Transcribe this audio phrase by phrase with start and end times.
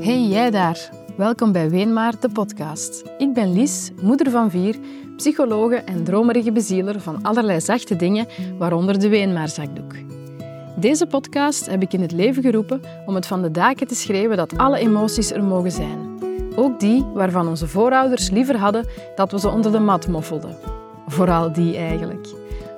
[0.00, 3.02] Hey jij daar, welkom bij Weenmaar, de podcast.
[3.18, 4.76] Ik ben Lies, moeder van vier,
[5.16, 8.26] psychologe en dromerige bezieler van allerlei zachte dingen,
[8.58, 9.94] waaronder de Weenmaarzakdoek.
[10.76, 14.36] Deze podcast heb ik in het leven geroepen om het van de daken te schreeuwen
[14.36, 16.18] dat alle emoties er mogen zijn.
[16.56, 20.56] Ook die waarvan onze voorouders liever hadden dat we ze onder de mat moffelden.
[21.06, 22.28] Vooral die eigenlijk.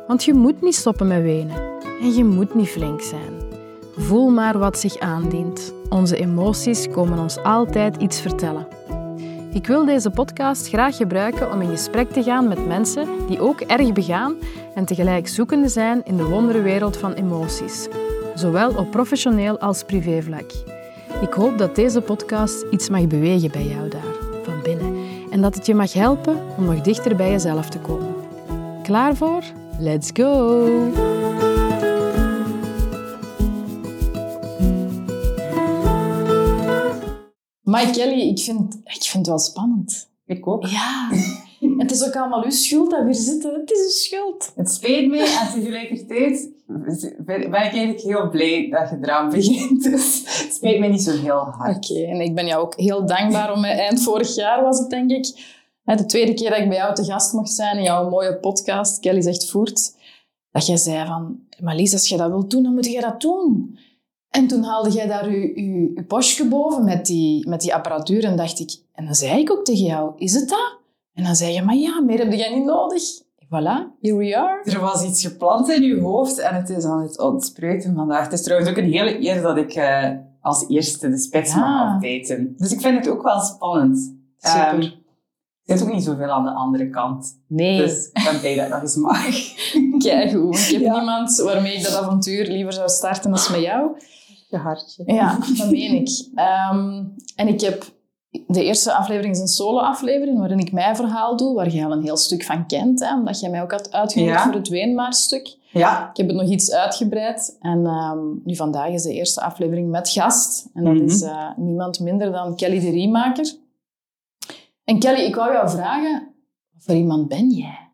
[0.07, 1.57] Want je moet niet stoppen met wenen.
[2.00, 3.52] En je moet niet flink zijn.
[3.96, 5.73] Voel maar wat zich aandient.
[5.88, 8.66] Onze emoties komen ons altijd iets vertellen.
[9.52, 13.60] Ik wil deze podcast graag gebruiken om in gesprek te gaan met mensen die ook
[13.60, 14.34] erg begaan
[14.74, 17.88] en tegelijk zoekende zijn in de wonderenwereld van emoties,
[18.34, 20.50] zowel op professioneel als privévlak.
[21.20, 24.97] Ik hoop dat deze podcast iets mag bewegen bij jou daar, van binnen,
[25.30, 28.14] en dat het je mag helpen om nog dichter bij jezelf te komen.
[28.83, 29.42] Klaar voor?
[29.78, 31.31] Let's go!
[37.73, 40.11] Maar Kelly, ik vind, ik vind het wel spannend.
[40.27, 40.67] Ik ook.
[40.67, 41.11] Ja.
[41.61, 43.55] En het is ook allemaal uw schuld dat we hier zitten.
[43.55, 44.53] Het is uw schuld.
[44.56, 46.51] Het spijt me en tegelijkertijd
[47.25, 49.83] ben ik eigenlijk heel blij dat je eraan begint.
[49.83, 51.77] Dus het spijt me niet zo heel hard.
[51.77, 55.11] Oké, en ik ben jou ook heel dankbaar om eind vorig jaar was het denk
[55.11, 55.27] ik.
[55.84, 59.01] De tweede keer dat ik bij jou te gast mocht zijn in jouw mooie podcast,
[59.01, 59.97] Kelly zegt voert,
[60.51, 63.20] dat jij zei van, maar Lies, als je dat wilt doen, dan moet je dat
[63.20, 63.79] doen.
[64.33, 68.25] En toen haalde jij daar je, je, je postje boven met die, met die apparatuur
[68.25, 70.78] en dacht ik, en dan zei ik ook tegen jou, is het dat?
[71.14, 73.02] En dan zei je, maar ja, meer heb jij niet nodig.
[73.47, 74.61] Voilà, here we are.
[74.70, 78.24] Er was iets gepland in je hoofd en het is aan het ontspreken vandaag.
[78.24, 80.08] Het is trouwens ook een hele eer dat ik uh,
[80.41, 81.58] als eerste de spits Ja.
[81.58, 82.55] mag afbijten.
[82.56, 84.14] Dus ik vind het ook wel spannend.
[84.39, 84.61] Super.
[84.61, 84.80] Ehm,
[85.64, 87.41] er zit ook niet zoveel aan de andere kant.
[87.48, 89.24] Nee, Dus ik ben blij dat ik nog eens mag.
[90.05, 90.58] keigoed.
[90.58, 90.96] Ik heb Ja.
[90.96, 93.91] niemand waarmee ik dat avontuur liever zou starten dan met jou.
[94.53, 95.03] Je hartje.
[95.06, 96.08] Ja, dat meen ik.
[96.34, 97.05] Ehm,
[97.36, 97.84] en ik heb...
[98.47, 102.02] De eerste aflevering is een solo-aflevering waarin ik mijn verhaal doe, waar jij al een
[102.02, 104.45] heel stuk van kent, hè, omdat jij mij ook had uitgenodigd Ja.
[104.45, 105.57] voor het Weenmaar-stuk.
[105.73, 106.11] Ja.
[106.11, 107.57] Ik heb het nog iets uitgebreid.
[107.61, 110.69] En ehm, nu vandaag is de eerste aflevering met gast.
[110.74, 111.05] En dat Mhm.
[111.05, 113.55] is eh, niemand minder dan Kelly de Riemaker.
[114.84, 116.34] En Kelly, ik wou jou vragen,
[116.73, 117.90] wat voor iemand ben jij?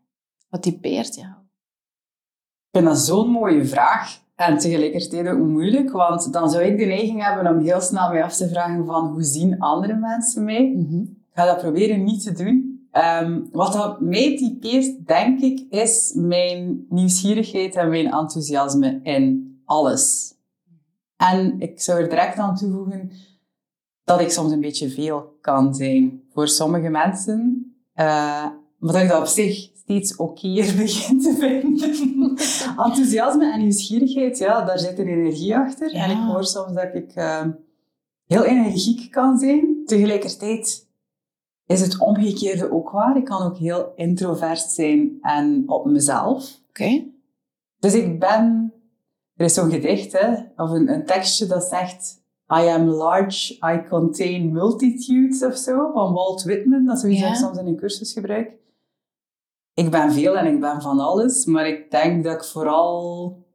[0.48, 1.28] Wat typeert jou?
[2.70, 4.20] Ik vind dat zo'n mooie vraag.
[4.38, 8.24] En tegelijkertijd ook moeilijk, want dan zou ik de neiging hebben om heel snel mij
[8.24, 10.64] af te vragen van hoe zien andere mensen mij?
[11.08, 12.86] Ik ga dat proberen niet te doen.
[12.90, 20.34] Ehm, wat dat mij typeert, denk ik, is mijn nieuwsgierigheid en mijn enthousiasme in alles.
[21.16, 23.10] En ik zou er direct aan toevoegen
[24.04, 27.72] dat ik soms een beetje veel kan zijn voor sommige mensen.
[27.94, 28.06] eh,
[28.78, 32.28] maar dat ik dat op zich steeds okéer begin te vinden.
[32.84, 35.94] Enthousiasme en nieuwsgierigheid, ja, daar zit een energie achter.
[35.94, 36.04] Ja.
[36.04, 37.46] En ik hoor soms dat ik eh,
[38.26, 39.82] heel energiek kan zijn.
[39.84, 40.86] Tegelijkertijd
[41.66, 43.16] is het omgekeerde ook waar.
[43.16, 46.60] Ik kan ook heel introvert zijn en op mezelf.
[46.68, 47.04] Oké.
[47.78, 48.72] Dus ik ben...
[49.36, 52.16] Er is zo'n gedicht, hè, of een, een tekstje dat zegt...
[52.62, 56.84] I am large, I contain multitudes, of zo, van Walt Whitman.
[56.84, 57.34] Dat is dat ik Ja.
[57.34, 58.56] soms in een cursus gebruik.
[59.78, 63.46] Ik ben veel en ik ben van alles, maar ik denk dat ik vooral...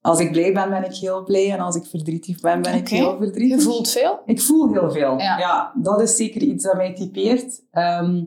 [0.00, 1.52] Als ik blij ben, ben ik heel blij.
[1.52, 3.56] En als ik verdrietig ben, ben ik heel verdrietig.
[3.56, 4.20] Je voelt veel?
[4.24, 5.18] Ik voel heel veel.
[5.18, 5.38] Ja.
[5.38, 7.62] Ja, dat is zeker iets dat mij typeert.
[7.70, 8.24] Ehm,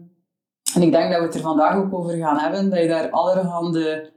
[0.73, 2.69] en ik denk dat we het er vandaag ook over gaan hebben.
[2.69, 4.13] Dat je daar allerhande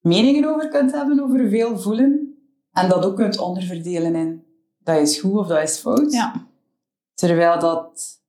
[0.00, 2.36] meningen over kunt hebben, over veel voelen.
[2.72, 4.44] En dat ook kunt onderverdelen in
[4.84, 6.12] dat is goed of dat is fout.
[6.12, 6.46] Ja.
[7.14, 8.20] Terwijl dat...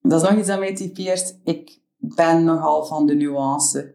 [0.00, 1.38] Dat is nog iets dat mij typeert.
[1.44, 3.94] Ik ben nogal van de nuance.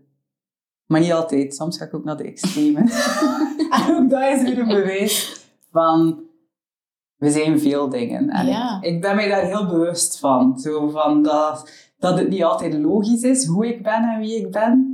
[0.85, 1.55] Maar niet altijd.
[1.55, 2.79] Soms ga ik ook naar de extreme.
[3.87, 5.41] en ook dat is weer een bewijs
[5.71, 6.21] van...
[7.15, 8.29] We zijn veel dingen.
[8.29, 8.77] En Ja.
[8.81, 10.59] ik, ik ben mij daar heel bewust van.
[10.59, 14.51] Zo van dat, dat het niet altijd logisch is hoe ik ben en wie ik
[14.51, 14.89] ben.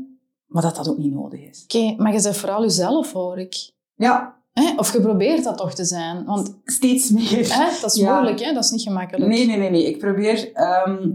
[0.46, 1.64] Maar dat dat ook niet nodig is.
[1.64, 3.72] Oké, maar je bent vooral jezelf, hoor ik.
[3.96, 4.74] Ja, Hè?
[4.78, 6.26] Of je probeert dat toch te zijn?
[6.26, 7.54] Want steeds meer.
[7.58, 8.14] hè, dat is Ja.
[8.14, 8.54] moeilijk, hè?
[8.54, 9.32] dat is niet gemakkelijk.
[9.32, 9.86] Nee, nee, nee, nee.
[9.88, 11.10] Ik probeer ehm,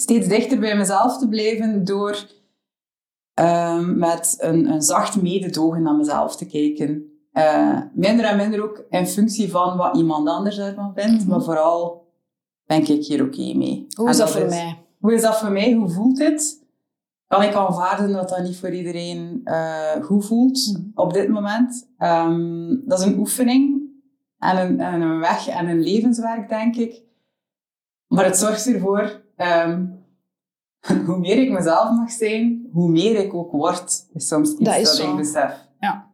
[0.00, 2.26] steeds dichter bij mezelf te blijven door
[3.34, 7.04] ehm, met een, een zacht mededogen naar mezelf te kijken.
[7.32, 11.28] Eh, minder en minder ook in functie van wat iemand anders ervan vindt, Mhm.
[11.30, 12.08] maar vooral
[12.64, 13.86] ben ik hier oké mee.
[13.96, 14.78] Hoe is dat voor mij?
[14.98, 15.72] Hoe is dat voor mij?
[15.72, 16.58] Hoe voelt dit?
[17.26, 20.82] Kan ik aanvaarden dat dat niet voor iedereen eh, goed voelt Mhm.
[20.94, 21.88] op dit moment?
[21.98, 23.80] Ehm, dat is een oefening
[24.38, 27.02] en een, en een weg en een levenswerk, denk ik.
[28.06, 29.84] Maar het zorgt ervoor, ehm,
[31.06, 34.76] hoe meer ik mezelf mag zijn, hoe meer ik ook word, is soms iets Dat
[34.76, 35.52] is ik besef.
[35.80, 36.08] Ja.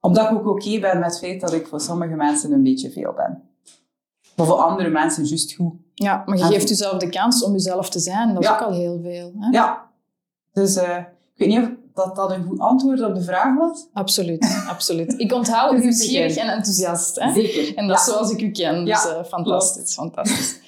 [0.00, 2.90] Omdat ik ook oké ben met het feit dat ik voor sommige mensen een beetje
[2.90, 3.42] veel ben.
[4.36, 5.72] Maar voor andere mensen juist goed.
[5.94, 8.34] Ja, maar je En- geeft jezelf de kans om jezelf te zijn.
[8.34, 8.54] Dat is Ja.
[8.54, 9.32] ook al heel veel.
[9.38, 9.48] Hè?
[9.50, 9.90] Ja.
[10.52, 13.86] Dus eh, ik weet niet of dat, dat een goed antwoord op de vraag was.
[13.92, 15.14] Absoluut, absoluut.
[15.20, 17.20] Ik onthoud een nieuwsgierig en enthousiast.
[17.20, 17.32] Hè?
[17.32, 17.76] Zeker.
[17.76, 18.12] En dat is Ja.
[18.12, 18.84] zoals ik u ken.
[18.84, 20.60] Dus Ja, eh, fantastisch, fantastisch.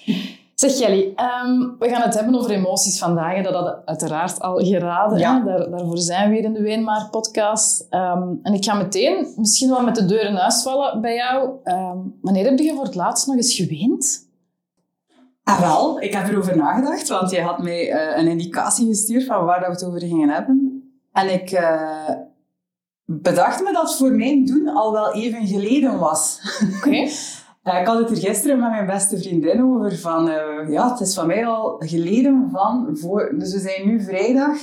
[0.61, 3.35] Zeg Jelly, ehm, we gaan het hebben over emoties vandaag.
[3.35, 5.19] En dat had je uiteraard al geraden.
[5.19, 5.41] Ja.
[5.41, 7.87] Daar, daarvoor zijn we hier in de Weenmaar podcast.
[7.91, 11.51] Ehm, en ik ga meteen misschien wel met de deur in huis vallen bij jou.
[11.65, 14.29] Ehm, wanneer heb je voor het laatst nog eens geweend?
[15.43, 19.45] Ah, wel, ik heb erover nagedacht, want jij had mij eh, een indicatie gestuurd van
[19.45, 20.83] waar dat we het over gingen hebben.
[21.13, 22.11] En ik eh,
[23.05, 26.41] bedacht me dat het voor mijn doen al wel even geleden was.
[26.77, 27.09] Oké.
[27.77, 31.15] ik had het er gisteren met mijn beste vriendin over van, eh, ja, het is
[31.15, 34.57] van mij al geleden van, voor, dus we zijn nu vrijdag.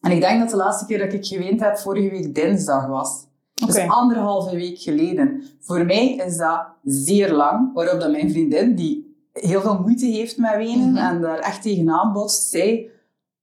[0.00, 3.26] En ik denk dat de laatste keer dat ik geweend heb vorige week dinsdag was.
[3.66, 5.42] Dus anderhalve week geleden.
[5.60, 10.38] Voor mij is dat zeer lang, waarop dat mijn vriendin, die heel veel moeite heeft
[10.38, 10.96] met wenen Mhm.
[10.96, 12.90] en daar echt tegenaan botst, zei,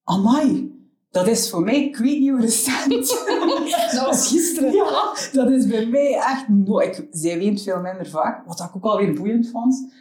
[0.04, 0.79] amai,
[1.12, 2.90] dat is voor mij, ik weet niet hoe recent.
[3.96, 4.74] Dat was gisteren.
[4.74, 7.08] Ja, dat is bij mij echt nooit.
[7.12, 9.94] Zij weent veel minder vaak, wat ik ook alweer boeiend vond.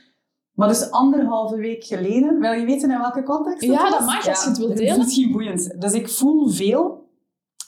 [0.53, 3.91] Maar dus anderhalve week geleden, wil je weten in welke context Ja, was?
[3.91, 4.93] dat mag, als je het wilt dat delen.
[4.93, 5.81] is misschien boeiend.
[5.81, 7.07] Dus ik voel veel.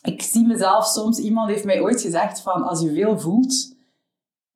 [0.03, 3.75] Ik zie mezelf soms, iemand heeft mij ooit gezegd van, als je veel voelt,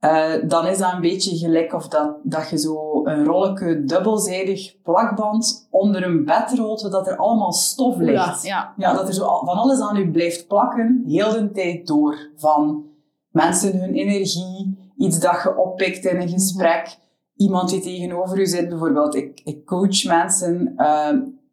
[0.05, 4.83] eh, dan is dat een beetje gelijk of dat, dat je zo een rolletje dubbelzijdig
[4.83, 8.43] plakband onder een bed rolt, zodat er allemaal stof ligt.
[8.43, 8.89] Ja, ja.
[8.89, 12.31] Ja, dat er zo van alles aan u blijft plakken, heel de tijd door.
[12.37, 12.85] Van
[13.31, 16.99] mensen hun energie, iets dat je oppikt in een gesprek,
[17.37, 18.69] iemand die tegenover u zit.
[18.69, 21.09] Bijvoorbeeld, ik, ik coach mensen, uh,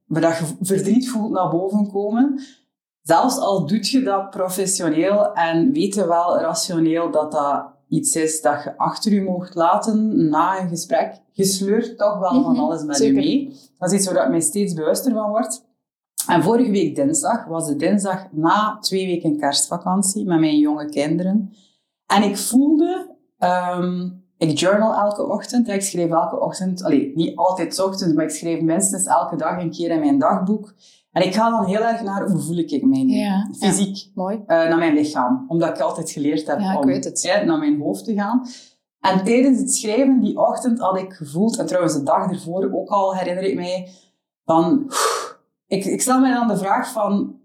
[0.06, 2.42] waar dat je verdriet voelt naar boven komen.
[3.02, 8.42] Zelfs al doet je dat professioneel en weet je wel rationeel dat dat iets is
[8.42, 12.62] dat je achter je mocht laten na een gesprek, je sleurt toch wel van Mhm,
[12.62, 13.60] alles met je mee.
[13.78, 15.64] Dat is iets waar ik mij steeds bewuster van word.
[16.28, 21.54] En vorige week dinsdag was de dinsdag na twee weken kerstvakantie met mijn jonge kinderen.
[22.06, 25.68] En ik voelde, ehm, ik journal elke ochtend.
[25.68, 29.62] Ik schreef elke ochtend, allee, niet altijd 's ochtends, maar ik schreef minstens elke dag
[29.62, 30.74] een keer in mijn dagboek.
[31.12, 34.44] En ik ga dan heel erg naar hoe voel ik me nu, Ja, fysiek, Mooi.
[34.46, 35.46] eh, naar mijn lichaam.
[35.48, 38.48] Omdat ik altijd geleerd heb Ja, om hè, naar mijn hoofd te gaan.
[39.00, 42.90] En tijdens het schrijven die ochtend had ik gevoeld, en trouwens de dag ervoor ook
[42.90, 43.90] al herinner ik mij,
[44.46, 44.92] van...
[45.68, 47.40] Ik, ik stel mij dan de vraag van,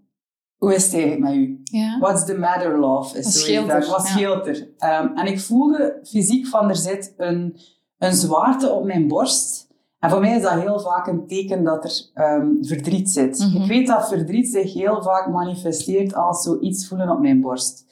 [0.57, 1.61] hoe is het eigenlijk met u?
[1.63, 1.99] Ja.
[1.99, 3.17] What's the matter, love?
[3.17, 3.87] Is Wat scheelt er?
[3.87, 4.69] Wat scheelt er?
[5.15, 7.59] En ik voelde fysiek van, er zit een,
[7.97, 9.66] een zwaarte op mijn borst.
[9.99, 13.39] En voor mij is dat heel vaak een teken dat er ehm, verdriet zit.
[13.39, 13.61] Mhm.
[13.61, 17.85] Ik weet dat verdriet zich heel vaak manifesteert als zoiets voelen op mijn borst.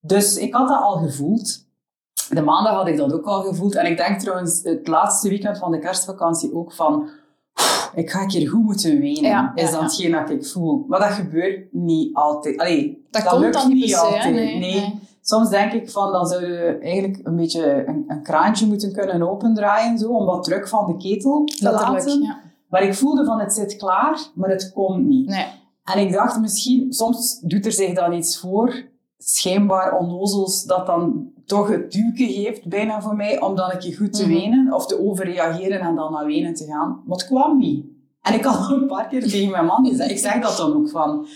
[0.00, 1.66] Dus ik had dat al gevoeld.
[2.28, 3.74] De maandag had ik dat ook al gevoeld.
[3.74, 7.08] En ik denk trouwens het laatste weekend van de kerstvakantie ook van...
[7.94, 10.20] Ik ga een keer goed moeten wenen, Ja, is ja, dat ja.
[10.20, 10.84] dat ik voel.
[10.88, 12.58] Maar dat gebeurt niet altijd.
[12.58, 14.02] Allee, Dat, komt lukt dan niet per se, hè?
[14.02, 14.34] altijd.
[14.34, 15.00] Nee, nee.
[15.24, 19.30] Soms denk ik van, dan zou je eigenlijk een beetje een, een kraantje moeten kunnen
[19.30, 22.22] opendraaien, zo, om wat druk van de ketel te Letterlijk, laten.
[22.22, 22.38] ja.
[22.68, 25.28] Maar ik voelde van, het zit klaar, maar het komt niet.
[25.28, 25.46] Nee.
[25.84, 28.74] En ik dacht misschien, soms doet er zich dan iets voor,
[29.18, 33.96] schijnbaar onnozels, dat dan toch het duwke geeft, bijna voor mij, om dan een keer
[33.96, 34.32] goed te Mhm.
[34.32, 37.02] wenen, of te overreageren en dan naar wenen te gaan.
[37.06, 37.86] Maar het kwam niet.
[38.22, 40.74] En ik had al een paar keer tegen mijn man gezegd, ik zeg dat dan
[40.76, 41.26] ook van,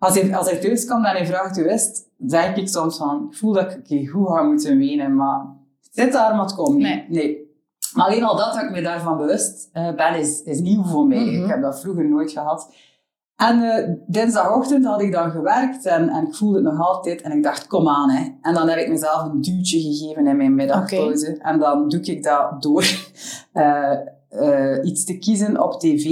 [0.00, 3.26] als hij, als hij thuis komt en hij vraagt hoe is zeg ik soms van,
[3.30, 5.40] ik voel dat ik goed ga moeten wenen, maar
[5.80, 7.08] het zit daar, maar het komt niet.
[7.08, 7.48] Nee.
[7.94, 11.06] Maar alleen al dat, dat ik me daarvan bewust eh, ben, is, is nieuw voor
[11.06, 11.24] mij.
[11.24, 11.42] Mhm.
[11.42, 12.72] Ik heb dat vroeger nooit gehad.
[13.36, 17.22] En eh, dinsdagochtend had ik dan gewerkt en, en ik voelde het nog altijd.
[17.22, 18.10] En ik dacht, kom aan.
[18.10, 18.28] Hè.
[18.40, 21.38] En dan heb ik mezelf een duwtje gegeven in mijn middagpauze.
[21.38, 22.84] En dan doe ik dat door
[23.52, 23.98] eh,
[24.82, 26.04] iets te kiezen op tv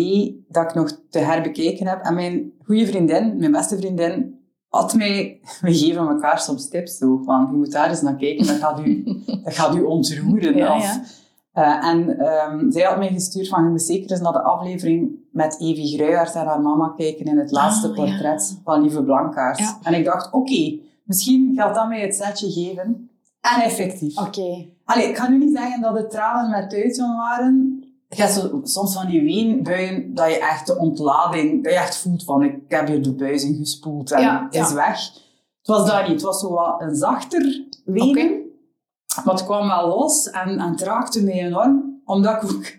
[0.49, 2.05] dat ik nog te herbekeken heb.
[2.05, 5.41] En mijn goede vriendin, mijn beste vriendin, had mij...
[5.61, 8.81] We geven elkaar soms tips zo, van je moet daar eens naar kijken, dat gaat
[8.87, 9.05] u,
[9.45, 10.57] dat gaat u ontroeren.
[10.57, 11.03] Ja, of, ja.
[11.53, 15.11] eh, en ehm, zij had mij gestuurd van, je moet zeker eens naar de aflevering
[15.33, 19.59] met Evie Gruijert en haar mama kijken in het laatste Ah, portret van Lieve Blankaert.
[19.59, 19.79] Ja.
[19.83, 23.11] En ik dacht, oké, misschien gaat dat mij het setje geven.
[23.41, 24.19] En effectief.
[24.19, 24.67] Oké.
[24.85, 27.78] Allee, ik ga nu niet zeggen dat het tranen met tuitje waren.
[28.09, 31.97] Je hebt zo, soms van die weenbuien dat je echt de ontlading, dat je echt
[31.97, 34.75] voelt van, ik heb hier de buizing gespoeld en Ja, het is ja.
[34.75, 35.01] weg.
[35.59, 36.11] Het was dat niet.
[36.13, 38.09] Het was zo wat een zachter wenen.
[38.31, 38.47] Oké.
[39.25, 42.01] Maar het kwam wel los en, en het raakte mij enorm.
[42.05, 42.73] Omdat ik ook,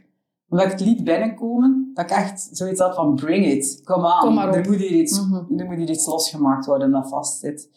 [0.50, 3.82] omdat ik het liet binnenkomen, dat ik echt zoiets had van bring it.
[3.84, 5.60] Kom aan, er, moet hier iets, Mhm.
[5.60, 7.70] er moet hier iets losgemaakt worden dat vastzit.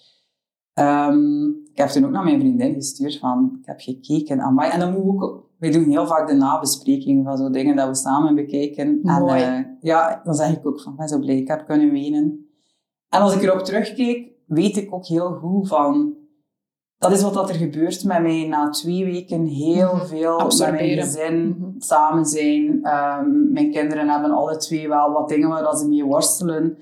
[0.73, 4.41] Ehm, ik heb toen ook naar mijn vriendin gestuurd van, ik heb gekeken.
[4.41, 4.71] Amai.
[4.71, 7.89] En dan moet ik ook, wij doen heel vaak de nabespreking van zo dingen dat
[7.89, 8.99] we samen bekijken.
[9.03, 9.43] Mooi.
[9.43, 12.47] En uh, ja, dan zeg ik ook van, ben zo blij, ik heb kunnen wenen.
[13.09, 16.15] En als ik erop terugkeek, weet ik ook heel goed van,
[16.99, 19.47] dat is wat dat er gebeurt met mij na twee weken.
[19.47, 20.07] Heel Mhm.
[20.07, 21.05] veel met mijn Absorberen.
[21.05, 21.71] gezin, Mhm.
[21.79, 22.79] samen zijn.
[22.85, 26.79] Ehm, mijn kinderen hebben alle twee wel wat dingen waar ze mee worstelen.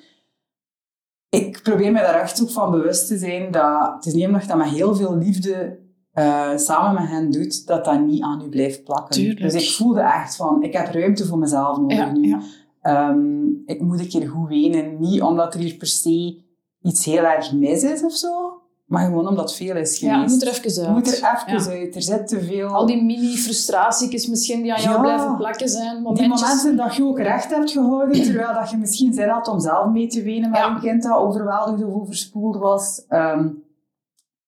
[1.29, 4.43] Ik probeer me daar echt ook van bewust te zijn dat het is niet omdat
[4.43, 5.79] je dat met heel veel liefde
[6.21, 9.15] eh, samen met hen doet, dat dat niet aan u blijft plakken.
[9.15, 9.41] Tuurlijk.
[9.41, 12.29] Dus ik voelde echt van, ik heb ruimte voor mezelf nodig Ja, nu.
[12.29, 12.41] ja.
[12.83, 14.99] Ehm, ik moet een keer goed wenen.
[15.01, 16.43] Niet omdat er hier per se
[16.83, 20.31] iets heel erg mis is of zo, maar gewoon omdat veel is ja, geweest.
[20.41, 20.95] je moet er even uit.
[20.95, 21.81] moet er even Ja.
[21.81, 21.95] uit.
[21.97, 22.69] Er zit te veel...
[22.69, 25.01] Al die mini-frustratiekjes misschien die aan jou Ja.
[25.01, 25.95] blijven plakken zijn.
[26.15, 29.61] die momenten dat je ook recht hebt gehouden, terwijl dat je misschien zin had om
[29.61, 30.71] zelf mee te wenen met Ja.
[30.75, 33.05] een kind dat overweldigd of overspoeld was.
[33.09, 33.49] Ehm,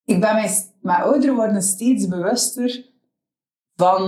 [0.05, 0.49] ik ben mij
[0.82, 2.90] st- met ouder worden steeds bewuster
[3.76, 4.02] van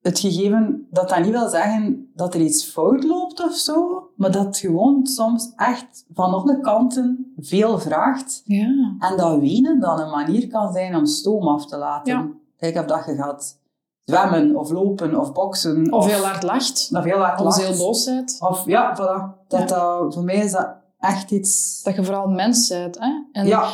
[0.00, 4.30] het gegeven dat dat niet wil zeggen dat er iets fout loopt of zo, maar
[4.30, 8.42] dat gewoon soms echt van alle kanten veel vraagt.
[8.44, 8.96] Ja.
[8.98, 12.12] En dat wenen dan een manier kan zijn om stoom af te laten.
[12.12, 12.28] Ja.
[12.56, 13.60] Kijk, of dat je gaat
[14.04, 15.92] zwemmen of lopen of boksen.
[15.92, 16.90] Of heel hard lacht.
[16.92, 18.36] Of heel hard Of heel boos bent.
[18.40, 19.46] Of ja, voilà.
[19.48, 19.66] Dat, Ja.
[19.66, 21.82] dat, voor mij is dat echt iets...
[21.82, 22.98] Dat je vooral mens bent.
[22.98, 23.10] Hè?
[23.32, 23.68] En ja,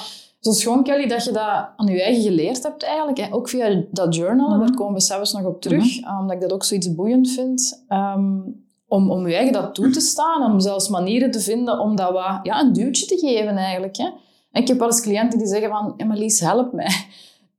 [0.55, 3.19] zo schoon, Kelly, dat je dat aan je eigen geleerd hebt eigenlijk.
[3.19, 3.33] Hè?
[3.35, 4.67] Ook via dat journalen, Mhm.
[4.67, 6.01] daar komen we zelfs nog op terug.
[6.01, 7.85] eh, Omdat ik dat ook zoiets boeiend vind.
[7.89, 8.37] Ehm,
[8.89, 10.53] om, om je eigen dat toe te staan.
[10.53, 13.97] Om zelfs manieren te vinden om dat wat, ja, een duwtje te geven eigenlijk.
[13.97, 14.05] Hè?
[14.53, 15.95] En ik heb wel eens cliënten die zeggen van...
[15.97, 16.91] Emilies, help mij.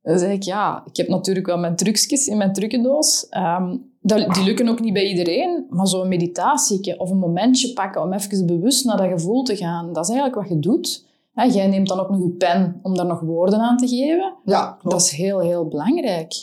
[0.03, 3.27] Dan zeg ik, ja, ik heb natuurlijk wel mijn trucjes in mijn trucendoos.
[3.29, 5.65] Ehm, die lukken ook niet bij iedereen.
[5.69, 9.93] Maar zo'n meditatie of een momentje pakken om even bewust naar dat gevoel te gaan.
[9.93, 11.05] Dat is eigenlijk wat je doet.
[11.39, 14.35] Hè, jij neemt dan ook nog je pen om daar nog woorden aan te geven.
[14.45, 14.95] ja klopt.
[14.95, 16.33] Dat is heel, heel belangrijk.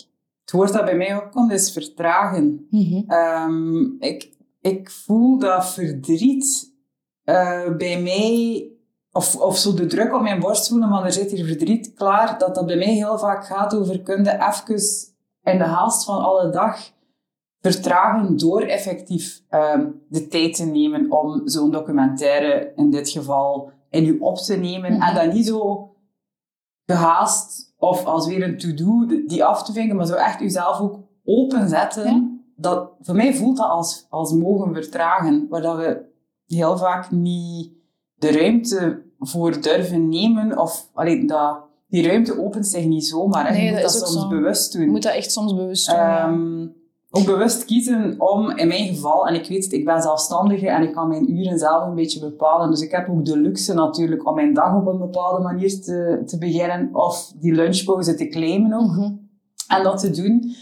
[0.40, 2.66] Het woord dat bij mij opkomt is vertragen.
[3.06, 6.72] Ehm, ik, ik voel dat verdriet
[7.24, 8.68] eh, bij mij,
[9.12, 12.38] of, of zo de druk op mijn borst voelen, van er zit hier verdriet klaar,
[12.38, 14.82] dat dat bij mij heel vaak gaat over, kun je even
[15.42, 16.78] in de haast van alle dag
[17.60, 24.06] vertragen door effectief ehm, de tijd te nemen om zo'n documentaire, in dit geval, in
[24.06, 24.92] u op te nemen.
[24.92, 25.02] Mhm.
[25.02, 25.90] En dat niet zo
[26.86, 30.98] gehaast of als weer een to-do die af te vinken, maar zo echt uzelf ook
[31.24, 32.04] openzetten.
[32.04, 32.34] Ja.
[32.56, 36.04] Dat, voor mij voelt dat als, als mogen vertragen, waar dat we
[36.46, 37.72] heel vaak niet
[38.14, 40.58] de ruimte voor durven nemen.
[40.58, 43.52] Of allee, dat, die ruimte opent zich niet zomaar.
[43.52, 44.28] Nee, je moet dat soms zo.
[44.28, 44.82] bewust doen.
[44.82, 45.96] Je moet dat echt soms bewust doen.
[45.96, 46.38] ja.
[47.16, 50.82] Ook bewust kiezen om, in mijn geval, en ik weet het, ik ben zelfstandige en
[50.82, 52.70] ik kan mijn uren zelf een beetje bepalen.
[52.70, 56.23] Dus ik heb ook de luxe natuurlijk om mijn dag op een bepaalde manier te,
[56.26, 59.12] te beginnen of die lunchpauze te claimen ook Mhm.
[59.68, 60.54] en dat te doen.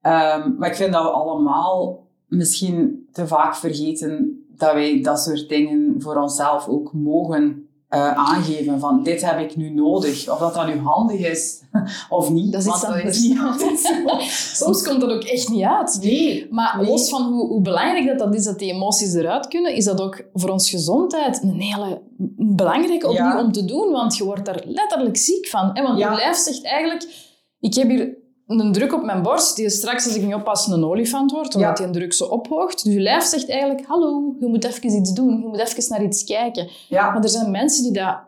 [0.00, 5.48] Ehm, maar ik vind dat we allemaal misschien te vaak vergeten dat wij dat soort
[5.48, 8.80] dingen voor onszelf ook mogen eh, aangeven.
[8.80, 10.30] Van dit heb ik nu nodig.
[10.30, 11.60] Of dat dat nu handig is
[12.08, 12.52] of niet.
[12.52, 13.16] Dat is iets want dat anders.
[13.18, 13.78] is niet altijd.
[14.56, 15.98] Soms komt dat ook echt niet uit.
[16.02, 16.46] Nee.
[16.50, 16.86] Maar Nee.
[16.86, 20.00] los van hoe, hoe belangrijk dat, dat is dat die emoties eruit kunnen, is dat
[20.00, 22.02] ook voor ons gezondheid een hele
[22.36, 23.40] belangrijke opnieuw Ja.
[23.42, 23.90] om te doen.
[23.90, 25.70] Want je wordt daar letterlijk ziek van.
[25.72, 25.82] Hè?
[25.82, 26.10] Want Ja.
[26.10, 27.28] je lijf zegt eigenlijk...
[27.60, 28.16] Ik heb hier
[28.58, 31.70] een druk op mijn borst die straks, als ik niet oppas, een olifant wordt, omdat
[31.70, 31.74] Ja.
[31.76, 32.84] die een druk zo ophoogt.
[32.84, 35.40] Dus je lijf zegt eigenlijk, hallo, je moet even iets doen.
[35.40, 36.68] Je moet even naar iets kijken.
[36.88, 37.10] Ja.
[37.10, 38.18] Maar er zijn mensen die dat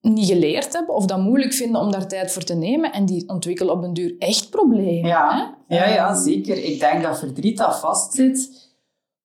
[0.00, 3.28] niet geleerd hebben of dat moeilijk vinden om daar tijd voor te nemen en die
[3.28, 5.06] ontwikkelen op een duur echt problemen.
[5.10, 5.54] Ja.
[5.68, 5.76] hè?
[5.76, 6.64] Ja, ja, zeker.
[6.64, 8.68] Ik denk dat verdriet dat vastzit,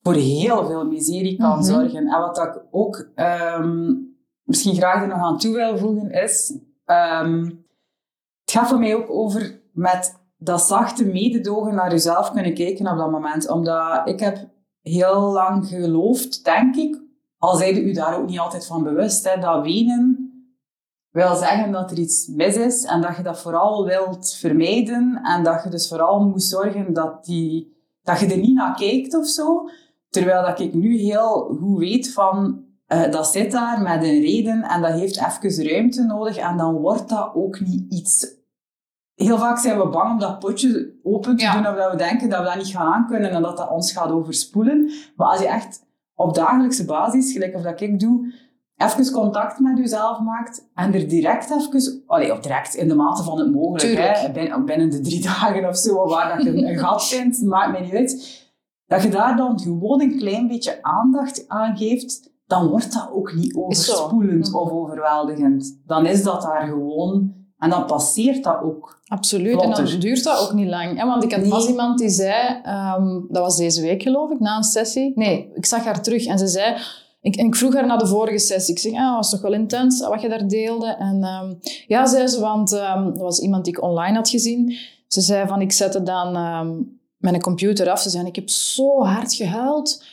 [0.01, 1.63] voor heel veel miserie kan Mhm.
[1.63, 2.07] zorgen.
[2.07, 3.93] En wat ik ook ehm,
[4.43, 7.43] misschien graag er nog aan toe wil voegen is, ehm,
[8.43, 12.97] het gaat voor mij ook over met dat zachte mededogen naar jezelf kunnen kijken op
[12.97, 13.49] dat moment.
[13.49, 14.47] Omdat ik heb
[14.81, 17.01] heel lang geloofd, denk ik,
[17.37, 20.29] al zijde u daar ook niet altijd van bewust, hè, dat wenen
[21.11, 25.43] wil zeggen dat er iets mis is en dat je dat vooral wilt vermijden en
[25.43, 29.27] dat je dus vooral moet zorgen dat, die, dat je er niet naar kijkt of
[29.27, 29.69] zo.
[30.09, 34.61] Terwijl dat ik nu heel goed weet van, eh, dat zit daar met een reden
[34.61, 38.37] en dat heeft even ruimte nodig en dan wordt dat ook niet iets...
[39.25, 41.53] Heel vaak zijn we bang om dat potje open te Ja.
[41.53, 43.91] doen of dat we denken dat we dat niet gaan aankunnen en dat dat ons
[43.91, 44.91] gaat overspoelen.
[45.15, 45.85] Maar als je echt
[46.15, 48.33] op dagelijkse basis, gelijk of dat ik doe,
[48.77, 53.23] even contact met jezelf maakt en er direct even, allee, of direct in de mate
[53.23, 56.67] van het mogelijk, hè, binnen, binnen de drie dagen of zo, waar dat je een,
[56.67, 58.43] een gat vindt, maakt mij niet uit,
[58.85, 63.33] dat je daar dan gewoon een klein beetje aandacht aan geeft, dan wordt dat ook
[63.33, 64.57] niet overspoelend Mhm.
[64.57, 65.81] of overweldigend.
[65.85, 68.99] Dan is dat daar gewoon en dan passeert dat ook.
[69.07, 70.97] Absoluut, en dan duurt dat ook niet lang.
[70.97, 71.05] Hè?
[71.05, 71.49] Want ik had Nee.
[71.49, 75.11] pas iemand die zei, ehm, dat was deze week geloof ik, na een sessie.
[75.15, 76.75] Nee, ik zag haar terug en ze zei,
[77.21, 78.73] ik, en ik vroeg haar naar de vorige sessie.
[78.73, 80.87] Ik zeg, ah, was toch wel intens wat je daar deelde?
[80.87, 81.53] En ehm,
[81.87, 84.77] ja, zei ze, want ehm dat was iemand die ik online had gezien.
[85.07, 86.71] Ze zei van, ik zette dan ehm,
[87.17, 87.99] mijn computer af.
[88.01, 90.03] Ze zei, ik heb zo hard gehuild.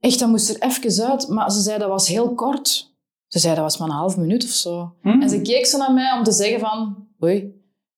[0.00, 1.28] Echt, dat moest er even uit.
[1.28, 2.92] Maar ze zei, dat was heel kort.
[3.34, 4.92] Ze zei, dat was maar een half minuut of zo.
[5.02, 5.20] Hm?
[5.22, 6.96] En ze keek zo naar mij om te zeggen van...
[7.24, 7.40] Oei,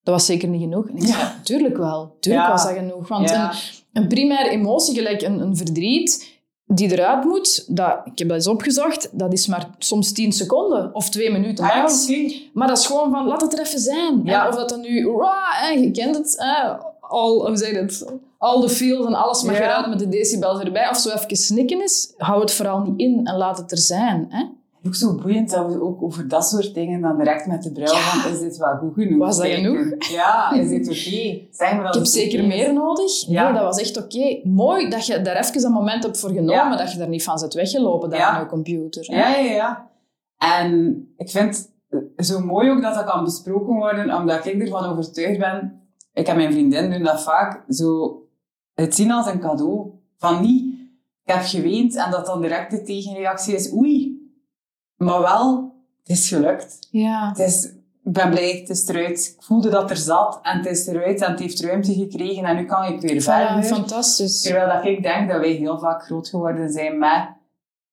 [0.02, 0.88] dat was zeker niet genoeg.
[0.88, 2.16] En ik zei, tuurlijk wel.
[2.20, 2.50] Tuurlijk Ja.
[2.52, 3.08] was dat genoeg.
[3.08, 3.50] Want Ja.
[3.92, 8.36] een, een primaire emotie, gelijk een, een verdriet, die eruit moet, dat, ik heb dat
[8.36, 12.12] eens opgezocht, dat is maar soms 10 seconden of twee minuten Ah, ja, max.
[12.52, 14.20] Maar dat is gewoon van, laat het er even zijn.
[14.24, 14.48] Ja.
[14.48, 14.94] Of dat dan nu...
[15.80, 16.34] Je kent het.
[16.38, 18.06] Hè, al, hoe zeg je het?
[18.38, 19.62] Al de feels en alles mag Ja.
[19.64, 20.88] eruit met de decibels erbij.
[20.90, 24.26] Of zo even snikken is, hou het vooral niet in en laat het er zijn.
[24.28, 24.44] Hè?
[24.86, 27.86] Ook zo boeiend dat we ook over dat soort dingen dan direct met de bril
[27.86, 29.18] van, is dit wel goed genoeg?
[29.18, 30.08] Was dat genoeg?
[30.10, 31.16] Ja, is dit oké?
[31.86, 32.46] Ik heb zeker is.
[32.46, 33.26] meer nodig.
[33.26, 33.44] Ja.
[33.44, 34.40] Nee, dat was echt oké.
[34.44, 36.76] Mooi dat je daar even een moment hebt voor genomen, Ja.
[36.76, 38.28] dat je daar niet van zit weggelopen daar Ja.
[38.30, 39.06] aan je computer.
[39.06, 39.16] hè.
[39.16, 39.90] Ja, ja, ja.
[40.38, 44.84] En ik vind het zo mooi ook dat dat kan besproken worden, omdat ik ervan
[44.84, 45.80] overtuigd ben.
[46.12, 48.20] Ik en mijn vriendin doen dat vaak, zo
[48.74, 49.90] het zien als een cadeau.
[50.18, 50.64] Van niet,
[51.24, 54.15] ik heb geweend en dat dan direct de tegenreactie is, oei.
[54.96, 56.78] Maar wel, het is gelukt.
[56.90, 57.28] Ja.
[57.28, 57.64] Het is,
[58.04, 59.34] ik ben blij, het is eruit.
[59.38, 62.56] Ik voelde dat er zat en het is eruit en het heeft ruimte gekregen en
[62.56, 63.62] nu kan ik weer verder.
[63.64, 64.42] fantastisch.
[64.42, 67.34] Terwijl dat ik denk dat wij heel vaak groot geworden zijn met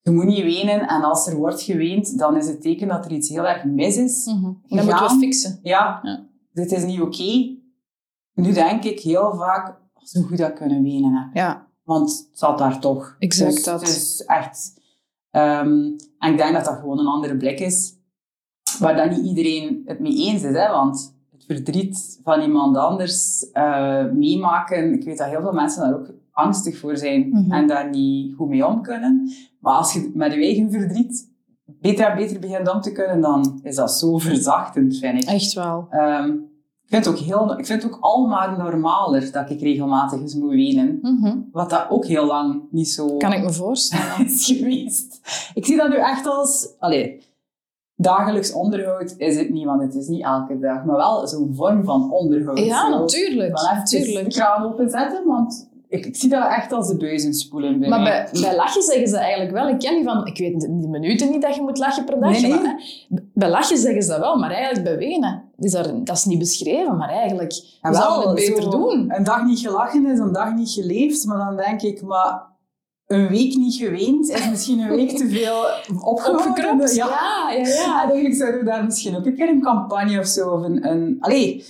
[0.00, 3.12] je moet niet wenen en als er wordt geweend, dan is het teken dat er
[3.12, 4.24] iets heel erg mis is.
[4.26, 4.42] Mhm.
[4.42, 5.58] Dat moeten we fixen.
[5.62, 6.24] Ja, Ja.
[6.52, 7.56] dit is niet oké.
[8.34, 11.30] Nu denk ik heel vaak, oh, zo goed dat kunnen wenen.
[11.34, 13.16] Ja, Want het zat daar toch.
[13.18, 13.80] Exact Dus dat.
[13.80, 14.82] Het is echt...
[15.34, 15.68] ehm,
[16.18, 17.98] en ik denk dat dat gewoon een andere blik is.
[18.78, 20.56] Waar dan niet iedereen het mee eens is.
[20.56, 20.70] Hè?
[20.70, 24.92] Want het verdriet van iemand anders eh, meemaken...
[24.92, 27.28] Ik weet dat heel veel mensen daar ook angstig voor zijn.
[27.28, 27.52] Mhm.
[27.52, 29.30] En daar niet goed mee om kunnen.
[29.60, 31.32] Maar als je met je eigen verdriet
[31.64, 35.28] beter en beter begint om te kunnen, dan is dat zo verzachtend, vind ik.
[35.28, 35.86] echt wel.
[35.90, 36.32] Ehm,
[36.94, 40.34] vind het ook, heel, ik vind het ook al maar normaler dat ik regelmatig eens
[40.34, 40.98] moet wenen.
[41.02, 41.36] Mhm.
[41.52, 44.26] Wat dat ook heel lang niet zo Kan ik me voorstellen.
[44.26, 45.20] is geweest.
[45.54, 46.68] Ik zie dat nu echt als...
[46.78, 47.22] Allee,
[47.96, 50.84] dagelijks onderhoud is het niet, want het is niet elke dag.
[50.84, 52.58] Maar wel zo'n vorm van onderhoud.
[52.58, 53.58] Ja, Zo, natuurlijk.
[53.58, 54.24] Even natuurlijk.
[54.24, 58.00] de kraan openzetten, want ik, ik zie dat echt als de buizen spoelen bij Maar
[58.00, 58.28] mij.
[58.32, 59.68] bij, bij lachen zeggen ze eigenlijk wel.
[59.68, 62.30] Ik ken die van, ik weet de minuten niet dat je moet lachen per dag.
[62.30, 62.50] Nee, nee.
[62.50, 65.43] maar, hè, bij lachen zeggen ze dat wel, maar eigenlijk bij wenen.
[65.58, 69.14] Is daar, dat is niet beschreven, maar eigenlijk En we zouden het beter doen.
[69.16, 72.42] Een dag niet gelachen is een dag niet geleefd, maar dan denk ik, maar
[73.06, 75.64] een week niet geweend is misschien een week te veel
[76.12, 76.94] opgekropt.
[76.94, 77.06] Ja.
[77.06, 78.02] Ja, ja, ja.
[78.02, 80.88] En eigenlijk zouden we daar misschien ook een keer een campagne of zo, of een...
[80.90, 81.64] een allee,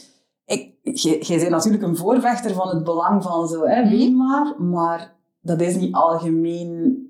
[0.44, 3.90] ik, jij bent natuurlijk een voorvechter van het belang van zo, hè, Mhm.
[3.90, 7.02] ween maar, maar dat is niet algemeen...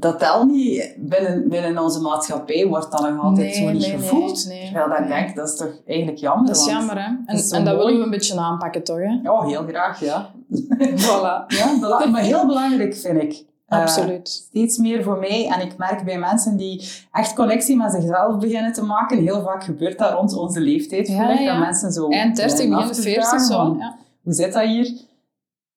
[0.00, 0.94] Dat telt niet.
[0.96, 4.46] Binnen, binnen onze maatschappij wordt dat nog altijd Nee, zo niet nee, gevoeld.
[4.46, 4.64] nee.
[4.64, 6.46] Terwijl dat ik denk, dat is toch eigenlijk jammer.
[6.46, 7.06] Dat is jammer, hè?
[7.06, 8.98] En, dat en dat willen we een beetje aanpakken, toch?
[8.98, 9.18] Hè?
[9.22, 10.30] Ja, heel graag, ja.
[11.04, 11.46] Voilà.
[11.46, 13.44] ja maar heel belangrijk vind ik.
[13.66, 14.28] Eh, Absoluut.
[14.28, 15.46] steeds meer voor mij.
[15.46, 19.64] En ik merk bij mensen die echt connectie met zichzelf beginnen te maken, heel vaak
[19.64, 21.08] gebeurt dat rond onze leeftijd.
[21.08, 21.44] Ja.
[21.44, 23.76] Dat mensen zo Eind 30, beginnen begin af te 40, vragen zo.
[23.78, 23.96] Ja.
[24.22, 24.92] Hoe zit dat hier?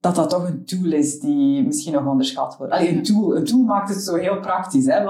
[0.01, 2.73] Dat dat toch een tool is die misschien nog onderschat wordt.
[2.73, 3.35] Allee, een tool.
[3.35, 4.85] Een tool maakt het zo heel praktisch.
[4.85, 5.03] Hè,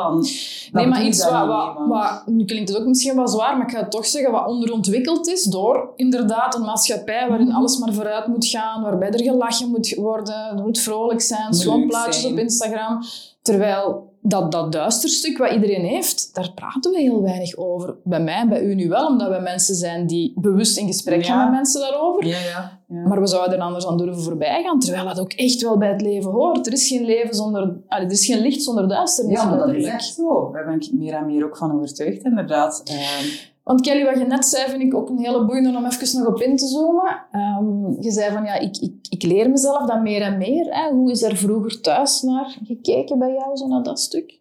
[0.71, 1.47] Nee, maar iets wat,
[1.87, 4.47] wat, nu klinkt het ook misschien wel zwaar, maar ik ga het toch zeggen, wat
[4.47, 7.55] onderontwikkeld is door inderdaad een maatschappij waarin Mhm.
[7.55, 11.57] alles maar vooruit moet gaan, waarbij er gelachen moet worden, er moet vrolijk zijn, Moet
[11.57, 12.33] schoon leuk plaatjes zijn.
[12.33, 12.99] op Instagram.
[13.41, 17.95] Terwijl dat, dat duisterstuk wat iedereen heeft, daar praten we heel weinig over.
[18.03, 21.25] Bij mij en bij u nu wel, omdat we mensen zijn die bewust in gesprek
[21.25, 21.43] gaan Ja.
[21.43, 22.25] met mensen daarover.
[22.25, 22.79] Ja, ja.
[22.87, 23.07] ja.
[23.07, 25.89] Maar we zouden er anders aan durven voorbij gaan, terwijl dat ook echt wel bij
[25.89, 26.67] het leven hoort.
[26.67, 27.61] Er is geen leven zonder...
[27.87, 29.41] allee, er is geen licht zonder duisternis.
[29.41, 30.51] ja, maar dat is echt zo.
[30.51, 32.81] Daar ben ik meer en meer ook van overtuigd, inderdaad.
[32.85, 33.25] Ehm,
[33.71, 36.27] Want Kelly, wat je net zei, vind ik ook een hele boeiende om even nog
[36.27, 37.25] op in te zoomen.
[37.31, 40.65] Ehm, je zei van, ja, ik, ik, ik leer mezelf dat meer en meer.
[40.69, 40.91] Hè.
[40.91, 44.31] Hoe is er vroeger thuis naar gekeken bij jou, zo naar dat stuk?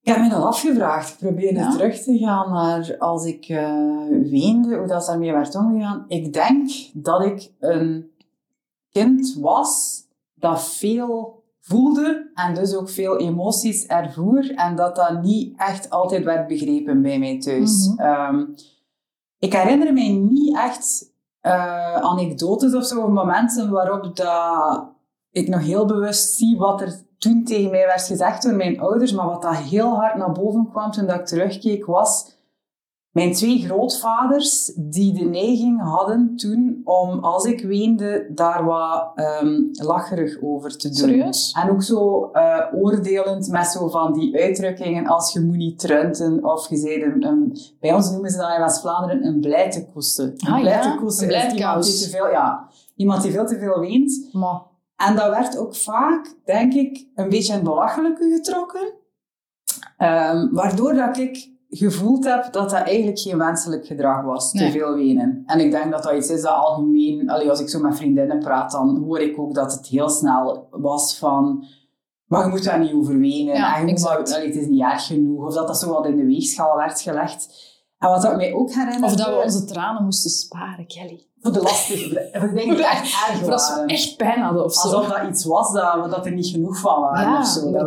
[0.00, 1.10] Ik heb me dat afgevraagd.
[1.10, 1.70] Ik probeerde Ja.
[1.70, 6.04] terug te gaan naar als ik eh, weende, hoe dat daarmee werd omgegaan.
[6.08, 8.10] Ik denk dat ik een
[8.90, 10.02] kind was
[10.34, 16.24] dat veel voelde en dus ook veel emoties ervoer en dat dat niet echt altijd
[16.24, 17.88] werd begrepen bij mij thuis.
[17.88, 18.00] Mhm.
[18.00, 18.44] Ehm,
[19.44, 24.92] ik herinner mij niet echt eh, anekdotes of zo, of momenten waarop dat
[25.30, 29.12] ik nog heel bewust zie wat er toen tegen mij werd gezegd door mijn ouders,
[29.12, 32.33] maar wat dat heel hard naar boven kwam toen dat ik terugkeek, was
[33.14, 39.68] mijn twee grootvaders die de neiging hadden toen om, als ik weende, daar wat um,
[39.72, 40.96] lacherig over te doen.
[40.96, 41.56] Serieus?
[41.62, 46.44] En ook zo uh, oordelend met zo van die uitdrukkingen als je moet niet trunten
[46.44, 50.22] of je zei een, een, bij ons noemen ze dat in West-Vlaanderen een blijtekoeste.
[50.22, 51.22] Een Ah, ja, is
[51.56, 54.28] iemand die te veel, ja, iemand die veel te veel weent.
[54.96, 58.92] En dat werd ook vaak, denk ik, een beetje in belachelijke getrokken.
[59.96, 64.94] Ehm, waardoor dat ik gevoeld heb dat dat eigenlijk geen wenselijk gedrag was, te veel
[64.94, 65.42] wenen.
[65.46, 68.38] En ik denk dat dat iets is dat algemeen, allee, als ik zo met vriendinnen
[68.38, 71.64] praat, dan hoor ik ook dat het heel snel was van,
[72.26, 73.54] maar je moet daar niet over wenen.
[73.54, 74.28] Ja, en je moet exact.
[74.28, 75.46] maar- allee, het is niet erg genoeg.
[75.46, 77.72] Of dat dat zo wat in de weegschaal werd gelegd.
[78.04, 79.06] En wat dat mij ook herinnerde...
[79.06, 81.26] of dat we onze tranen moesten sparen, Kelly.
[81.40, 82.28] Voor de lastige...
[82.32, 84.80] Voor de dingen die echt erg Of als we echt pijn hadden of zo.
[84.88, 87.72] Alsof dat iets was dat, dat er niet genoeg van waren Ja, of zo.
[87.72, 87.82] Dat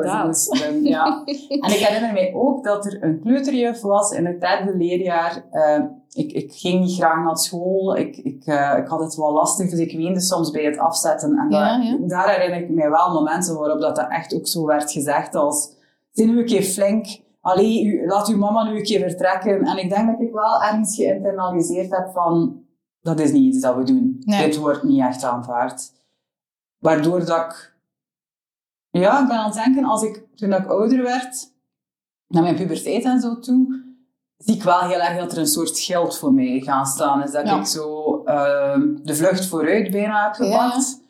[0.49, 1.23] we ja.
[1.63, 5.45] En ik herinner mij ook dat er een kleuterjuf was in het derde leerjaar.
[5.51, 7.95] Eh, ik, ik ging niet graag naar school.
[7.97, 11.37] Ik, ik, eh, ik had het wel lastig, dus ik weende soms bij het afzetten.
[11.37, 12.07] En Ja, dat- ja.
[12.07, 15.75] daar herinner ik mij wel momenten waarop dat, dat echt ook zo werd gezegd als...
[16.11, 17.07] Zijn nu een keer flink.
[17.47, 19.63] Allee, u, laat uw mama nu een keer vertrekken.
[19.63, 22.61] En ik denk dat ik wel ergens geïnternaliseerd heb van...
[23.01, 24.21] Dat is niet iets dat we doen.
[24.25, 24.45] Nee.
[24.45, 25.91] Dit wordt niet echt aanvaard.
[26.77, 27.75] Waardoor dat ik...
[28.89, 31.53] Ja, ik ben aan het denken, als ik, toen ik ouder werd,
[32.27, 33.83] naar mijn puberteit en zo toe,
[34.37, 37.23] zie ik wel heel erg dat er een soort schild voor mij gaan staan.
[37.23, 37.59] Is dat Ja.
[37.59, 41.01] ik zo ehm, de vlucht vooruit bijna heb Ja, gepakt.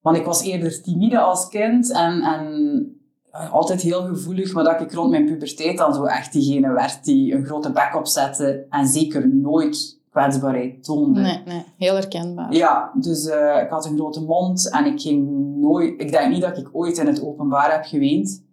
[0.00, 2.99] Want ik was eerder timide als kind en, en
[3.32, 7.34] altijd heel gevoelig, maar dat ik rond mijn puberteit dan zo echt diegene werd die
[7.34, 11.20] een grote bek opzette en zeker nooit kwetsbaarheid toonde.
[11.20, 11.64] Nee, nee.
[11.78, 12.52] Heel herkenbaar.
[12.54, 16.00] Ja, dus eh, ik had een grote mond en ik ging nooit...
[16.00, 18.44] Ik denk niet dat ik ooit in het openbaar heb geweend.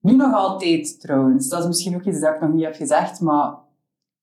[0.00, 1.48] Nu nog altijd, trouwens.
[1.48, 3.54] Dat is misschien ook iets dat ik nog niet heb gezegd, maar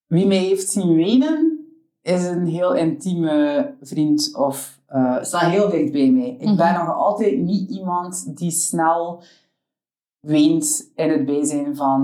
[0.08, 1.60] wie mij heeft zien wenen,
[2.02, 6.30] is een heel intieme vriend of eh staat heel dicht bij mij.
[6.40, 6.86] Ik ben Mhm.
[6.86, 9.22] nog altijd niet iemand die snel
[10.20, 12.02] weent in het bijzijn van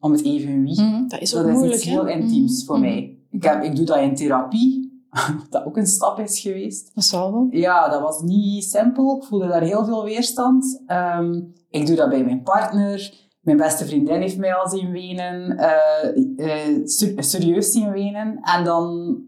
[0.00, 0.80] om het even wie.
[0.82, 2.10] Mhm, Dat is ook Dat is iets heel hè?
[2.12, 2.84] intiems Mhm, voor mhm.
[2.88, 3.18] mij.
[3.30, 5.02] Ik, heb, ik doe dat in therapie,
[5.50, 6.90] wat ook een stap is geweest.
[6.94, 7.46] Dat zal wel.
[7.50, 9.16] Ja, dat was niet simpel.
[9.16, 10.82] Ik voelde daar heel veel weerstand.
[10.86, 13.28] Ehm, ik doe dat bij mijn partner.
[13.40, 15.56] Mijn beste vriendin heeft mij al zien wenen.
[15.58, 18.38] eh, eh, ser- serieus zien wenen.
[18.42, 19.18] En dan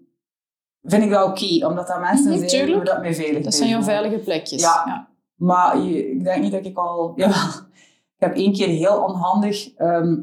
[0.83, 3.69] vind ik dat oké, omdat dat mensen Mhm, zijn waar dat mij veilig Dat zijn
[3.69, 4.61] jouw veilige plekjes.
[4.63, 5.09] Ja.
[5.37, 7.13] Maar je- ik denk niet dat ik al...
[7.17, 7.37] Jawel,
[8.23, 9.75] ik heb één keer heel onhandig...
[9.75, 10.17] ehm,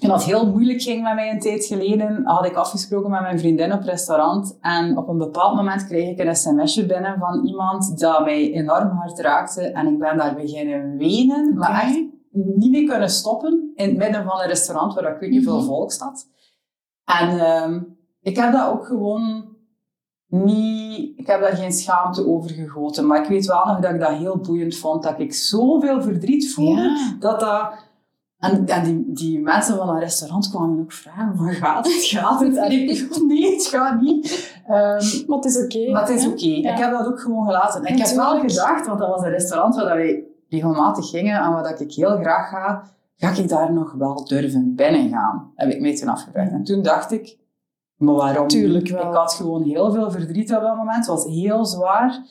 [0.00, 3.38] toen het heel moeilijk ging met mij een tijd geleden, had ik afgesproken met mijn
[3.38, 4.58] vriendin op restaurant.
[4.60, 8.88] En op een bepaald moment kreeg ik een sms'je binnen van iemand dat mij enorm
[8.88, 9.62] hard raakte.
[9.62, 12.00] En ik ben daar beginnen wenen, maar echt
[12.32, 13.72] niet meer kunnen stoppen.
[13.74, 15.66] In het midden van een restaurant waar ik weet niet veel Mhm.
[15.66, 16.28] volk zat.
[17.04, 17.80] En ehm,
[18.20, 19.56] ik heb dat ook gewoon
[20.28, 21.18] niet...
[21.18, 23.06] Ik heb daar geen schaamte over gegoten.
[23.06, 25.02] Maar ik weet wel nog dat ik dat heel boeiend vond.
[25.02, 26.80] Dat ik zoveel verdriet voelde.
[26.80, 27.16] Ja.
[27.20, 27.86] Dat dat...
[28.38, 32.40] En, en die, die mensen van dat restaurant kwamen ook vragen van, gaat het, gaat
[32.40, 32.56] het?
[32.56, 34.52] En ik nee, het gaat niet.
[34.66, 35.90] Ehm, Maar het is oké.
[35.90, 36.46] maar het is oké.
[36.46, 36.72] Ja.
[36.72, 37.84] Ik heb dat ook gewoon gelaten.
[37.84, 41.52] En ik heb wel gedacht, want dat was een restaurant waar wij regelmatig gingen en
[41.52, 42.82] waar ik heel graag ga,
[43.16, 45.52] ga ik daar nog wel durven binnen gaan?
[45.54, 46.50] Heb ik mij toen afgevraagd.
[46.50, 47.36] En toen dacht ik,
[47.98, 48.48] maar waarom?
[48.48, 48.92] Tuurlijk niet?
[48.92, 49.08] wel.
[49.10, 50.96] Ik had gewoon heel veel verdriet op dat moment.
[50.96, 52.22] Het was heel zwaar.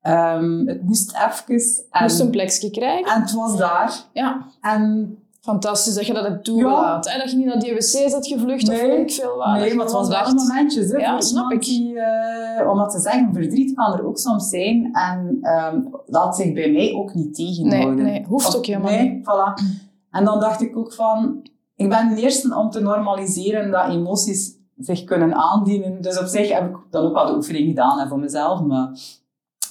[0.00, 1.62] Ehm, het moest even.
[1.90, 3.12] En, Moest een plekje krijgen.
[3.14, 3.94] en het was daar.
[4.12, 4.46] Ja.
[4.60, 7.12] En Fantastisch dat je dat hebt toegelaten.
[7.12, 7.18] hè?
[7.18, 8.86] Dat je niet naar die wc's had gevlucht of Nee.
[8.90, 9.58] weet ik veel waar.
[9.58, 10.90] Nee, maar het was wel dacht, momentjes.
[10.90, 11.60] Hè, Ja, snap ik.
[11.64, 14.88] Die, eh, om dat te zeggen, verdriet kan er ook soms zijn.
[14.92, 17.94] En ehm laat zich bij mij ook niet tegenhouden.
[18.04, 19.62] Nee, nee, hoeft Of- ook helemaal nee, Voilà.
[20.10, 21.42] En dan dacht ik ook van...
[21.76, 26.02] Ik ben de eerste om te normaliseren dat emoties zich kunnen aandienen.
[26.02, 28.60] Dus op zich heb ik dan ook wat oefening gedaan hè, voor mezelf.
[28.60, 28.90] Maar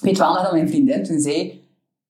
[0.00, 1.63] weet wel dat mijn vriendin toen zei...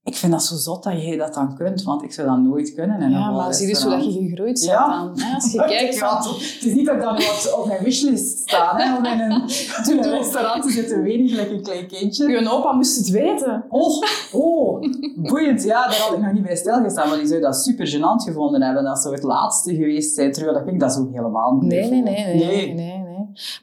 [0.04, 2.74] Ik vind dat zo zot dat jij dat dan kunt, want ik zou dat nooit
[2.74, 3.10] kunnen.
[3.10, 4.88] Ja, maar zie dus hoe dat je gegroeid bent Ja.
[4.88, 5.20] dan.
[5.20, 5.34] Hè?
[5.34, 6.32] Als je kijkt Ja, van...
[6.32, 9.42] het is niet dat ik dan wat op mijn wishlist sta, hè, om in een,
[9.90, 12.28] in een restaurant te zitten wenen, gelijk een klein kindje.
[12.28, 13.64] Je opa moest het weten.
[13.68, 14.82] Oh, oh,
[15.16, 15.62] boeiend.
[15.62, 18.62] Ja, daar had ik nog niet bij stilgestaan, maar die zou dat super gênant gevonden
[18.62, 18.84] hebben.
[18.84, 22.02] Dat zou het laatste geweest zijn, terwijl dat ik dat zo helemaal niet nee, nee.
[22.02, 22.74] nee, nee.
[22.74, 23.03] nee,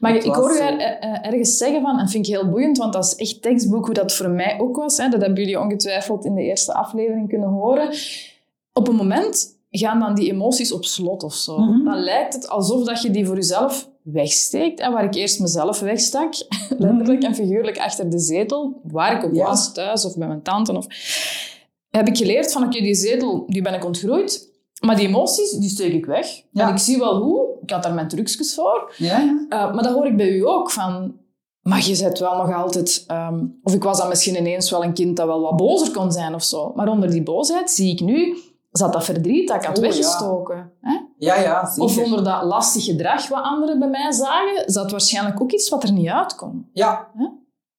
[0.00, 0.62] Maar ik hoor je zo.
[0.64, 3.42] er, eh, eh, ergens zeggen van, en vind ik heel boeiend, want dat is echt
[3.42, 4.96] tekstboek hoe dat voor mij ook was.
[4.96, 5.08] Hè.
[5.08, 7.88] Dat hebben jullie ongetwijfeld in de eerste aflevering kunnen horen.
[8.72, 11.58] Op een moment gaan dan die emoties op slot of zo.
[11.58, 11.84] Mhm.
[11.84, 14.80] Dan lijkt het alsof dat je die voor jezelf wegsteekt.
[14.80, 16.34] En waar ik eerst mezelf wegstak,
[16.78, 19.44] letterlijk en figuurlijk achter de zetel, waar ik ook Ja.
[19.44, 20.76] was, thuis of bij mijn tante.
[20.76, 20.86] Of...
[21.90, 24.50] heb ik geleerd van, oké, die zetel, die ben ik ontgroeid.
[24.80, 26.42] Maar die emoties, die steek ik weg.
[26.50, 26.66] Ja.
[26.66, 27.51] En ik zie wel hoe.
[27.62, 28.92] Ik had daar mijn trucjes voor.
[28.96, 29.44] Ja, ja.
[29.48, 30.70] Uh, maar dat hoor ik bij u ook.
[30.70, 31.16] Van,
[31.60, 33.04] maar je zet wel nog altijd...
[33.06, 36.12] ehm, of ik was dan misschien ineens wel een kind dat wel wat bozer kon
[36.12, 36.72] zijn of zo.
[36.74, 38.36] Maar onder die boosheid zie ik nu...
[38.70, 39.90] Zat dat verdriet dat ik had Oh, ja.
[39.90, 40.72] weggestoken.
[40.80, 40.98] Hè?
[41.18, 41.82] Ja, ja, zeker.
[41.82, 45.82] Of onder dat lastig gedrag wat anderen bij mij zagen, zat waarschijnlijk ook iets wat
[45.82, 46.68] er niet uitkwam.
[46.72, 47.10] Ja,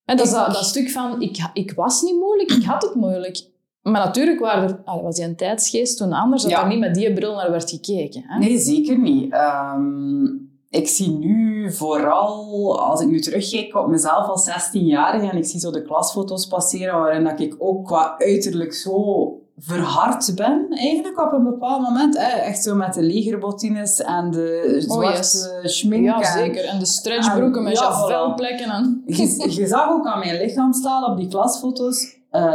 [0.05, 2.95] En dat is dat, dat stuk van, ik, ik was niet moeilijk, ik had het
[2.95, 3.51] moeilijk.
[3.83, 6.61] Maar natuurlijk waren er, ah, was die een tijdsgeest toen anders, dat Ja.
[6.61, 8.23] er niet met die bril naar werd gekeken.
[8.27, 8.39] Hè?
[8.39, 9.31] nee, zeker niet.
[9.33, 10.23] Ehm,
[10.69, 15.59] ik zie nu vooral, als ik nu terugkijk op mezelf als 16-jarige en ik zie
[15.59, 21.31] zo de klasfoto's passeren waarin dat ik ook qua uiterlijk zo verhard ben, eigenlijk op
[21.31, 22.17] een bepaald moment.
[22.17, 22.37] Hè.
[22.37, 26.05] Echt zo met de legerbottines en de zwarte schmink.
[26.05, 26.65] Ja, en- zeker.
[26.65, 28.69] En de stretchbroeken met Ja, javelplekken.
[28.69, 29.03] En...
[29.05, 32.53] Je, je zag ook aan mijn lichaamstaal op die klasfoto's, eh,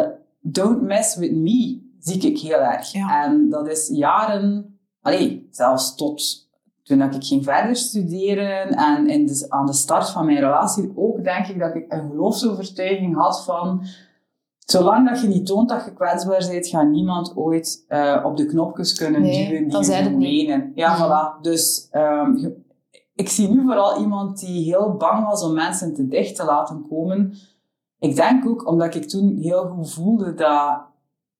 [0.52, 2.92] don't mess with me, zie ik heel erg.
[2.92, 3.24] Ja.
[3.24, 6.46] En dat is jaren, allee, zelfs tot
[6.88, 10.92] toen dat ik ging verder studeren en in de, aan de start van mijn relatie
[10.94, 13.82] ook, denk ik dat ik een geloofsovertuiging had van,
[14.58, 18.46] zolang dat je niet toont dat je kwetsbaar bent, gaat niemand ooit eh, op de
[18.46, 20.72] knopjes kunnen Nee, duwen die je menen.
[20.74, 21.40] Ja, voilà.
[21.42, 22.48] Dus ehm,
[23.14, 26.86] ik zie nu vooral iemand die heel bang was om mensen te dicht te laten
[26.88, 27.34] komen.
[27.98, 30.80] Ik denk ook omdat ik toen heel goed voelde dat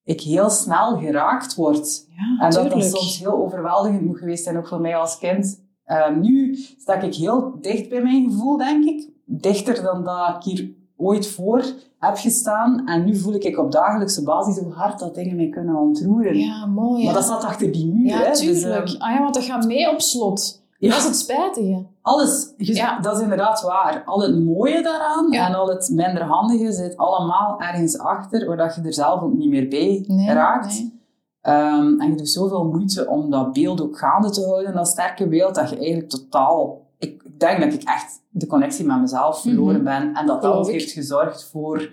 [0.03, 2.05] ik heel snel geraakt word.
[2.09, 5.63] Ja, En dat dat soms heel overweldigend moet geweest zijn, ook voor mij als kind.
[5.85, 9.09] Ehm, nu sta ik heel dicht bij mijn gevoel, denk ik.
[9.25, 11.63] Dichter dan dat ik hier ooit voor
[11.99, 12.87] heb gestaan.
[12.87, 16.37] En nu voel ik op dagelijkse basis hoe hard dat dingen mij kunnen ontroeren.
[16.37, 17.05] Ja, mooi.
[17.05, 18.07] Maar dat zat achter die muur.
[18.07, 18.29] ja, hè.
[18.29, 18.89] Dus, tuurlijk.
[18.89, 20.58] ehm, ah ja, want dat gaat mee op slot.
[20.79, 20.89] Ja.
[20.89, 21.85] Dat is het spijtige.
[22.01, 22.99] Alles, Ja.
[22.99, 24.01] dat is inderdaad waar.
[24.05, 25.47] Al het mooie daaraan Ja.
[25.47, 29.33] en al het minder handige zit allemaal ergens achter, waar dat je er zelf ook
[29.33, 30.73] niet meer bij Nee, raakt.
[30.73, 30.97] nee.
[31.41, 35.27] Ehm, en je doet zoveel moeite om dat beeld ook gaande te houden, dat sterke
[35.27, 36.87] beeld, dat je eigenlijk totaal...
[36.97, 39.83] Ik denk dat ik echt de connectie met mezelf verloren Mhm.
[39.83, 40.13] ben.
[40.13, 41.89] En dat dat ook heeft gezorgd voor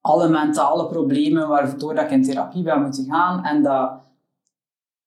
[0.00, 3.44] alle mentale problemen waardoor dat ik in therapie ben moeten gaan.
[3.44, 3.90] En dat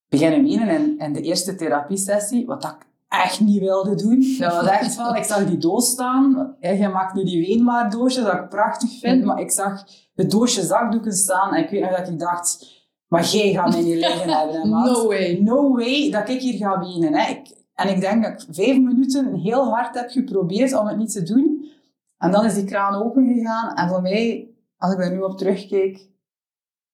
[0.10, 4.36] beginnen menen in, in de eerste therapiesessie, wat dat ik echt niet wilde doen.
[4.40, 6.56] Dat was echt van, ik zag die doos staan.
[6.60, 9.24] Je maakt nu die weenmaardoosje, dat ik prachtig vind.
[9.26, 9.84] Maar ik zag
[10.16, 11.54] het doosje zakdoeken staan.
[11.54, 12.66] En ik weet nog dat ik dacht,
[13.08, 14.68] maar jij gaat mij niet liggen hebben, hè.
[14.68, 15.40] No way.
[15.42, 17.14] No way dat ik hier ga wenen.
[17.14, 17.30] Hè.
[17.30, 21.12] Ik, en ik denk dat ik vijf minuten heel hard heb geprobeerd om het niet
[21.12, 21.70] te doen.
[22.18, 23.76] En dan is die kraan open gegaan.
[23.76, 26.10] En voor mij, als ik daar nu op terugkeek,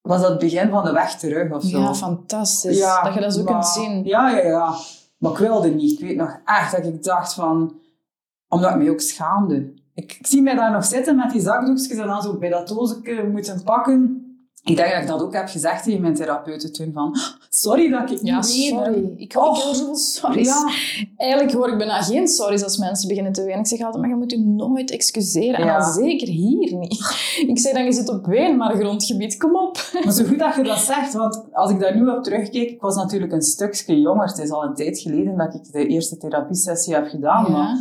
[0.02, 1.80] was dat het begin van de weg terug of zo.
[1.80, 2.80] Ja, fantastisch.
[3.04, 4.04] dat je dat zo maar- kunt zien.
[4.04, 4.74] Ja, ja, ja.
[5.18, 5.92] Maar ik wilde niet.
[5.92, 7.80] Ik weet nog echt dat ik dacht van...
[8.48, 9.74] Omdat ik mij ook schaamde.
[9.94, 12.68] Ik, ik zie mij daar nog zitten met die zakdoekjes en dan zo bij dat
[12.68, 14.27] doosje moeten pakken.
[14.70, 17.16] Ik denk dat ik dat ook heb gezegd tegen mijn therapeuten toen van...
[17.50, 19.14] Sorry dat ik Ja, niet sorry.
[19.18, 19.56] Ik hoor, Oh.
[19.58, 20.48] zoveel sorry's.
[20.48, 20.70] Ja.
[21.18, 23.60] Eigenlijk hoor ik bijna geen sorry's als mensen beginnen te wenen.
[23.60, 25.56] Ik zeg altijd, maar je moet je nooit excuseren.
[25.56, 26.92] En dan zeker hier niet.
[27.48, 29.38] Ik zeg dan, je zit op weenbaar grondgebied.
[29.38, 29.90] Kom op.
[30.04, 32.82] Maar zo goed dat je dat zegt, want als ik daar nu op terugkijk, ik
[32.82, 34.28] was natuurlijk een stukje jonger.
[34.28, 37.52] Het is al een tijd geleden dat ik de eerste therapiesessie heb gedaan.
[37.52, 37.78] Maar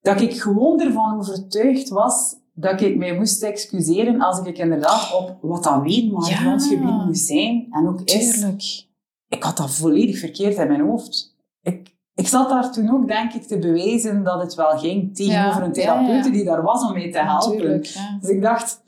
[0.00, 5.36] dat ik gewoon ervan overtuigd was dat ik mij moest excuseren als ik inderdaad op
[5.40, 6.36] wat dat weet, maar Ja.
[6.36, 7.66] grondgebied moest zijn.
[7.70, 8.86] En ook is, Tuurlijk.
[9.28, 11.36] ik had dat volledig verkeerd in mijn hoofd.
[11.62, 15.60] Ik, ik zat daar toen ook, denk ik, te bewijzen dat het wel ging tegenover
[15.60, 15.72] Ja, een ja.
[15.72, 17.80] therapeute die daar was om mij te helpen.
[18.20, 18.84] Dus ik dacht,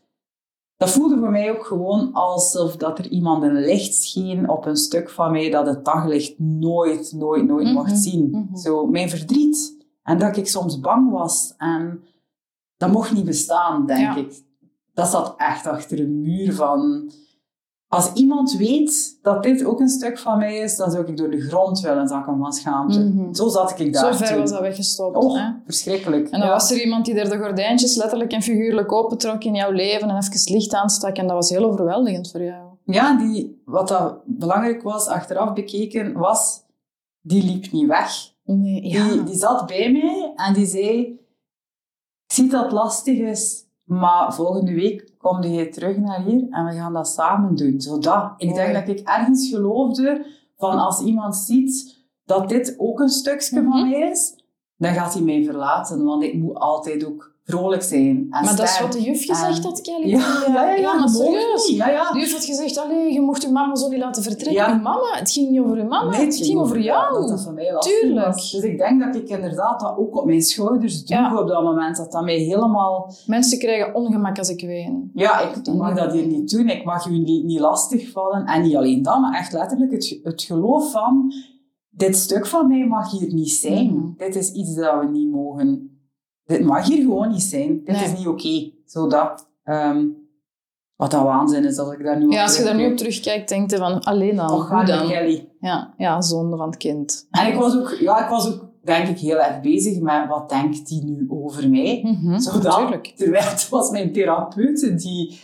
[0.77, 4.77] dat voelde voor mij ook gewoon alsof dat er iemand een licht scheen op een
[4.77, 8.29] stuk van mij dat het daglicht nooit, nooit, nooit Mhm, mocht zien.
[8.31, 8.57] mhm.
[8.57, 9.77] Zo, mijn verdriet.
[10.03, 11.55] En dat ik soms bang was.
[11.57, 12.03] En
[12.79, 14.17] dat mocht niet bestaan, denk Ja.
[14.17, 14.43] ik.
[14.95, 17.11] Dat zat echt achter een muur van...
[17.89, 21.31] Als iemand weet dat dit ook een stuk van mij is, dan zou ik door
[21.31, 22.99] de grond willen zakken van schaamte.
[23.01, 23.35] Mhm.
[23.35, 25.17] Zo zat ik daar Zo ver was dat weggestopt.
[25.17, 25.51] Oh, hè?
[25.65, 26.25] verschrikkelijk.
[26.25, 26.55] En dan Ja.
[26.55, 30.17] was er iemand die er de gordijntjes letterlijk en figuurlijk opentrok in jouw leven en
[30.17, 31.17] even licht aanstak.
[31.17, 32.67] En dat was heel overweldigend voor jou.
[32.85, 36.63] Ja, die, wat dat belangrijk was, achteraf bekeken, was...
[37.21, 38.11] Die liep niet weg.
[38.45, 41.19] Nee, Die, die zat bij mij en die zei...
[42.39, 46.73] Zie dat het lastig is, maar volgende week kom je terug naar hier en we
[46.73, 47.81] gaan dat samen doen.
[47.81, 48.33] Zodat.
[48.37, 53.55] Ik denk dat ik ergens geloofde van als iemand ziet dat dit ook een stukje
[53.55, 53.89] van Mhm.
[53.91, 54.43] mij is,
[54.77, 56.05] dan gaat hij mij verlaten.
[56.05, 59.65] Want ik moet altijd ook vrolijk zijn en Maar dat is wat de juf gezegd
[59.65, 60.09] had, Kelly.
[60.09, 61.69] Ja, ja, ja, ja, maar dat serieus.
[61.69, 62.13] Ja, ja.
[62.13, 64.53] De juf had gezegd, allee, je mocht je mama zo niet laten vertrekken.
[64.53, 64.75] Ja.
[64.75, 67.15] Mama, het ging niet over je mama, Nee, het ging over jou.
[67.15, 68.27] Dat dat voor mij lastig Tuurlijk.
[68.27, 68.51] was.
[68.51, 71.97] Dus ik denk dat ik inderdaad dat ook op mijn schouders droeg op dat moment.
[71.97, 73.13] Dat dat mij helemaal...
[73.27, 75.11] Mensen krijgen ongemak als ik ween.
[75.15, 76.69] Ja, ik mag dat hier niet doen.
[76.69, 78.45] Ik mag u niet, niet lastigvallen.
[78.45, 81.33] En niet alleen dat, maar echt letterlijk het, het geloof van...
[81.91, 83.87] Dit stuk van mij mag hier niet zijn.
[83.87, 84.07] Mhm.
[84.17, 85.98] Dit is iets dat we niet mogen...
[86.49, 87.85] Dit mag hier gewoon niet zijn.
[87.85, 88.05] Dit Nee.
[88.05, 88.71] is niet oké.
[88.85, 89.49] Zodat...
[89.65, 90.05] ehm,
[90.97, 93.47] wat dat waanzin is, als ik daar nu Ja, als je daar nu op terugkijk.
[93.47, 95.09] terugkijkt, denk je van, alleen dan, Och, hoe dan?
[95.09, 95.49] Kelly.
[95.61, 97.27] Ja, ja, zonde van het kind.
[97.31, 100.49] En ik was ook, ja, ik was ook, denk ik, heel erg bezig met wat
[100.49, 102.01] denkt die nu over mij.
[102.05, 103.07] Mhm, Zodat, Natuurlijk.
[103.17, 105.41] terwijl het was mijn therapeut, die,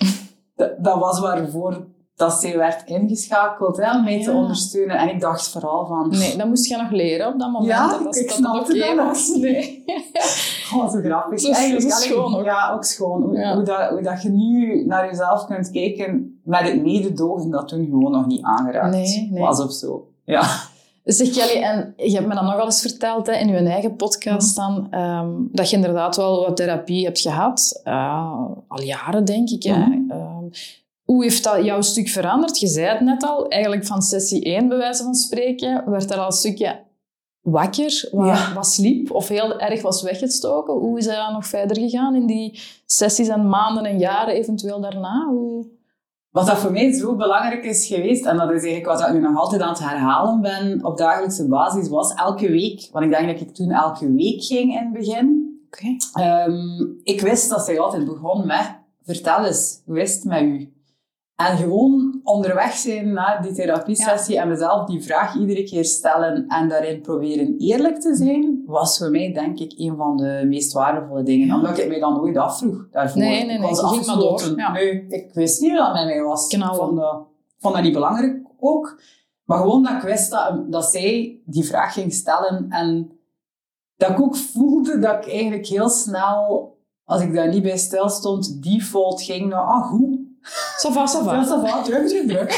[0.56, 1.86] dat, dat was waarvoor
[2.16, 4.96] dat zij werd ingeschakeld hè, om mij te ondersteunen.
[4.98, 7.70] En ik dacht vooral van, Nee, dat moest je nog leren op dat moment.
[7.70, 9.29] Ja, dat dat, ik dat snapte dat nog was.
[9.29, 9.85] Nee.
[10.74, 11.40] oh, zo grappig.
[11.40, 12.44] Zo- zo Eigenlijk, schoon ook.
[12.44, 13.22] Ja, ook schoon.
[13.22, 13.55] Hoe, Ja.
[13.55, 17.85] hoe, dat, hoe dat je nu naar jezelf kunt kijken met het mededogen dat toen
[17.85, 19.42] gewoon nog niet aangeraakt Nee, nee.
[19.42, 20.09] was of zo.
[20.24, 20.42] Ja.
[21.05, 24.57] Zeg Kelly, en je hebt me dan nogal eens verteld hè, in je eigen podcast
[24.57, 27.81] dan, ehm, dat je inderdaad wel wat therapie hebt gehad.
[27.85, 29.62] eh, al jaren, denk ik.
[29.62, 29.72] Hè.
[30.09, 30.44] Ehm,
[31.04, 32.58] hoe heeft dat jouw stuk veranderd?
[32.58, 36.18] Je zei het net al, eigenlijk van sessie 1, bij wijze van spreken, werd er
[36.18, 36.80] al een stukje
[37.40, 38.54] wakker, wat, Ja.
[38.54, 40.74] wat sliep of heel erg was weggestoken.
[40.74, 44.80] Hoe is dat dan nog verder gegaan in die sessies en maanden en jaren eventueel
[44.80, 45.26] daarna?
[45.28, 45.66] Hoe...
[46.30, 49.20] Wat dat voor mij zo belangrijk is geweest, en dat is eigenlijk wat ik nu
[49.20, 53.26] nog altijd aan het herhalen ben op dagelijkse basis, was elke week, want ik denk
[53.26, 55.58] dat ik toen elke week ging in het begin.
[55.66, 55.96] Oké.
[56.12, 60.72] Ehm, ik wist dat zij altijd begon met, vertel eens, hoe is het met u?
[61.36, 66.68] En gewoon onderweg zijn naar die therapiesessie en mezelf die vraag iedere keer stellen en
[66.68, 71.22] daarin proberen eerlijk te zijn, was voor mij denk ik een van de meest waardevolle
[71.22, 71.46] dingen.
[71.46, 71.56] Ja.
[71.56, 73.20] Omdat ik mij dan nooit afvroeg daarvoor.
[73.20, 74.72] Nee, nee, Ik nee, je ging maar door, ja.
[74.72, 76.48] Nee, ik wist niet wat met mij was.
[76.48, 77.14] Ik vond dat,
[77.46, 79.00] ik vond dat niet belangrijk ook.
[79.44, 83.18] Maar gewoon dat ik wist dat, dat zij die vraag ging stellen en
[83.96, 86.72] dat ik ook voelde dat ik eigenlijk heel snel,
[87.04, 90.18] als ik daar niet bij stil stond, default ging naar, ah goed,
[90.84, 91.32] Ça va, ça va.
[91.44, 92.50] dat is wel druk, druk, druk.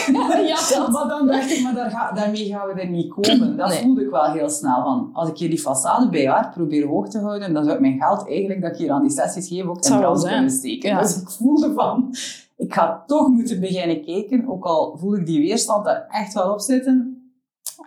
[0.47, 0.89] Ja, dat.
[0.95, 3.57] Maar dan dacht ik, maar daar ga, daarmee gaan we er niet komen.
[3.57, 3.83] Dat Nee.
[3.83, 5.11] voelde ik wel heel snel van.
[5.13, 7.99] Als ik hier die façade bij haar probeer hoog te houden, dan zou ik mijn
[8.01, 10.91] geld eigenlijk dat ik hier aan die sessies geef ook in brand kunnen steken.
[10.91, 11.01] Ja.
[11.01, 12.15] Dus ik voelde van,
[12.57, 16.53] ik ga toch moeten beginnen kijken, ook al voel ik die weerstand daar echt wel
[16.53, 17.21] op zitten.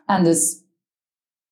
[0.05, 0.57] En dus...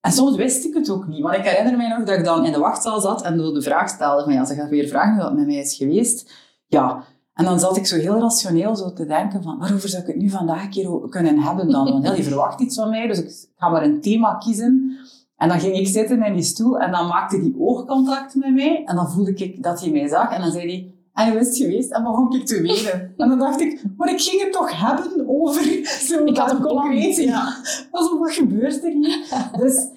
[0.01, 1.21] En soms wist ik het ook niet.
[1.21, 3.61] Want ik herinner mij nog dat ik dan in de wachtzaal zat en zo de
[3.61, 6.31] vraag stelde van ja, ze gaat weer vragen hoe dat met mij is geweest.
[6.67, 7.03] Ja,
[7.37, 10.17] en dan zat ik zo heel rationeel zo te denken van, waarover zou ik het
[10.17, 11.91] nu vandaag een keer kunnen hebben dan?
[11.91, 14.97] Want ja, die verwacht iets van mij, dus ik ga maar een thema kiezen.
[15.37, 18.83] En dan ging ik zitten in die stoel en dan maakte die oogcontact met mij.
[18.85, 21.47] En dan voelde ik dat hij mij zag en dan zei hij, en hoe is
[21.47, 21.91] het geweest?
[21.91, 23.13] En begon ik te wenen.
[23.17, 26.57] En dan dacht ik, maar ik ging het toch hebben over zo Ik had dat
[26.57, 26.75] een plan.
[26.81, 27.15] concreet.
[27.15, 27.55] Ja.
[27.91, 29.17] Also, wat gebeurt er hier?
[29.57, 29.87] Dus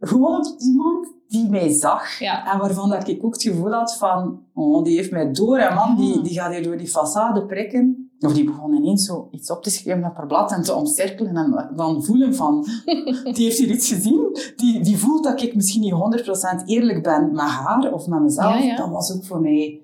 [0.00, 2.18] gewoon op iemand die mij zag.
[2.18, 2.52] Ja.
[2.52, 5.58] En waarvan dat ik ook het gevoel had van, oh, die heeft mij door.
[5.58, 8.10] En man, die, die gaat hier door die façade prikken.
[8.20, 11.36] Of die begon ineens zo iets op te schrijven op haar blad en te omcirkelen.
[11.36, 12.66] En dan voelen van,
[13.34, 14.38] die heeft hier iets gezien.
[14.56, 16.22] Die, die voelt dat ik misschien niet
[16.62, 18.58] 100% eerlijk ben met haar of met mezelf.
[18.58, 18.76] Ja, ja.
[18.76, 19.80] Dat was ook voor mij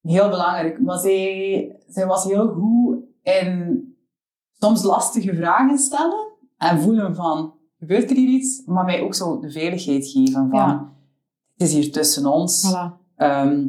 [0.00, 0.80] heel belangrijk.
[0.80, 3.82] Maar zij, zij was heel goed in
[4.52, 6.34] soms lastige vragen stellen.
[6.56, 8.62] En voelen van, gebeurt er hier iets?
[8.66, 10.92] Maar mij ook zo de veiligheid geven van, Ja.
[11.56, 12.72] het is hier tussen ons.
[12.72, 12.92] Voilà.
[13.16, 13.66] Ehm,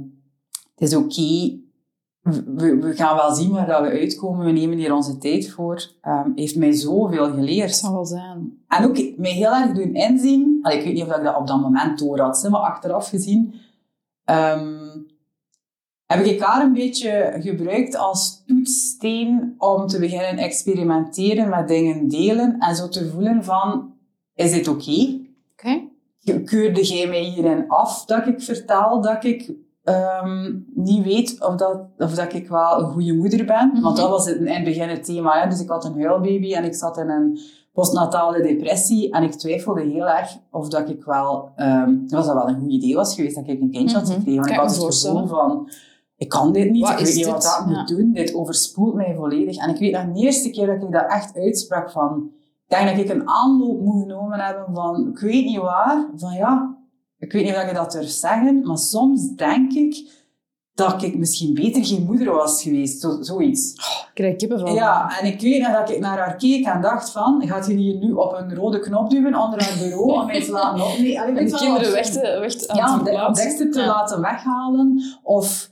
[0.76, 1.60] het is oké.
[2.46, 4.46] We, we gaan wel zien waar dat we uitkomen.
[4.46, 5.91] We nemen hier onze tijd voor.
[6.02, 7.76] Ehm, heeft mij zoveel Het geleerd.
[7.76, 8.63] zal wel zijn.
[8.67, 10.60] En ook mij heel erg doen inzien.
[10.62, 13.54] Allee, ik weet niet of ik dat op dat moment door had, maar achteraf gezien.
[14.24, 14.76] ehm,
[16.06, 22.60] heb ik haar een beetje gebruikt als toetssteen om te beginnen experimenteren met dingen delen.
[22.60, 23.93] En zo te voelen van,
[24.45, 25.19] is dit oké?
[25.54, 25.82] Oké.
[26.45, 29.52] keurde jij mij hierin af dat ik vertel dat ik
[29.84, 33.67] ehm, niet weet of dat, of dat ik wel een goede moeder ben?
[33.73, 33.82] Mhm.
[33.82, 35.41] Want dat was het, in het begin het thema.
[35.41, 35.50] Hè?
[35.50, 37.39] Dus ik had een huilbaby en ik zat in een
[37.73, 42.47] postnatale depressie en ik twijfelde heel erg of dat ik wel, ehm, of dat wel
[42.50, 44.13] een goed idee was geweest dat ik een kindje had Mhm.
[44.17, 44.39] gekregen.
[44.39, 45.69] Want ik had het gevoel van,
[46.17, 47.78] ik kan dit niet, Wat ik weet niet wat dat Ja.
[47.78, 48.12] moet doen.
[48.13, 49.58] Dit overspoelt mij volledig.
[49.58, 52.32] En ik weet nog de eerste keer dat ik dat echt uitsprak van,
[52.68, 56.34] ik denk dat ik een aanloop moet genomen hebben van, ik weet niet waar, van
[56.34, 56.78] ja,
[57.18, 60.15] ik weet niet of ik dat durf zeggen, maar soms denk ik
[60.74, 63.02] dat ik misschien beter geen moeder was geweest.
[63.02, 63.74] Zo, zoiets.
[63.74, 67.48] Ik krijg Ja, en ik weet nog dat ik naar haar keek en dacht van,
[67.48, 70.52] gaat hij hier nu op een rode knop duwen onder haar bureau om mij te
[70.60, 71.38] laten opnemen?
[71.38, 75.02] En de kinderen weg te, weg te, ja, om de dekste te laten weghalen.
[75.24, 75.70] Of,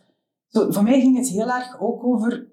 [0.48, 2.45] zo, voor mij ging het heel erg ook over,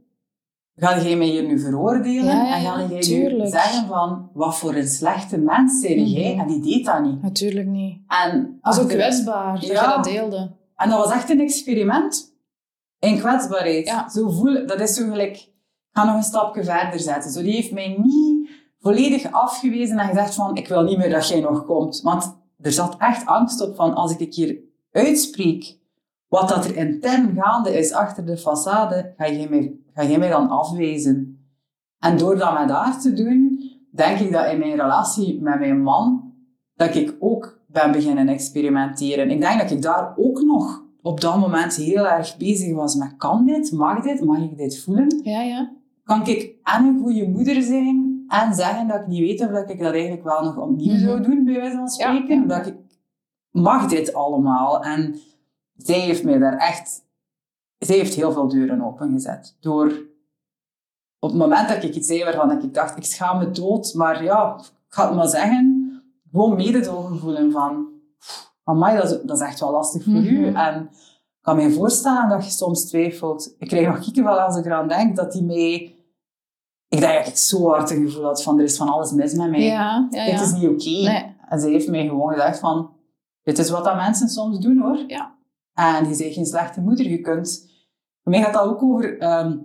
[0.77, 2.25] ga jij mij hier nu veroordelen?
[2.37, 3.43] Ja, ja, en ga jij tuurlijk.
[3.43, 6.33] nu zeggen van, wat voor een slechte mens jij?
[6.33, 6.41] Mhm.
[6.41, 7.23] En die deed dat niet.
[7.23, 7.99] Natuurlijk niet.
[8.07, 10.57] En Dat is ook kwetsbaar, dat je dat deelde.
[10.77, 12.35] En dat was echt een experiment
[12.99, 13.87] in kwetsbaarheid.
[13.87, 14.09] Ja.
[14.09, 15.51] Zo voel, dat is zo gelijk, ik
[15.93, 17.31] ga nog een stapje verder zetten.
[17.31, 18.51] Zo, die heeft mij niet
[18.81, 22.01] volledig afgewezen en gezegd van, ik wil niet meer dat jij nog komt.
[22.01, 24.59] Want er zat echt angst op van, als ik hier
[24.93, 25.79] uitspreek
[26.33, 30.29] wat dat er intern gaande is achter de façade, ga jij mij, ga jij mij
[30.29, 31.47] dan afwijzen.
[31.99, 33.61] En door dat met haar te doen,
[33.91, 36.33] denk ik dat in mijn relatie met mijn man,
[36.75, 39.31] dat ik ook ben beginnen experimenteren.
[39.31, 43.17] Ik denk dat ik daar ook nog op dat moment heel erg bezig was met
[43.17, 45.21] kan dit, mag dit, mag ik dit voelen?
[45.23, 45.73] Ja, ja.
[46.05, 49.71] Kan ik en een goede moeder zijn en zeggen dat ik niet weet of dat
[49.71, 51.03] ik dat eigenlijk wel nog opnieuw Mhm.
[51.05, 52.41] zou doen, bij wijze van spreken?
[52.41, 52.47] Ja.
[52.47, 52.77] Dat ik
[53.51, 54.83] mag dit allemaal.
[54.85, 55.15] En
[55.85, 57.05] zij heeft mij daar echt...
[57.79, 59.57] Zij heeft heel veel deuren opengezet.
[59.61, 60.11] Door
[61.19, 64.25] op het moment dat ik iets zei waarvan ik dacht, ik schaam me dood, maar
[64.25, 65.83] ja, ik ga het maar zeggen,
[66.31, 67.89] gewoon mededogen voelen van,
[68.65, 70.47] amai, dat is, dat is echt wel lastig voor u.
[70.47, 70.57] Mhm.
[70.57, 73.55] En ik kan me voorstellen dat je soms twijfelt.
[73.59, 75.97] Ik krijg nog kiekenvel als ik eraan denk, dat die mij...
[76.89, 79.35] Ik denk dat ik zo hard een gevoel had van, er is van alles mis
[79.35, 79.63] met mij.
[79.63, 81.11] Ja, ja, Dit is niet oké.
[81.11, 81.37] Nee.
[81.49, 82.91] En ze heeft mij gewoon gezegd van,
[83.43, 85.05] dit is wat dat mensen soms doen hoor.
[85.07, 85.32] Ja.
[85.75, 87.07] En je bent geen slechte moeder.
[87.07, 87.71] Je kunt...
[88.23, 89.59] Voor mij gaat dat ook over ehm,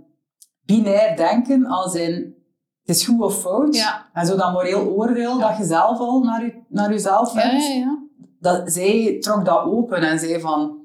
[0.62, 2.36] binair denken, als in,
[2.82, 3.76] het is goed of fout.
[3.76, 4.10] Ja.
[4.14, 7.68] En zo dat moreel oordeel dat je zelf al naar, je, naar jezelf hebt.
[7.68, 8.06] ja, ja.
[8.40, 10.78] Dat, zij trok dat open en zei van,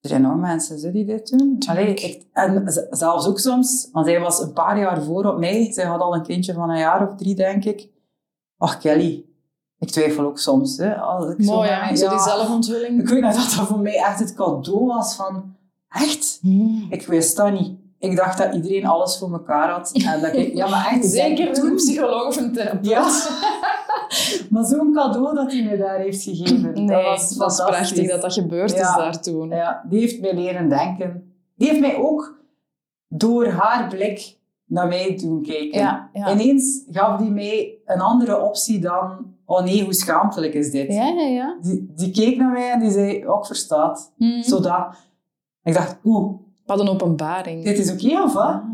[0.00, 1.58] er zijn nog mensen zo die dit doen.
[1.68, 5.72] Allee, en zelfs ook soms, want zij was een paar jaar voor op mij.
[5.72, 7.88] Zij had al een kindje van een jaar of drie, denk ik.
[8.58, 9.26] Ach, Kelly.
[9.82, 10.76] Ik twijfel ook soms.
[10.76, 12.24] Hè, als ik Mooi, zo Zo die ja.
[12.24, 13.00] zelfontwilling.
[13.00, 15.54] Ik weet nog dat dat voor mij echt het cadeau was van...
[15.88, 16.38] Echt?
[16.42, 16.86] Hmm.
[16.90, 17.72] Ik wist dat niet.
[17.98, 19.90] Ik dacht dat iedereen alles voor elkaar had.
[19.92, 22.86] En dat ik, ja, maar echt, Zeker toen- een psycholoog of een therapeut.
[22.86, 23.10] Ja.
[24.50, 26.72] Maar zo'n cadeau dat hij me daar heeft gegeven.
[26.74, 27.64] Nee, dat was fantastisch.
[27.66, 29.48] prachtig dat dat gebeurd is daar toen.
[29.48, 31.32] Ja, die heeft mij leren denken.
[31.56, 32.38] Die heeft mij ook
[33.08, 35.78] door haar blik naar mij doen kijken.
[35.80, 36.30] Ja, ja.
[36.32, 39.34] Ineens gaf die mij een andere optie dan...
[39.52, 40.92] Oh nee, hoe schaamtelijk is dit?
[40.92, 41.56] Ja, ja, ja.
[41.62, 43.26] Die, die keek naar mij en die zei...
[43.26, 44.12] Ook verstaat.
[44.16, 44.42] Hmm.
[44.42, 44.86] Zodat...
[45.64, 46.32] Ik dacht, oeh,
[46.66, 47.64] Wat een openbaring.
[47.64, 48.44] dit is oké of wat?
[48.44, 48.64] Ah.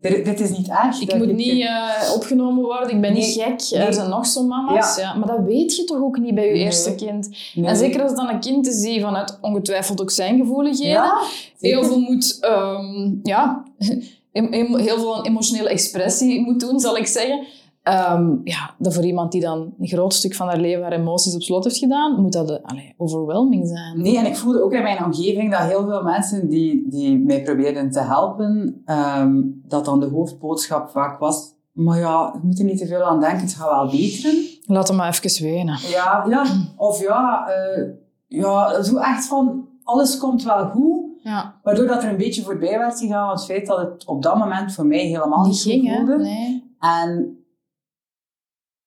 [0.00, 1.00] Dit, dit is niet erg.
[1.00, 3.70] Ik moet niet eh, opgenomen worden, ik ben niet gek.
[3.70, 3.80] nee.
[3.86, 4.96] Er zijn nog zo'n mama's.
[4.96, 5.02] Ja.
[5.02, 5.14] Ja.
[5.14, 6.62] Maar dat weet je toch ook niet bij je Nee.
[6.62, 7.28] eerste kind.
[7.54, 10.92] En zeker als dan een kind te zien vanuit ongetwijfeld ook zijn gevoeligheden.
[10.92, 11.18] Ja,
[11.58, 13.62] heel veel moet, ehm, ja,
[14.32, 17.46] heel veel emotionele expressie moet doen, zal ik zeggen.
[17.88, 21.34] Ehm, ja, dat voor iemand die dan een groot stuk van haar leven haar emoties
[21.34, 24.02] op slot heeft gedaan, moet dat eh, allee, overwhelming zijn.
[24.02, 27.42] Nee, en ik voelde ook in mijn omgeving dat heel veel mensen die, die mij
[27.42, 32.64] probeerden te helpen, ehm, dat dan de hoofdboodschap vaak was, maar ja, je moet er
[32.64, 34.44] niet te veel aan denken, het gaat wel beteren.
[34.66, 35.78] Laat hem maar even wenen.
[35.90, 36.44] Ja, ja.
[36.76, 37.84] of ja, eh,
[38.26, 41.06] ja, zo echt van, alles komt wel goed.
[41.22, 44.36] Ja, Waardoor dat er een beetje voorbij werd gegaan, het feit dat het op dat
[44.36, 46.16] moment voor mij helemaal niet, niet ging, voelde.
[46.16, 46.66] Nee.
[46.78, 47.37] En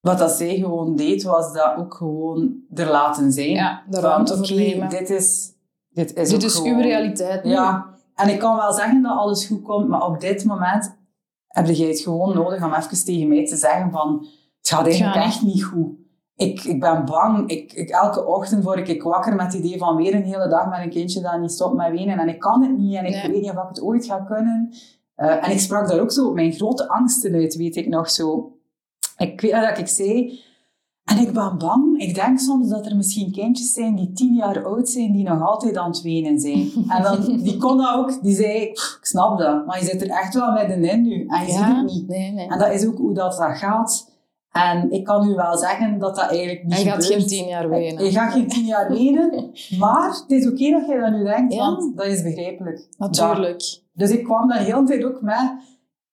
[0.02, 3.50] wat dat zij gewoon deed, was dat ook gewoon er laten zijn.
[3.50, 4.90] Ja, de Van, ruimte nemen.
[4.90, 5.52] dit is,
[5.90, 7.44] dit is, Dit is gewoon- uw realiteit.
[7.44, 7.52] nu.
[7.52, 7.86] Ja,
[8.16, 10.98] en ik kan wel zeggen dat alles goed komt, maar op dit moment
[11.48, 14.26] heb jij het gewoon nodig om even tegen mij te zeggen van,
[14.58, 16.00] het gaat eigenlijk echt niet goed.
[16.36, 17.50] Ik, ik ben bang.
[17.50, 20.70] Ik, ik, elke ochtend word ik wakker met het idee van weer een hele dag
[20.70, 22.20] met een kindje dat niet stopt met wenen.
[22.20, 23.22] En ik kan het niet en ik Nee.
[23.32, 24.74] weet niet of ik het ooit ga kunnen.
[25.16, 28.56] Eh, en ik sprak daar ook zo mijn grote angsten uit, weet ik nog zo.
[29.18, 30.40] Ik weet dat ik zei,
[31.04, 32.00] en ik ben bang.
[32.00, 35.42] Ik denk soms dat er misschien kindjes zijn die tien jaar oud zijn, die nog
[35.50, 36.72] altijd aan het wenen zijn.
[36.88, 40.02] En dan, die kon dat ook, die zei, "Pff, ik snap dat, maar je zit
[40.02, 41.26] er echt wel middenin nu.
[41.28, 42.08] En je ziet het niet.
[42.08, 42.48] Nee, nee.
[42.48, 44.10] En dat is ook hoe dat, dat gaat.
[44.52, 47.20] En ik kan u wel zeggen dat dat eigenlijk niet Hij gaat gebeurt.
[47.22, 48.04] geen tien jaar wenen.
[48.06, 51.54] Je gaat geen tien jaar wenen, maar het is oké dat je dat nu denkt,
[51.54, 51.60] Ja.
[51.60, 52.88] want dat is begrijpelijk.
[52.98, 53.80] Natuurlijk.
[53.94, 55.36] Dus ik kwam daar heel tijd ook mee.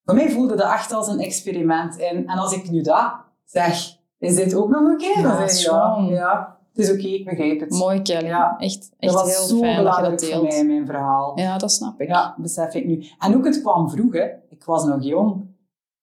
[0.09, 1.97] Voor mij voelde dat echt als een experiment.
[1.97, 3.13] En, en als ik nu dat
[3.45, 5.19] zeg, is dit ook nog een keer?
[5.19, 7.69] Ja, zeg je, ja, ja, het is oké, ik begrijp het.
[7.69, 8.25] Mooi, Kelly.
[8.25, 8.55] Ja.
[8.59, 11.39] Echt, dat echt was heel zo fijn dat je dat belangrijk voor mij mijn verhaal.
[11.39, 12.07] Ja, dat snap ik.
[12.07, 13.05] Ja, besef ik nu.
[13.19, 14.25] En ook het kwam vroeg, hè.
[14.49, 15.45] Ik was nog jong.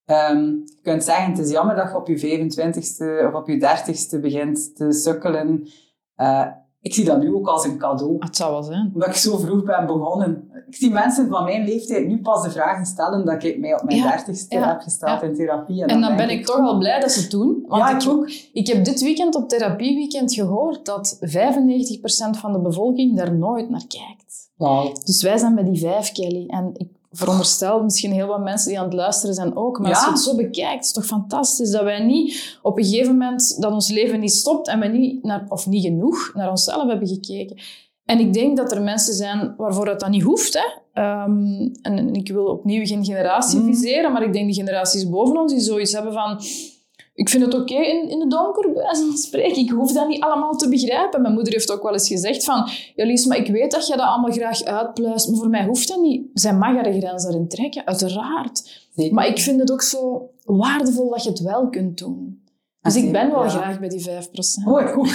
[0.04, 3.58] Ehm, je kunt zeggen, het is jammer dat je op je 25ste of op je
[3.58, 5.68] 30ste begint te sukkelen.
[6.14, 6.46] Eh,
[6.86, 8.16] ik zie dat nu ook als een cadeau.
[8.18, 8.90] Het zou wel zijn.
[8.94, 10.50] Omdat ik zo vroeg ben begonnen.
[10.66, 13.82] Ik zie mensen van mijn leeftijd nu pas de vragen stellen dat ik mij op
[13.82, 15.26] mijn dertigste ja, heb gesteld ja.
[15.26, 15.84] in therapie.
[15.84, 17.64] En dan ben ik toch al blij dat ze het doen.
[17.66, 18.30] Want Ja, ik, ik ook.
[18.52, 21.26] ik heb dit weekend op therapieweekend gehoord dat 95%
[22.30, 24.50] van de bevolking daar nooit naar kijkt.
[24.56, 24.92] Wauw.
[25.04, 26.44] Dus wij zijn bij die vijf, Kelly.
[26.46, 29.78] En ik veronderstel misschien heel wat mensen die aan het luisteren zijn ook.
[29.78, 29.96] Maar Ja.
[29.96, 33.12] als je het zo bekijkt, is het toch fantastisch dat wij niet op een gegeven
[33.12, 36.88] moment, dat ons leven niet stopt en we niet, naar, of niet genoeg, naar onszelf
[36.88, 37.56] hebben gekeken.
[38.04, 40.54] En ik denk dat er mensen zijn waarvoor dat dan niet hoeft.
[40.54, 41.00] Hè?
[41.02, 43.66] Ehm, en ik wil opnieuw geen generatie Mhm.
[43.72, 46.40] viseren, maar ik denk die generaties boven ons die zoiets hebben van...
[47.16, 49.56] Ik vind het oké in, in de donker, bij wijze van spreken.
[49.62, 51.22] Ik hoef dat niet allemaal te begrijpen.
[51.22, 52.68] Mijn moeder heeft ook wel eens gezegd van...
[52.94, 55.88] Ja, Lies, maar ik weet dat je dat allemaal graag uitpluist, maar voor mij hoeft
[55.88, 56.26] dat niet.
[56.34, 58.84] Zij mag haar grens daarin trekken, uiteraard.
[59.10, 62.44] Maar ik vind het ook zo waardevol dat je het wel kunt doen.
[62.80, 63.48] Dus ik ben wel Ja.
[63.48, 64.66] graag bij die 5%.
[64.66, 65.06] Oh, ook.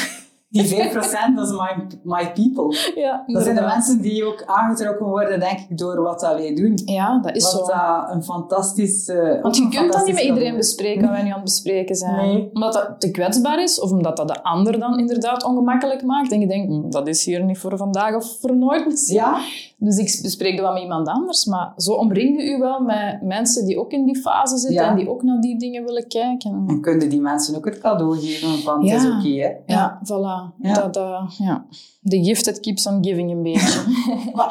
[0.52, 2.76] Die 5% dat is my, my people.
[2.96, 6.56] Ja, Dat zijn de mensen die ook aangetrokken worden, denk ik, door wat dat wij
[6.56, 6.80] doen.
[6.86, 7.58] Ja, dat is Wat zo.
[7.74, 9.12] dat een fantastisch...
[9.42, 12.16] Want je kunt dat niet met iedereen bespreken wat wij nu aan het bespreken zijn.
[12.16, 12.50] Nee.
[12.54, 16.32] Omdat dat te kwetsbaar is, of omdat dat de ander dan inderdaad ongemakkelijk maakt.
[16.32, 19.16] En je denkt, "Hm, dat is hier niet voor vandaag of voor nooit misschien.
[19.16, 19.40] Ja,
[19.84, 21.46] Dus ik bespreek dat wel met iemand anders.
[21.46, 24.90] Maar zo omringde u wel met mensen die ook in die fase zitten Ja.
[24.90, 26.64] en die ook naar die dingen willen kijken.
[26.68, 28.94] en kunnen die mensen ook het cadeau geven van Ja.
[28.94, 29.74] het is oké, hè?
[29.74, 30.56] Ja, voilà.
[30.62, 30.74] Ja.
[30.74, 31.66] Dat, dat, ja.
[32.04, 33.84] The gift that keeps on giving een beetje.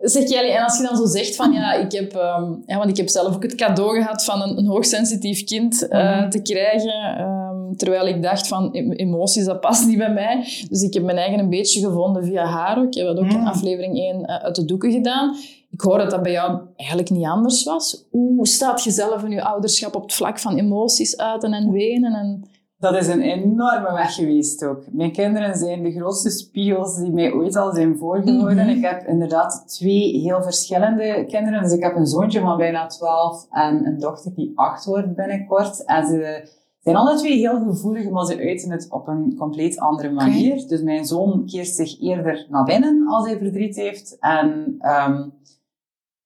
[0.00, 2.90] Zeg jij, en als je dan zo zegt van ja, ik heb, ehm, ja, want
[2.90, 6.30] ik heb zelf ook het cadeau gehad van een, een hoogsensitief kind eh, Mhm.
[6.30, 7.45] te krijgen, ehm,
[7.76, 10.36] terwijl ik dacht van em- emoties, dat past niet bij mij.
[10.68, 12.86] Dus ik heb mijn eigen een beetje gevonden via haar ook.
[12.86, 13.46] Ik heb dat ook in Mhm.
[13.46, 15.34] aflevering 1 uit de doeken gedaan.
[15.70, 18.06] Ik hoor dat dat bij jou eigenlijk niet anders was.
[18.10, 22.12] Hoe staat je zelf in je ouderschap op het vlak van emoties uiten en wenen?
[22.12, 22.44] En...
[22.78, 24.84] Dat is een enorme weg geweest ook.
[24.92, 28.56] Mijn kinderen zijn de grootste spiegels die mij ooit al zijn voorgehouden.
[28.66, 28.68] Mhm.
[28.76, 31.62] Ik heb inderdaad twee heel verschillende kinderen.
[31.62, 35.84] Dus ik heb een zoontje van bijna 12 en een dochter die 8 wordt binnenkort.
[35.84, 36.48] En ze
[36.86, 40.66] zijn alle twee heel gevoelig, maar ze uiten het op een compleet andere manier.
[40.68, 44.16] Dus mijn zoon keert zich eerder naar binnen als hij verdriet heeft.
[44.20, 45.28] En ehm,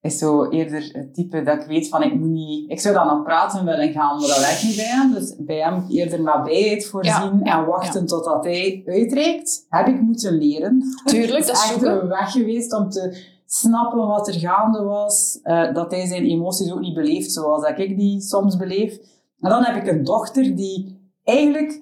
[0.01, 2.71] is zo eerder het type dat ik weet van ik moet niet...
[2.71, 5.13] Ik zou dan nog praten willen gaan, maar dat werkt niet bij hem.
[5.13, 9.65] Dus bij hem eerder nabijheid voorzien Ja, en wachten totdat hij uitreikt.
[9.69, 10.83] Heb ik moeten leren.
[11.05, 15.39] Tuurlijk, dat is echt een weg geweest om te snappen wat er gaande was.
[15.43, 18.97] eh, dat hij zijn emoties ook niet beleeft zoals dat ik die soms beleef.
[19.41, 21.81] En dan heb ik een dochter die eigenlijk...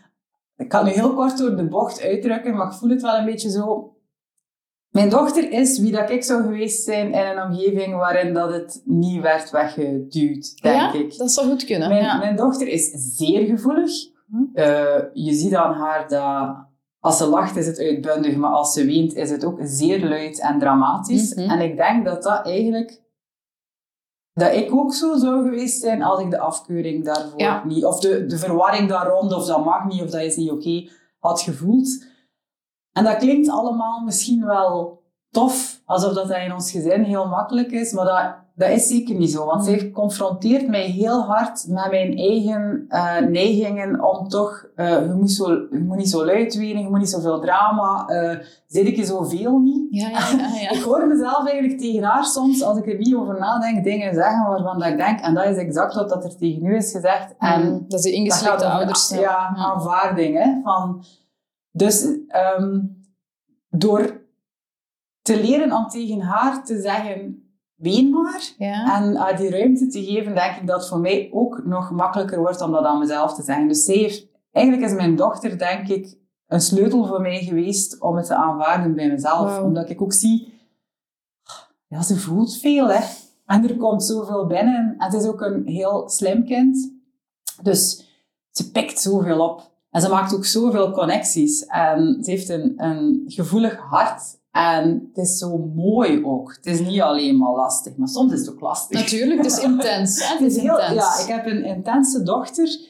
[0.56, 3.24] ik kan nu heel kort door de bocht uitdrukken, maar ik voel het wel een
[3.24, 3.94] beetje zo...
[4.90, 8.82] Mijn dochter is wie dat ik zou geweest zijn in een omgeving waarin dat het
[8.84, 11.16] niet werd weggeduwd, denk ja, ik.
[11.16, 11.88] dat zou goed kunnen.
[11.88, 12.18] Mijn, ja.
[12.18, 13.90] mijn dochter is zeer gevoelig.
[14.30, 14.36] Hm.
[14.52, 16.68] Eh, je ziet aan haar dat
[17.00, 20.40] als ze lacht is het uitbundig, maar als ze weent is het ook zeer luid
[20.40, 21.34] en dramatisch.
[21.34, 21.50] Mhm.
[21.50, 23.00] En ik denk dat dat eigenlijk...
[24.40, 27.64] Dat ik ook zo zou geweest zijn als ik de afkeuring daarvoor Ja.
[27.64, 27.84] niet...
[27.84, 30.88] Of de, de verwarring daar rond, of dat mag niet, of dat is niet oké,
[31.18, 32.04] had gevoeld.
[32.92, 37.92] En dat klinkt allemaal misschien wel tof, alsof dat in ons gezin heel makkelijk is,
[37.92, 39.44] maar dat, dat is zeker niet zo.
[39.44, 39.64] Want Mm.
[39.78, 45.30] zij confronteert mij heel hard met mijn eigen eh, neigingen om toch, eh, je, moet
[45.30, 48.06] zo, je moet niet zo luid wenen, je moet niet zoveel drama,
[48.66, 49.86] zit ik je zoveel niet?
[49.90, 50.18] Ja, ja,
[50.60, 50.70] ja.
[50.76, 54.46] Ik hoor mezelf eigenlijk tegen haar soms, als ik er niet over nadenk, dingen zeggen
[54.48, 57.34] waarvan dat ik denk, en dat is exact wat dat er tegen u is gezegd.
[57.38, 59.08] En Mm, dat is ingeslikte ouders.
[59.10, 60.36] Ja, aanvaarding.
[60.44, 61.04] Hè, van,
[61.72, 62.78] dus ehm,
[63.70, 64.20] door
[65.22, 67.44] te leren om tegen haar te zeggen,
[67.80, 68.96] ween maar, Ja.
[69.02, 72.38] en haar die ruimte te geven, denk ik dat het voor mij ook nog makkelijker
[72.38, 73.68] wordt om dat aan mezelf te zeggen.
[73.68, 78.16] Dus zij heeft, eigenlijk is mijn dochter, denk ik, een sleutel voor mij geweest om
[78.16, 79.60] het te aanvaarden bij mezelf.
[79.62, 80.52] Omdat ik ook zie,
[81.86, 83.04] ja, ze voelt veel, hè.
[83.46, 84.94] En er komt zoveel binnen.
[84.98, 86.92] En het is ook een heel slim kind.
[87.62, 88.08] Dus
[88.50, 89.70] ze pikt zoveel op.
[89.90, 91.66] En ze maakt ook zoveel connecties.
[91.66, 94.39] En ze heeft een, een gevoelig hart.
[94.50, 96.54] En het is zo mooi ook.
[96.56, 99.00] Het is niet alleen maar lastig, maar soms is het ook lastig.
[99.00, 100.28] Natuurlijk, het is intens.
[100.28, 100.32] Hè?
[100.44, 100.94] Het is heel, intens.
[100.94, 102.88] ja, ik heb een intense dochter.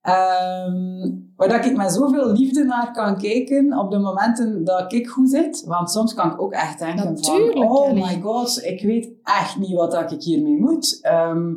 [0.00, 5.08] ehm, waar dat ik met zoveel liefde naar kan kijken op de momenten dat ik
[5.08, 5.64] goed zit.
[5.66, 7.66] Want soms kan ik ook echt denken Natuurlijk, van...
[7.66, 10.98] Oh my god, ik weet echt niet wat ik hiermee moet.
[11.02, 11.56] Ehm,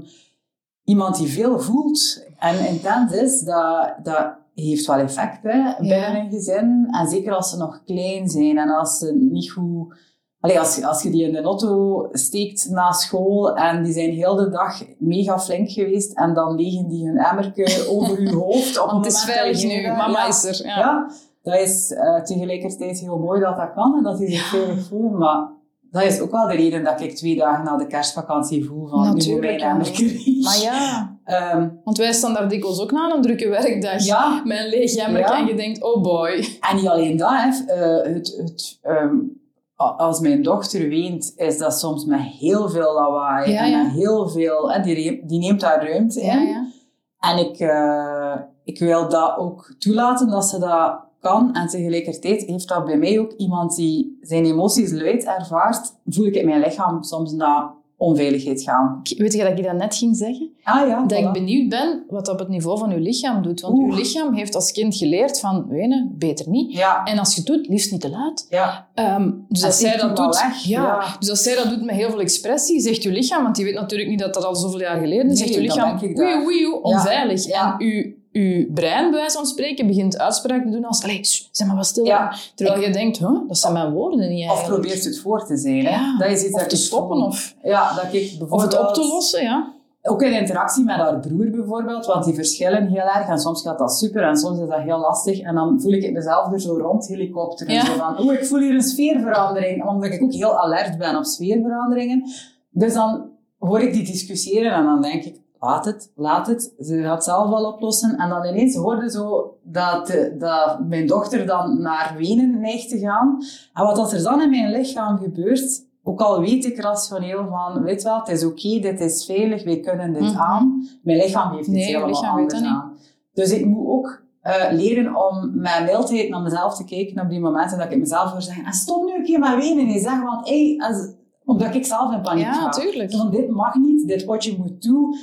[0.84, 6.32] iemand die veel voelt en intens is, dat, dat heeft wel effect hè, binnen een
[6.32, 6.88] gezin.
[6.92, 10.10] En zeker als ze nog klein zijn en als ze niet goed...
[10.40, 14.36] Allee, als, als je die in de auto steekt na school en die zijn heel
[14.36, 18.80] de dag mega flink geweest en dan legen die hun emmerke over je hoofd.
[18.80, 19.88] Op Want het is veilig nu.
[19.88, 20.66] Mama ja, is er.
[20.68, 20.78] Ja.
[20.78, 21.12] ja,
[21.44, 25.18] dat is uh, tegelijkertijd heel mooi dat dat kan en dat hij zich veilig voelt,
[25.18, 25.50] maar
[25.92, 29.00] dat is ook wel de reden dat ik twee dagen na de kerstvakantie voel van
[29.00, 29.78] Natuurlijk, nu mijn
[30.44, 34.68] Maar ja, um, want wij staan daar dikwijls ook na een drukke werkdag ja, een
[34.68, 36.58] leeg jammer en je denkt, oh boy.
[36.70, 38.06] En niet alleen dat, hè.
[38.06, 39.40] Uh, het, het, um,
[39.78, 44.72] als mijn dochter weent, is dat soms met heel veel lawaai ja, en heel veel...
[44.72, 46.74] Hè, die, die neemt daar ruimte in.
[47.20, 51.54] En ik, uh, ik wil dat ook toelaten, dat ze dat kan.
[51.54, 56.36] En tegelijkertijd heeft dat bij mij ook iemand die zijn emoties luid ervaart, voel ik
[56.36, 57.70] in mijn lichaam soms naar
[58.02, 59.02] onveiligheid gaan.
[59.18, 60.50] Weet je dat ik dat net ging zeggen?
[60.64, 63.62] Ah ja, Dat ik benieuwd ben wat dat op het niveau van uw lichaam doet.
[63.62, 66.74] Want uw lichaam heeft als kind geleerd van, wenen, beter niet.
[66.74, 67.04] Ja.
[67.04, 68.46] En als je het doet, liefst niet te laat.
[68.50, 68.88] Ja.
[68.96, 70.44] Um, dus als zij dat doet...
[70.64, 73.66] Ja, Dus als zij dat doet met heel veel expressie, zegt uw lichaam, want die
[73.66, 76.72] weet natuurlijk niet dat dat al zoveel jaar geleden is, zegt uw lichaam, oei, oei,
[76.82, 77.46] onveilig.
[77.46, 81.20] En uw je brein, bij wijze van spreken, begint uitspraken te doen als allee,
[81.52, 82.06] zeg maar wat stil.
[82.06, 84.62] Ja, Terwijl je denkt, huh, dat zijn mijn woorden niet eigenlijk.
[84.62, 85.86] Of probeert het voor te zijn.
[85.86, 86.18] Hè?
[86.18, 87.18] Dat is iets of dat te stoppen.
[87.18, 88.74] Of, ja, dat ik bijvoorbeeld...
[88.74, 89.74] of het op te lossen, ja.
[90.04, 93.28] Ook in interactie met haar broer bijvoorbeeld, want die verschillen heel erg.
[93.28, 95.40] En soms gaat dat super en soms is dat heel lastig.
[95.40, 97.74] En dan voel ik het mezelf er zo rond helikopteren.
[97.74, 97.86] Ja.
[97.86, 99.88] Zo van, oeh, ik voel hier een sfeerverandering.
[99.88, 102.24] Omdat ik ook heel alert ben op sfeerveranderingen.
[102.70, 103.30] Dus dan
[103.60, 106.74] hoor ik die discussiëren en dan denk ik, laat het, laat het.
[106.80, 108.18] Ze gaat zelf wel oplossen.
[108.18, 113.38] En dan ineens hoorde zo dat, dat mijn dochter dan naar wenen neigt te gaan.
[113.74, 118.04] En wat er dan in mijn lichaam gebeurt, ook al weet ik rationeel van, weet
[118.04, 120.38] wel, het is oké, dit is veilig, wij kunnen dit Mhm.
[120.38, 120.88] aan.
[121.04, 122.94] Mijn lichaam heeft iets Nee, helemaal anders aan.
[123.34, 127.40] Dus ik moet ook eh, leren om met mildheid naar mezelf te kijken op die
[127.40, 129.88] momenten dat ik mezelf hoor zeggen, en stop nu een keer met wenen.
[129.88, 131.14] En zeg, want hey, als,
[131.46, 132.70] omdat ik zelf in paniek Ja, ga.
[132.70, 133.12] tuurlijk.
[133.12, 135.16] Van dit mag niet, dit wat je moet doen.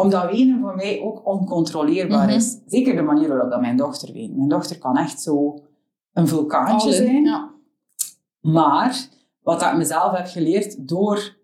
[0.00, 2.36] Omdat wenen voor mij ook oncontroleerbaar Mhm.
[2.36, 2.58] is.
[2.66, 4.36] Zeker de manier waarop dat mijn dochter weent.
[4.36, 5.58] Mijn dochter kan echt zo
[6.12, 7.24] een vulkaantje zijn.
[7.24, 7.50] Ja.
[8.40, 9.08] Maar
[9.42, 11.36] wat ik mezelf heb geleerd door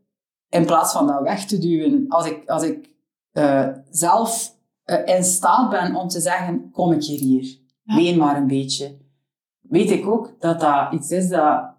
[0.48, 2.90] in plaats van dat weg te duwen, als ik, als ik
[3.32, 4.54] eh, zelf
[4.84, 7.96] eh, in staat ben om te zeggen: Kom ik hier hier, Ja.
[7.96, 8.96] ween maar een beetje,
[9.60, 11.74] weet ik ook dat dat iets is dat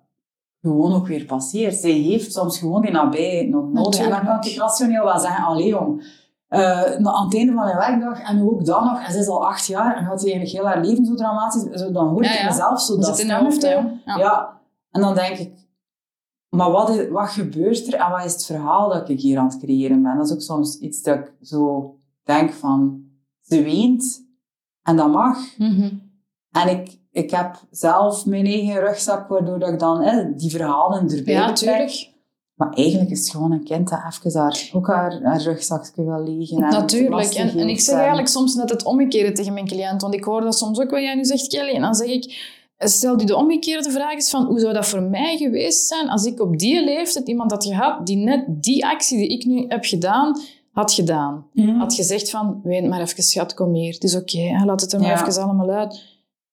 [0.62, 1.76] gewoon ook weer passeert.
[1.76, 4.00] Zij heeft soms gewoon die nabijheid nog nodig.
[4.00, 6.26] En dan kan ik rationeel wel zeggen: Allee, jong.
[6.50, 9.66] Aan het einde van een werkdag en ook dan nog, en ze is al acht
[9.66, 12.40] jaar en gaat ze eigenlijk heel haar leven zo dramatisch, zo, dan hoor ik Ja,
[12.40, 12.46] ja.
[12.46, 13.62] mezelf zo Dat in hoofd.
[13.62, 14.00] Ja.
[14.06, 14.60] Ja,
[14.92, 15.68] en dan denk ik,
[16.50, 19.48] maar wat, is, wat gebeurt er en wat is het verhaal dat ik hier aan
[19.48, 20.18] het creëren ben?
[20.18, 23.06] Dat is ook soms iets dat ik zo denk van,
[23.42, 24.26] ze weent
[24.84, 25.38] en dat mag.
[25.58, 25.90] Mhm.
[26.52, 31.10] En ik, ik heb zelf mijn eigen rugzak, waardoor dat ik dan hè, die verhalen
[31.10, 32.16] erbij Ja, betrek.
[32.58, 36.24] Maar eigenlijk is het gewoon een kind dat even haar, ook haar, haar rugzakje wil
[36.24, 36.64] legen.
[36.64, 37.34] En Natuurlijk.
[37.34, 40.02] En, en ik zeg en- eigenlijk soms net het omgekeerde tegen mijn cliënt.
[40.02, 41.72] Want ik hoor dat soms ook wat jij nu zegt, Kelly.
[41.76, 45.02] En dan zeg ik, stel je de omgekeerde vraag eens van, hoe zou dat voor
[45.02, 49.18] mij geweest zijn als ik op die leeftijd iemand had gehad die net die actie
[49.18, 50.40] die ik nu heb gedaan,
[50.72, 51.46] had gedaan.
[51.78, 53.94] Had gezegd van, weet maar even schat, kom hier.
[53.94, 55.28] Het is oké, laat het er maar Ja.
[55.28, 56.04] even allemaal uit.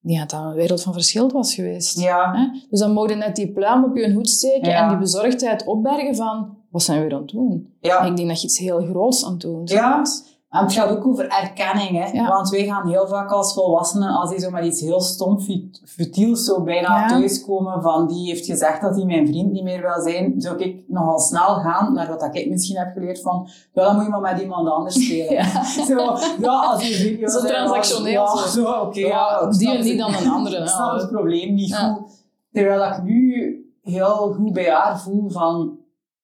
[0.07, 1.99] Die dan een wereld van verschil was geweest.
[1.99, 2.59] Ja, Hè?
[2.69, 4.81] Dus dan mogen net die pluim op je hoed steken Ja.
[4.83, 7.73] en die bezorgdheid opbergen van, wat zijn we aan het doen?
[7.79, 8.01] ja.
[8.03, 9.95] Ik denk dat je iets heel groots aan het doen Ja.
[9.95, 10.34] bent.
[10.55, 12.09] En het gaat ook over erkenning, hè.
[12.11, 12.27] Ja.
[12.27, 15.81] Want wij gaan heel vaak als volwassenen, als die zo met iets heel stom, fut-
[15.85, 17.07] futiels zo bijna Ja.
[17.07, 20.83] thuiskomen, van die heeft gezegd dat hij mijn vriend niet meer wil zijn, zou ik
[20.87, 24.21] nogal snel gaan naar wat ik misschien heb geleerd van, ja, dan moet je maar
[24.21, 25.33] met iemand anders spelen.
[25.45, 25.63] Ja.
[25.87, 28.71] Zo, ja, als je video Zo transactioneel, Ja, zo.
[28.71, 29.47] oké, ja.
[29.49, 32.23] Die en niet dan een andere, Ik snap het probleem niet goed.
[32.51, 35.77] Terwijl ik nu heel goed bij haar voel van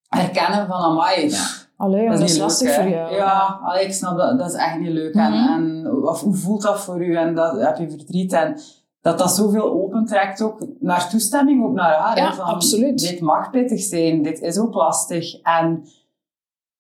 [0.07, 1.33] herkennen van, amai,
[1.81, 3.13] Allee, dat is, lastig leuk, voor jou.
[3.13, 4.39] Ja, allee, ik snap dat.
[4.39, 5.13] Dat is echt niet leuk.
[5.13, 5.33] Mhm.
[5.33, 7.15] en, en, of hoe voelt dat voor u?
[7.15, 8.33] En dat, heb je verdriet?
[8.33, 8.59] En
[9.01, 12.17] dat dat zoveel opentrekt ook naar toestemming, ook naar haar.
[12.17, 12.99] Ja, van, absoluut.
[12.99, 15.41] Dit mag pittig zijn, dit is ook lastig.
[15.41, 15.83] En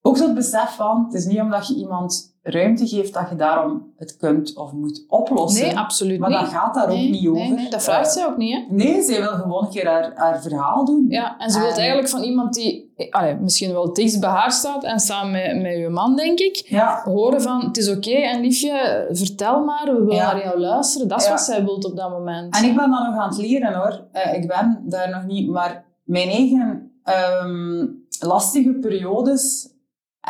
[0.01, 3.93] ook dat besef van, het is niet omdat je iemand ruimte geeft dat je daarom
[3.97, 5.65] het kunt of moet oplossen.
[5.67, 6.39] Nee, absoluut maar niet.
[6.39, 7.41] dat gaat daar nee, ook niet over.
[7.41, 8.75] Nee, nee, dat vraagt Eh, zij ook niet, hè?
[8.75, 11.05] Nee, zij wil gewoon een keer haar, haar verhaal doen.
[11.09, 14.51] Ja, en ze wil En- eigenlijk van iemand die allee, misschien wel dichtst bij haar
[14.51, 18.11] staat en samen met, met je man, denk ik, Ja, horen van het is oké
[18.11, 20.33] en liefje, vertel maar, we willen Ja.
[20.33, 21.07] naar jou luisteren.
[21.07, 21.31] Dat is Ja.
[21.31, 22.55] wat zij wilt op dat moment.
[22.55, 24.03] En ik ben dan nog aan het leren hoor.
[24.11, 27.85] Eh, ik ben daar nog niet, maar mijn eigen ehm,
[28.19, 29.69] lastige periodes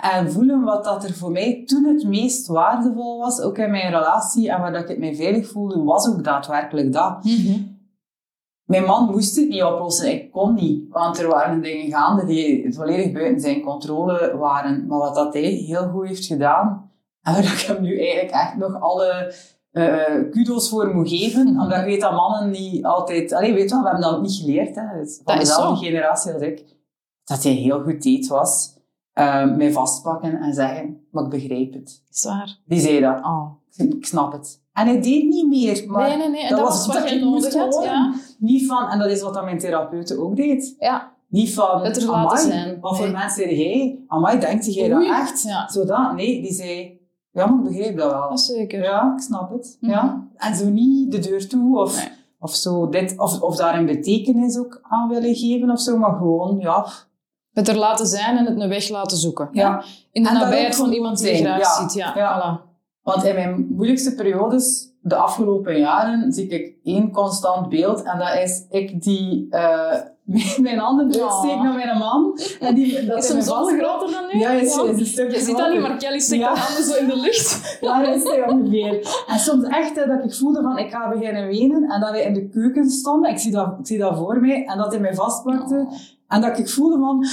[0.01, 3.89] en voelen wat dat er voor mij toen het meest waardevol was, ook in mijn
[3.91, 7.24] relatie en waar dat ik het mij veilig voelde, was ook daadwerkelijk dat.
[7.24, 7.59] Mhm.
[8.72, 12.74] Mijn man moest het niet oplossen, ik kon niet, want er waren dingen gaande die
[12.74, 14.88] volledig buiten zijn controle waren.
[14.88, 16.91] Maar wat dat hij heel goed heeft gedaan,
[17.22, 19.34] en waar ik hem nu eigenlijk echt nog alle
[19.72, 21.47] eh, kudo's voor moet geven.
[21.61, 23.34] Omdat ik weet dat mannen niet altijd...
[23.34, 24.76] Allee, weet je wel, we hebben dat niet geleerd.
[24.76, 25.91] Hè, van Dat is dezelfde zo.
[25.91, 26.63] generatie als ik.
[27.24, 28.80] Dat hij heel goed deed was.
[29.13, 32.03] eh, mij vastpakken en zeggen, maar ik begrijp het.
[32.09, 32.57] Zwaar.
[32.65, 33.24] Die zei dat.
[33.24, 33.51] Oh.
[33.78, 34.61] Ik snap het.
[34.74, 35.84] En hij deed niet meer.
[35.88, 36.41] Maar nee, nee, nee.
[36.43, 37.84] En dat, was wat moest nodig had.
[37.84, 38.13] Ja.
[38.39, 40.76] Niet van, en dat is wat dat mijn therapeute ook deed.
[40.80, 41.09] ja.
[41.28, 42.78] Niet van, er amai, zijn.
[42.80, 43.13] wat voor Nee.
[43.15, 43.99] mensen zei jij?
[44.07, 45.41] Amai, denkt jij dat echt?
[45.43, 45.69] Ja.
[45.69, 46.99] Zodat, nee, die zei,
[47.32, 48.38] ja, maar ik begreep dat wel.
[48.38, 48.84] Zeker.
[48.84, 49.78] Ja, ik snap het.
[49.80, 49.91] Mhm.
[49.91, 50.28] ja.
[50.36, 52.07] En zo niet de deur toe of, Nee.
[52.39, 56.15] of, zo dit, of, of daar een betekenis ook aan willen geven of zo, maar
[56.17, 56.86] gewoon, ja.
[57.53, 59.49] Het er laten zijn en het een weg laten zoeken.
[59.51, 59.84] ja.
[60.11, 61.82] In de En nabijheid van iemand die je graag Ja.
[61.82, 61.93] ziet.
[61.93, 62.59] Ja, Ja.
[62.65, 62.70] Voilà.
[63.02, 68.04] Want in mijn moeilijkste periodes, de afgelopen jaren, zie ik één constant beeld.
[68.04, 69.95] En dat is ik die eh,
[70.62, 72.39] mijn handen uitsteek naar mijn man.
[72.60, 74.39] En die, dat Is hij hem vast- groter dan nu?
[74.39, 76.54] Ja, is, is een stuk Je ziet dat niet, maar Kelly steekt Ja.
[76.54, 77.78] de handen zo in de lucht.
[77.82, 79.24] Daar is hij ongeveer.
[79.28, 81.84] En soms echt hè, dat ik voelde van, ik ga beginnen wenen.
[81.89, 83.32] En dat wij in de keuken stonden.
[83.32, 84.66] Ik zie dat, ik zie dat voor mij.
[84.66, 85.88] En dat hij mij vastpakte.
[86.28, 87.26] En dat ik voelde van,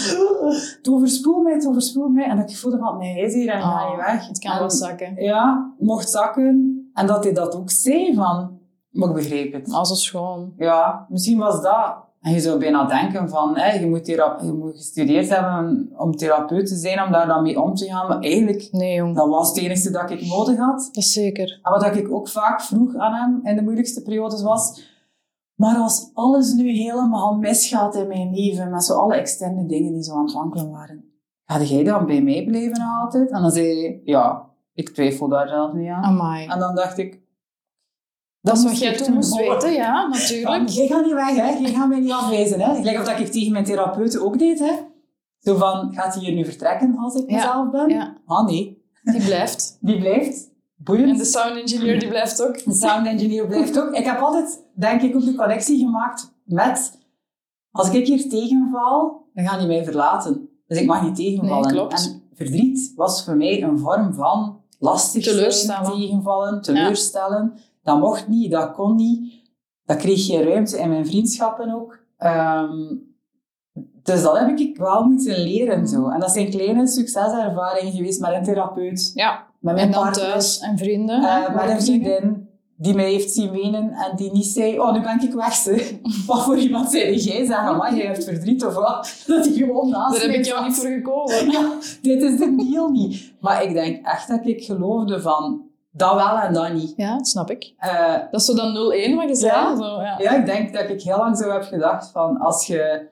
[0.77, 2.25] het overspoel mij, het overspoel mij.
[2.25, 4.27] En dat ik voelde van, nee, hij is hier en ga Oh, je weg.
[4.29, 5.15] Het kan En- wel zakken.
[5.23, 6.78] Ja, mocht zakken.
[6.99, 8.59] En dat hij dat ook zei van,
[8.91, 9.67] maar ik begreep het.
[9.67, 10.53] Maar zo schoon.
[10.57, 11.97] Ja, misschien was dat.
[12.21, 16.75] En je zou bijna denken van, je, moet je moet gestudeerd hebben om therapeut te
[16.75, 18.09] zijn, om daar dan mee om te gaan.
[18.09, 19.17] Maar eigenlijk, Nee, jong.
[19.17, 20.89] dat was het enige dat ik nodig had.
[20.93, 21.61] Dat zeker.
[21.63, 24.87] En wat ik ook vaak vroeg aan hem in de moeilijkste periodes was,
[25.55, 30.03] maar als alles nu helemaal misgaat in mijn leven, met zo alle externe dingen die
[30.03, 31.05] zo aan het wankelen waren,
[31.45, 33.31] ga jij dan bij mij blijven altijd?
[33.31, 34.48] En dan zei hij, ja,
[34.79, 36.03] ik twijfel daar zelf niet aan.
[36.03, 36.47] Amai.
[36.47, 37.21] En dan dacht ik,
[38.41, 40.69] Dat is wat jij toen moest weten, ja, natuurlijk.
[40.69, 41.49] jij gaat niet weg, hè?
[41.49, 42.75] Jij gaat mij niet afwijzen, hè?
[42.75, 44.73] Gelijk of dat ik tegen mijn therapeuten ook deed, hè?
[45.39, 47.89] Zo van, gaat hij hier nu vertrekken als ik mezelf ben?
[47.89, 48.17] ja.
[48.27, 48.83] Ah, nee.
[49.03, 49.77] Die blijft.
[49.81, 50.51] Die blijft.
[50.77, 51.11] Boeiend.
[51.11, 52.65] En de sound engineer die blijft ook.
[52.65, 53.95] De sound engineer blijft ook.
[53.95, 56.99] Ik heb altijd, denk ik, ook de connectie gemaakt met...
[57.71, 60.49] Als ik hier tegenval, dan gaan die mij verlaten.
[60.67, 61.67] Dus ik mag niet tegenvallen.
[61.67, 62.07] Nee, klopt.
[62.07, 67.53] En verdriet was voor mij een vorm van lastig zijn, tegenvallen, teleurstellen.
[67.83, 69.33] Dat mocht niet, dat kon niet.
[69.85, 71.99] Dat kreeg geen ruimte in mijn vriendschappen ook.
[72.19, 72.95] Ehm,
[74.03, 75.89] dus dat heb ik wel moeten leren.
[75.89, 76.09] Zo.
[76.09, 79.47] En dat zijn kleine succeservaringen geweest met een therapeut, Ja.
[79.61, 80.25] met mijn En partner.
[80.31, 81.23] thuis en vrienden.
[81.25, 82.48] Eh, met een vriendin
[82.81, 85.99] die mij heeft zien wenen en die niet zei, oh, nu ben ik weg, ze.
[86.27, 87.47] Wat voor iemand zei jij?
[87.47, 89.15] Zeg, maar jij hebt verdriet of wat?
[89.27, 91.51] Dat hij gewoon naast Daar heb ik jou niet voor gekozen.
[91.53, 91.73] Ja,
[92.03, 93.33] dit is de deal niet.
[93.41, 96.93] Maar ik denk echt dat ik geloofde van, dat wel en dat niet.
[96.97, 97.75] Ja, dat snap ik.
[97.79, 98.75] Eh, Dat is zo dan
[99.13, 99.53] 0-1 wat je zei.
[99.53, 99.77] Ja.
[99.77, 100.19] Zo, ja.
[100.19, 103.09] ja, ik denk dat ik heel lang zo heb gedacht van, als je,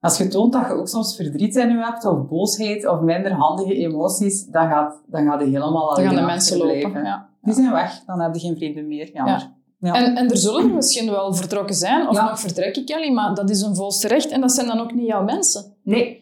[0.00, 3.32] als je toont dat je ook soms verdriet in je hebt, of boosheid, of minder
[3.32, 7.04] handige emoties, dan gaat, dan gaat je helemaal Dan alleen gaan de mensen lopen.
[7.04, 7.30] Ja.
[7.42, 9.12] Die zijn weg, dan heb je geen vrienden meer.
[9.12, 9.50] Jammer.
[9.78, 9.94] Ja.
[9.94, 12.28] En, en er zullen er misschien wel vertrokken zijn, of Ja.
[12.28, 15.06] nog vertrekken, Kelly, maar dat is een volste recht en dat zijn dan ook niet
[15.06, 15.76] jouw mensen.
[15.82, 16.20] Nee.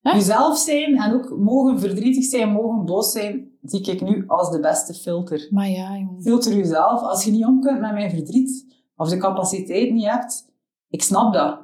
[0.00, 0.10] Hè?
[0.10, 4.60] Jezelf zijn en ook mogen verdrietig zijn, mogen boos zijn, zie ik nu als de
[4.60, 5.46] beste filter.
[5.50, 6.22] Maar ja, jongen.
[6.22, 7.00] Filter jezelf.
[7.02, 8.66] Als je niet om kunt met mijn verdriet,
[8.96, 10.52] of de capaciteit niet hebt,
[10.88, 11.58] ik snap dat.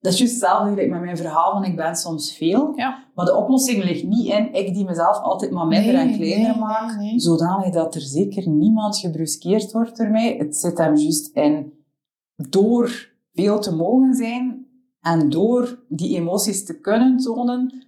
[0.00, 2.72] Dat is juist hetzelfde met mijn verhaal van ik ben soms veel.
[2.76, 3.04] Ja.
[3.14, 6.50] Maar de oplossing ligt niet in ik die mezelf altijd maar minder Nee, en kleiner
[6.50, 7.20] nee, maak, nee, nee.
[7.20, 10.36] zodanig dat er zeker niemand gebruskeerd wordt door mij.
[10.38, 11.72] Het zit hem juist in
[12.48, 14.66] door veel te mogen zijn
[15.00, 17.86] en door die emoties te kunnen tonen,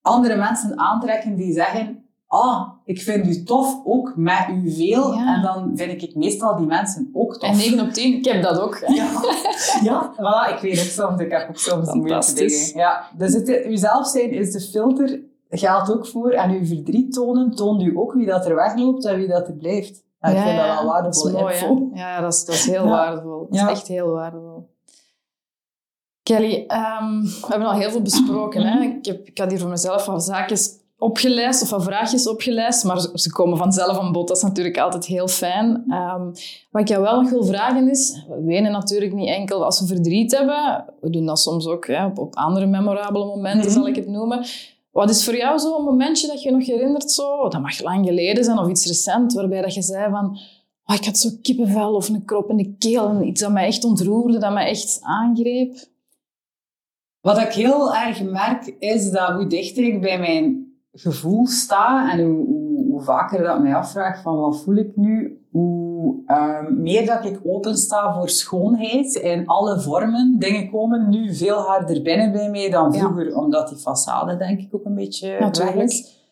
[0.00, 5.14] andere mensen aantrekken die zeggen ah, ik vind u tof, ook met u veel.
[5.14, 5.34] Ja.
[5.36, 7.50] En dan vind ik meestal die mensen ook tof.
[7.50, 8.80] En 9 op 10, ik heb dat ook.
[8.80, 8.94] hè.
[8.94, 9.10] Ja,
[9.88, 11.20] ja voilà, ik weet het soms.
[11.20, 12.76] Ik heb ook soms moeilijke dingen.
[12.76, 15.20] Ja, dus het, uzelf zijn is de filter,
[15.50, 16.30] geldt ook voor.
[16.30, 19.54] En uw verdriet tonen, toont u ook wie dat er wegloopt en wie dat er
[19.54, 20.02] blijft.
[20.20, 21.90] En ik vind dat wel dat waardevolle is mooi.
[21.94, 22.90] Ja, dat is, dat is heel Ja.
[22.90, 23.38] waardevol.
[23.38, 23.70] Dat is Ja.
[23.70, 24.68] echt heel waardevol.
[26.22, 28.62] Kelly, ehm, we hebben al heel veel besproken.
[28.62, 28.80] Hè?
[28.82, 30.70] Ik, heb, ik had hier voor mezelf wat zaakjes
[31.04, 34.28] opgelijst of wat vraagjes opgelijst, maar ze, komen vanzelf aan bod.
[34.28, 35.84] Dat is natuurlijk altijd heel fijn.
[35.88, 36.24] Ehm,
[36.70, 39.86] wat ik jou wel nog wil vragen is, we wenen natuurlijk niet enkel als we
[39.86, 40.84] verdriet hebben.
[41.00, 43.74] We doen dat soms ook hè, op, op andere memorabele momenten, Mhm.
[43.74, 44.44] zal ik het noemen.
[44.90, 47.10] Wat is voor jou zo'n momentje dat je nog herinnert?
[47.10, 47.48] Zo?
[47.48, 50.38] Dat mag lang geleden zijn of iets recent, waarbij dat je zei van...
[50.86, 53.66] Oh, ik had zo kippenvel of een krop in de keel en iets dat mij
[53.66, 55.76] echt ontroerde, dat mij echt aangreep.
[57.20, 60.63] Wat ik heel erg merk, is dat hoe dichter ik bij mijn
[60.94, 65.42] gevoel sta en hoe, hoe, hoe vaker dat mij afvraagt van wat voel ik nu,
[65.50, 70.36] hoe ehm, meer dat ik open sta voor schoonheid in alle vormen.
[70.38, 72.98] Dingen komen nu veel harder binnen bij mij dan Ja.
[72.98, 75.76] vroeger, omdat die façade denk ik ook een beetje Natuurlijk.
[75.76, 76.22] weg is.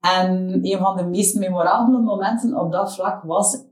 [0.00, 3.64] En een van de meest memorabele momenten op dat vlak was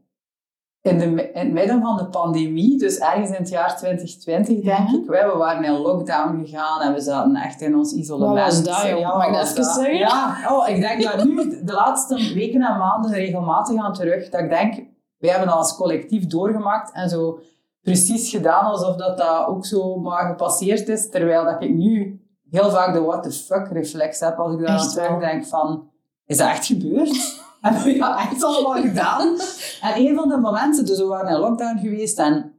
[0.88, 4.88] in, de, in het midden van de pandemie, dus ergens in het jaar 2020 denk
[4.88, 8.38] ik, wij, we waren in lockdown gegaan en we zaten echt in ons isolement.
[8.38, 8.98] Wat was dat, joh?
[8.98, 9.96] Ja, Mag ik dat zeggen?
[9.96, 14.40] Ja, oh, ik denk dat nu, de laatste weken en maanden regelmatig aan terug, dat
[14.40, 14.74] ik denk,
[15.18, 17.38] wij hebben dat als collectief doorgemaakt en zo
[17.82, 22.20] precies gedaan alsof dat, dat ook zo maar gepasseerd is, terwijl dat ik nu
[22.50, 25.90] heel vaak de what the fuck reflex heb als ik daar aan terugdenk van,
[26.26, 27.46] is dat echt gebeurd?
[27.60, 29.38] Hebben we dat echt allemaal gedaan?
[29.80, 32.52] En een van de momenten, dus we waren in lockdown geweest en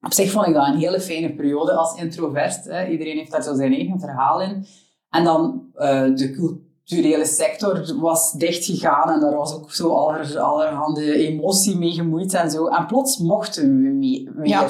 [0.00, 2.64] op zich vond ik dat een hele fijne periode als introvert.
[2.64, 2.86] Hè.
[2.88, 4.66] Iedereen heeft daar zo zijn eigen verhaal in.
[5.10, 6.30] En dan eh, de
[6.84, 12.50] culturele sector was dichtgegaan en daar was ook zo aller, allerhande emotie mee gemoeid en
[12.50, 12.66] zo.
[12.66, 14.68] En plots mochten we mee, weer Ja.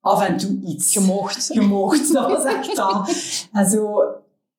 [0.00, 0.92] af en toe iets.
[0.92, 1.48] Gemoogd.
[1.52, 3.10] Gemoogd, dat was echt dat.
[3.52, 4.02] En zo,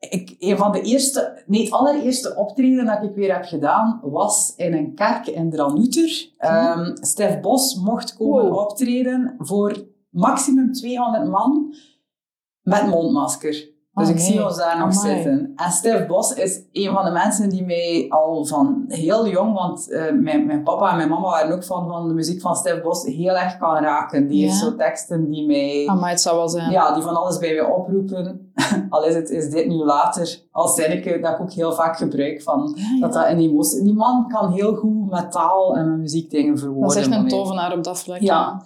[0.09, 4.53] ik, een van de eerste, nee, het allereerste optreden dat ik weer heb gedaan, was
[4.55, 6.29] in een kerk in Dranouter.
[6.37, 8.57] Ehm Stef Bos mocht komen Wow.
[8.57, 11.75] optreden voor maximum 200 man
[12.61, 13.70] met mondmasker.
[13.93, 14.45] Dus Oh, ik zie nee.
[14.45, 15.13] ons daar nog Amai.
[15.15, 15.51] zitten.
[15.55, 19.91] En Stef Bos is een van de mensen die mij al van heel jong, want
[19.91, 22.81] eh, mijn, mijn papa en mijn mama waren ook van, van de muziek van Stef
[22.81, 24.27] Bos, heel erg kan raken.
[24.27, 24.45] Die Ja.
[24.47, 25.95] heeft zo teksten die mij...
[25.99, 26.71] Maar het zou wel zijn.
[26.71, 28.51] Ja, die van alles bij mij oproepen.
[28.89, 30.41] Al is, het, is dit nu later.
[30.51, 32.41] Als zinnetje dat ik ook heel vaak gebruik.
[32.43, 32.99] Van, Ja, ja.
[32.99, 33.83] Dat dat emotie...
[33.83, 36.87] Die man kan heel goed met taal en met muziek dingen verwoorden.
[36.87, 38.19] Dat is echt een tovenaar op dat vlak.
[38.19, 38.61] Ja.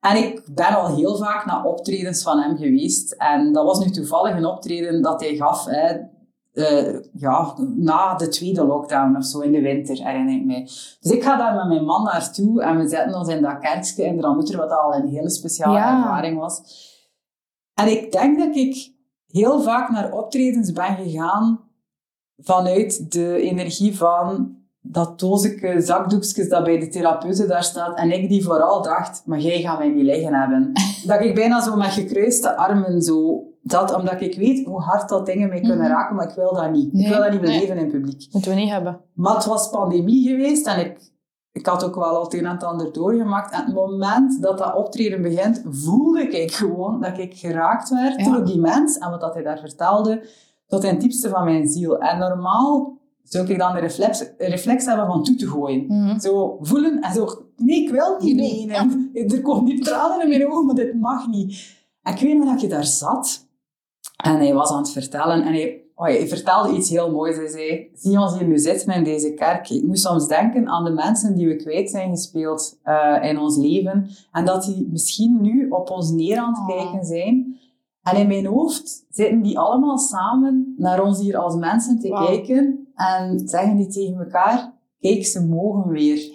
[0.00, 3.12] En ik ben al heel vaak naar optredens van hem geweest.
[3.12, 5.64] En dat was nu toevallig een optreden dat hij gaf.
[5.64, 5.96] Hè,
[6.52, 10.62] eh, ja, na de tweede lockdown of zo in de winter, herinner ik mij.
[11.00, 14.04] Dus ik ga daar met mijn man naartoe en we zetten ons in dat kerkje
[14.04, 15.96] in Dranouter, wat al een hele speciale Ja.
[15.98, 16.60] ervaring was.
[17.74, 18.92] En ik denk dat ik
[19.26, 21.60] heel vaak naar optredens ben gegaan
[22.36, 24.55] vanuit de energie van
[24.90, 29.38] dat dozeke zakdoekjes dat bij de therapeuten daar staat en ik die vooral dacht, maar
[29.38, 30.72] jij gaat mij niet liggen hebben.
[31.06, 35.26] dat ik bijna zo met gekruiste armen zo dat, omdat ik weet hoe hard dat
[35.26, 35.86] dingen mij kunnen Mhm.
[35.88, 36.94] raken, maar ik wil dat niet.
[36.94, 37.50] ik wil dat niet nee.
[37.58, 38.28] beleven in publiek.
[38.32, 39.00] Moeten we niet hebben.
[39.14, 41.10] Maar het was pandemie geweest en ik,
[41.52, 43.52] ik had ook wel al het een en het ander doorgemaakt.
[43.52, 48.32] En het moment dat dat optreden begint, voelde ik gewoon dat ik geraakt werd Ja.
[48.32, 50.28] door die mens en wat dat hij daar vertelde,
[50.66, 51.98] tot in het diepste van mijn ziel.
[51.98, 52.95] En normaal
[53.28, 55.84] zou ik dan de reflex, reflex hebben van toe te gooien.
[55.86, 56.18] Mhm.
[56.18, 59.30] Zo voelen en zo, nee, ik wil niet Niet doen, menen.
[59.32, 61.74] Er komen die tranen in mijn ogen, maar dit mag niet.
[62.02, 63.46] En ik weet nog dat je daar zat
[64.16, 67.36] en hij was aan het vertellen en hij, oh, hij vertelde iets heel moois.
[67.36, 69.70] Hij zei, zie ons hier nu zitten in deze kerk.
[69.70, 73.56] Ik moest soms denken aan de mensen die we kwijt zijn gespeeld eh, in ons
[73.56, 76.76] leven en dat die misschien nu op ons neer aan het Oh.
[76.76, 77.58] kijken zijn.
[78.02, 82.85] En in mijn hoofd zitten die allemaal samen naar ons hier als mensen te kijken
[82.96, 86.30] en zeggen die tegen elkaar, kijk, ze mogen weer.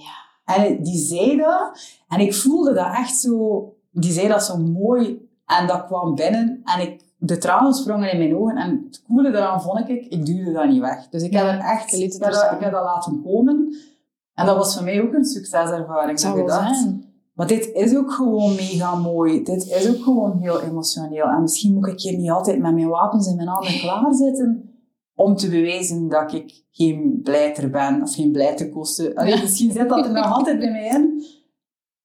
[0.45, 5.30] En die zei dat en ik voelde dat echt zo, die zei dat zo mooi
[5.45, 9.32] en dat kwam binnen en ik, de tranen sprongen in mijn ogen en het coole
[9.32, 11.09] daaraan vond ik, ik duwde dat niet weg.
[11.09, 13.76] Dus ik heb Ja, er echt, ik het heb, dat, ik heb dat laten komen
[14.34, 16.12] en dat was voor mij ook een succeservaring.
[16.12, 17.05] Het zou wel zijn.
[17.34, 19.43] maar dit is ook gewoon mega mooi.
[19.43, 21.26] Dit is ook gewoon heel emotioneel.
[21.26, 24.70] En misschien moet ik hier niet altijd met mijn wapens in mijn handen klaarzitten
[25.22, 29.15] om te bewijzen dat ik geen blijter ben of geen blijterkosten.
[29.15, 31.24] Allee, Misschien zit dat er nog altijd bij mij in.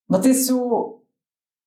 [0.05, 0.81] Maar het is zo,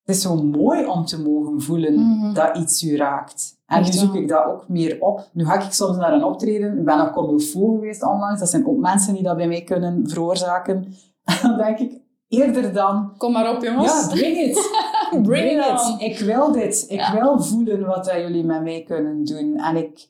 [0.04, 2.34] het is zo mooi om te mogen voelen Mhm.
[2.34, 3.58] dat iets u raakt.
[3.66, 4.22] En nu zoek wel.
[4.22, 5.28] ik dat ook meer op.
[5.32, 6.78] Nu ga ik soms naar een optreden.
[6.78, 8.40] Ik ben Comme Faux geweest onlangs.
[8.40, 10.94] Dat zijn ook mensen die dat bij mij kunnen veroorzaken.
[11.24, 13.92] En dan denk ik, eerder dan Kom maar op, jongens.
[13.92, 14.70] ja, bring it.
[15.22, 15.94] Bring it.
[15.98, 16.84] Ik wil dit.
[16.88, 17.12] Ik Ja.
[17.14, 19.56] wil voelen wat dat jullie met mij kunnen doen.
[19.56, 20.08] En ik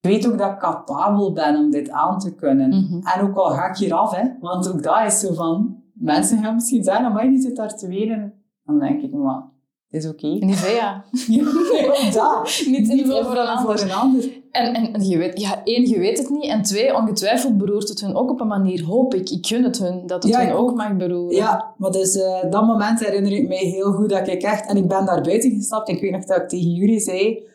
[0.00, 2.68] weet ook dat ik capabel ben om dit aan te kunnen.
[2.68, 3.06] Mhm.
[3.06, 5.78] En ook al ga ik hier af, hè, want ook dat is zo van...
[5.94, 8.34] Mensen gaan misschien zeggen, maar je zit daar te wenen.
[8.64, 9.50] Dan denk ik, maar
[9.90, 10.26] het is oké.
[10.26, 11.04] Nivea.
[11.28, 11.44] Ja,
[12.12, 12.48] dat.
[12.66, 13.78] Niet Niet invullen voor een ander.
[13.78, 14.28] Voor een ander.
[14.50, 16.44] En, en, je weet, ja, één, je weet het niet.
[16.44, 19.30] En twee, ongetwijfeld beroert het hun ook op een manier, hoop ik.
[19.30, 21.36] Ik gun het hun, dat het Ja, hun ik ook mag beroeren.
[21.36, 24.68] Ja, maar dus eh, dat moment herinner ik mij heel goed dat ik echt...
[24.68, 27.48] En ik ben daar buiten gestapt en ik weet nog dat ik tegen jullie zei...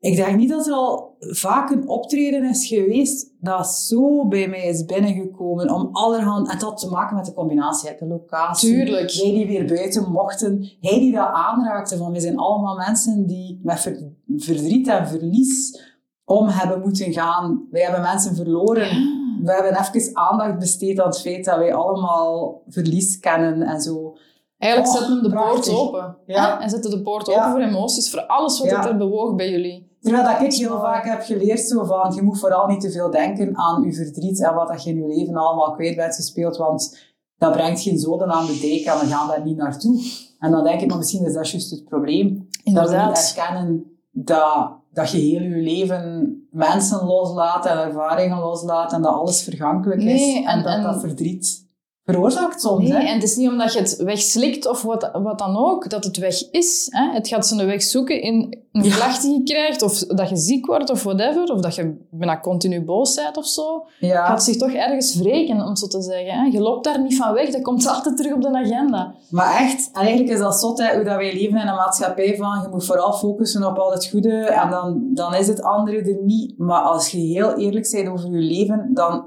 [0.00, 4.66] Ik denk niet dat er al vaak een optreden is geweest dat zo bij mij
[4.66, 6.52] is binnengekomen om allerhand...
[6.52, 8.68] Het had te maken met de combinatie, de locatie.
[8.70, 9.12] Tuurlijk.
[9.12, 10.70] Wij die weer buiten mochten.
[10.80, 12.12] Hij die dat aanraakte van...
[12.12, 15.80] We zijn allemaal mensen die met ver- verdriet en verlies
[16.24, 17.66] om hebben moeten gaan.
[17.70, 22.62] Wij hebben mensen verloren we hebben even aandacht besteed aan het feit dat wij allemaal
[22.68, 24.16] verlies kennen en zo.
[24.58, 25.78] Eigenlijk Oh, zetten hem de poort prachtig.
[25.78, 26.16] open.
[26.26, 26.60] Ja.
[26.60, 27.32] En zetten de poort Ja.
[27.38, 28.88] open voor emoties, voor alles wat Ja.
[28.88, 29.87] er bewoog bij jullie.
[30.00, 33.10] Terwijl dat ik heel vaak heb geleerd zo van, je moet vooral niet te veel
[33.10, 36.56] denken aan je verdriet en wat dat je in je leven allemaal kwijt bent gespeeld,
[36.56, 36.98] want
[37.38, 40.02] dat brengt geen zoden aan de dijk en we gaan daar niet naartoe.
[40.38, 42.48] En dan denk ik, maar misschien is dat juist het probleem.
[42.64, 48.92] Dat we niet erkennen dat, dat je heel je leven mensen loslaat en ervaringen loslaat
[48.92, 50.44] en dat alles vergankelijk is.
[50.44, 51.67] En, dat dat verdriet
[52.12, 52.88] veroorzaakt soms.
[52.88, 56.04] Nee, en het is niet omdat je het wegslikt of wat, wat dan ook, dat
[56.04, 56.86] het weg is.
[56.90, 57.12] Hè?
[57.12, 58.94] Het gaat zijn weg zoeken in een ja.
[58.94, 62.40] klacht die je krijgt, of dat je ziek wordt of whatever, of dat je bijna
[62.40, 63.86] continu boos bent of zo.
[64.00, 64.26] Ja.
[64.26, 66.38] Gaat zich toch ergens wreken, om zo te zeggen.
[66.38, 66.44] Hè?
[66.44, 69.14] Je loopt daar niet van weg, dat komt altijd terug op de agenda.
[69.30, 72.60] Maar echt, eigenlijk is dat zot, hè, hoe dat wij leven in een maatschappij van
[72.62, 76.22] je moet vooral focussen op al het goede en dan, dan is het andere er
[76.22, 76.58] niet.
[76.58, 79.24] Maar als je heel eerlijk bent over je leven, dan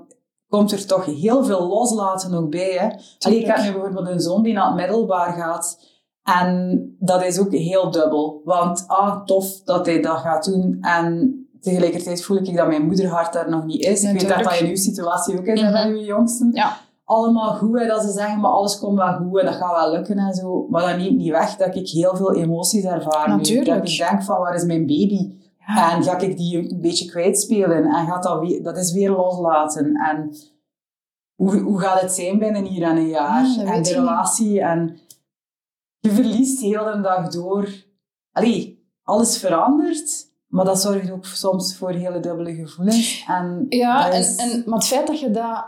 [0.51, 2.71] komt er toch heel veel loslaten ook bij.
[2.79, 2.87] Hè?
[3.19, 5.79] Allee, ik heb nu bijvoorbeeld een zoon die naar het middelbaar gaat.
[6.23, 8.41] En dat is ook heel dubbel.
[8.43, 10.77] Want ah, tof dat hij dat gaat doen.
[10.81, 14.03] En tegelijkertijd voel ik dat mijn moederhart daar nog niet is.
[14.03, 15.91] Ik weet dat dat in uw situatie ook is, mm -hmm.
[15.91, 16.49] uw jongsten.
[16.53, 16.77] Ja.
[17.05, 19.91] Allemaal goed, hè, dat ze zeggen, maar alles komt wel goed en dat gaat wel
[19.91, 20.67] lukken en zo.
[20.69, 23.67] Maar dat neemt niet weg dat ik heel veel emoties ervaar Natuurlijk.
[23.67, 25.40] Dat ik denk van, waar is mijn baby?
[25.65, 27.85] En ga ik die een beetje kwijtspelen?
[27.85, 29.95] En gaat dat weer, dat is weer loslaten.
[29.95, 30.35] En
[31.35, 33.57] hoe, hoe gaat het zijn binnen hier en een jaar?
[33.65, 34.61] En de relatie.
[34.61, 34.99] En
[35.99, 37.69] je verliest heel de dag door.
[38.31, 40.29] Allee, alles verandert.
[40.47, 43.25] Maar dat zorgt ook soms voor hele dubbele gevoelens.
[43.27, 44.35] En ja, is...
[44.35, 45.65] en, en, maar het feit dat je dat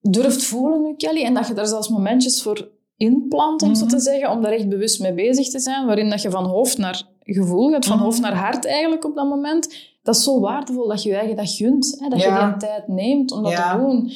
[0.00, 3.86] durft voelen nu, Kelly, en dat je daar zelfs momentjes voor inplant, om mm zo
[3.86, 4.04] te mhm.
[4.04, 7.02] zeggen, om daar echt bewust mee bezig te zijn, waarin dat je van hoofd naar
[7.24, 8.04] gevoel gaat, van mhm.
[8.04, 9.90] hoofd naar hart eigenlijk op dat moment.
[10.02, 11.96] Dat is zo waardevol dat je je eigen dat gunt.
[11.98, 12.08] Hè?
[12.08, 14.12] Dat je die tijd neemt om dat te doen.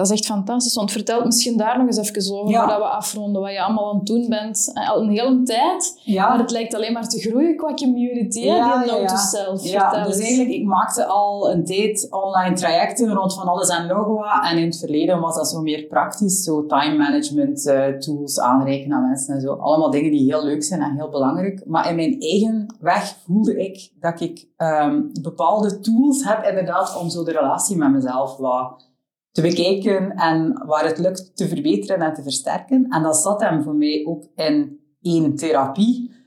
[0.00, 0.74] Dat is echt fantastisch.
[0.74, 3.96] Want vertel misschien daar nog eens even over, voordat we afronden, wat je allemaal aan
[3.96, 4.70] het doen bent.
[4.74, 6.28] Eh, al een hele tijd, ja.
[6.28, 9.64] maar het lijkt alleen maar te groeien qua community, ja, die note self.
[9.64, 14.06] Ja, dus eigenlijk, ik maakte al een tijd online trajecten rond van alles en nog
[14.06, 14.50] wat.
[14.50, 18.92] En in het verleden was dat zo meer praktisch, zo time management uh, tools aanreiken
[18.92, 19.54] aan mensen en zo.
[19.54, 21.62] Allemaal dingen die heel leuk zijn en heel belangrijk.
[21.66, 27.10] Maar in mijn eigen weg voelde ik dat ik um, bepaalde tools heb inderdaad om
[27.10, 28.88] zo de relatie met mezelf wat
[29.32, 32.86] te bekijken en waar het lukt te verbeteren en te versterken.
[32.88, 36.18] En dat zat hem voor mij ook in één therapie.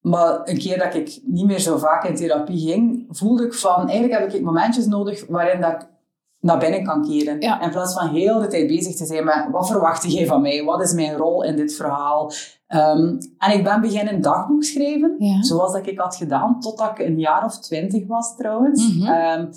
[0.00, 3.88] Maar een keer dat ik niet meer zo vaak in therapie ging, voelde ik van,
[3.88, 5.88] eigenlijk heb ik momentjes nodig waarin dat ik
[6.40, 7.40] naar binnen kan keren.
[7.40, 10.64] In plaats van heel de tijd bezig te zijn met, wat verwacht jij van mij?
[10.64, 12.32] Wat is mijn rol in dit verhaal?
[12.68, 17.18] Um, en ik ben beginnen dagboek schrijven, zoals dat ik had gedaan, totdat ik een
[17.18, 18.94] jaar of twintig was trouwens.
[18.94, 19.50] Mm -hmm.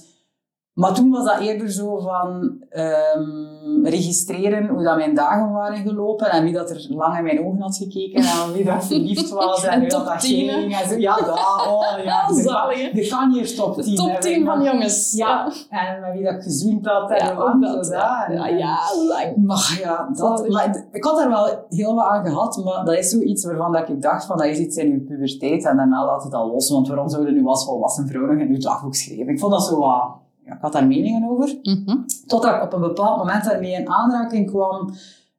[0.73, 6.31] Maar toen was dat eerder zo van um, registreren hoe dat mijn dagen waren gelopen
[6.31, 9.63] en wie dat er lang in mijn ogen had gekeken en wie dat verliefd was
[9.63, 10.75] en, en dat dat ging.
[10.75, 12.27] En zo, ja, dat, oh ja.
[12.93, 13.95] De kan hier top 10.
[13.95, 15.13] Top 10 van jongens.
[15.15, 15.51] Ja.
[15.69, 18.77] En met wie dat gezoend had en ja, lang dat, zo ja, En, ja, ja,
[19.07, 19.35] lang.
[19.45, 23.09] Maar ja, dat, maar, ik had daar wel heel wat aan gehad, maar dat is
[23.09, 26.23] zoiets waarvan dat ik dacht van dat is iets in uw puberteit en daarna laat
[26.23, 29.33] het al los, want waarom zouden nu als volwassen vrouw nog in uw dagboek schrijven?
[29.33, 30.19] Ik vond dat zo wat
[30.51, 31.59] ja, ik had daar meningen over.
[31.63, 34.93] Mm Totdat ik op een bepaald moment daarmee in aanraking kwam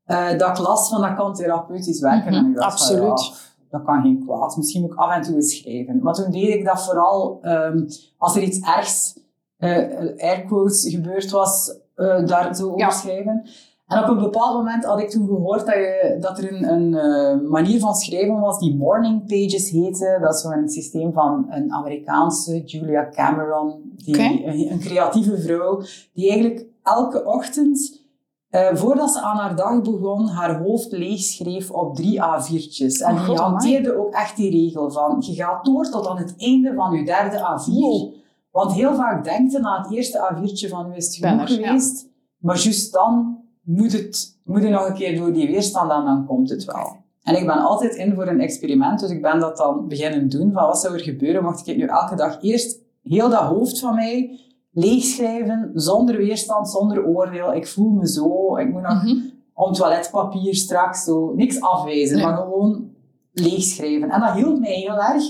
[0.06, 2.32] uh, dat ik last van dat kan therapeutisch werken.
[2.32, 3.24] Mhm, en ik dacht absoluut.
[3.24, 4.56] Van, ja, dat kan geen kwaad.
[4.56, 6.02] Misschien moet ik af en toe eens schrijven.
[6.02, 7.86] Maar toen deed ik dat vooral um,
[8.18, 9.18] als er iets ergs,
[9.58, 9.76] uh,
[10.18, 12.90] airquotes, gebeurd was, uh, daar zo over Ja.
[12.90, 13.46] schrijven.
[13.92, 16.92] En op een bepaald moment had ik toen gehoord dat, je, dat er een, een
[16.92, 20.18] uh, manier van schrijven was die morning pages heette.
[20.20, 25.82] Dat is zo'n systeem van een Amerikaanse Julia Cameron, die, een, een creatieve vrouw,
[26.12, 28.02] die eigenlijk elke ochtend,
[28.50, 33.06] uh, voordat ze aan haar dag begon, haar hoofd leeg schreef op drie A4'tjes.
[33.06, 36.34] En Oh, die hanteerde ook echt die regel van, je gaat door tot aan het
[36.36, 37.72] einde van je derde A4.
[37.72, 38.14] Wow.
[38.50, 41.54] Want heel vaak denkt je na het eerste A4'tje van, is het genoeg ja.
[41.54, 42.10] geweest.
[42.38, 46.50] Maar juist dan moet, het, moet nog een keer door die weerstand en dan komt
[46.50, 46.96] het wel.
[47.22, 50.52] En ik ben altijd in voor een experiment, dus ik ben dat dan beginnen doen.
[50.52, 53.94] Van wat zou er gebeuren mocht ik nu elke dag eerst heel dat hoofd van
[53.94, 54.40] mij
[54.72, 57.54] leegschrijven, zonder weerstand, zonder oordeel.
[57.54, 59.16] Ik voel me zo, ik moet nog Mhm.
[59.54, 62.24] om toiletpapier straks zo, niks afwijzen, Nee.
[62.26, 62.90] maar gewoon
[63.32, 64.10] leegschrijven.
[64.10, 65.22] En dat hielp mij heel erg.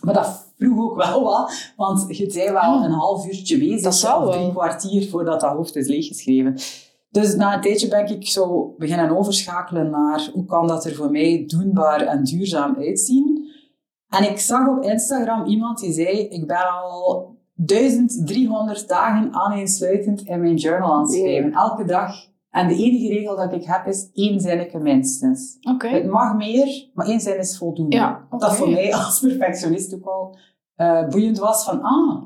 [0.00, 2.84] Maar dat vroeg ook wel wat, want je zei wel Ja.
[2.84, 6.56] een half uurtje bezig, Dat of drie kwartier voordat dat hoofd is leeggeschreven.
[7.10, 11.10] Dus na een tijdje ben ik zo beginnen overschakelen naar hoe kan dat er voor
[11.10, 13.48] mij doenbaar en duurzaam uitzien.
[14.08, 20.40] En ik zag op Instagram iemand die zei, ik ben al 1300 dagen aaneensluitend in
[20.40, 22.28] mijn journal aan het schrijven, elke dag.
[22.50, 25.56] En de enige regel dat ik heb is één zinnetje minstens.
[25.78, 27.96] Het mag meer, maar één zin is voldoende.
[27.96, 30.38] Ja, dat voor mij als perfectionist ook al
[30.74, 32.22] eh, boeiend was van, ah,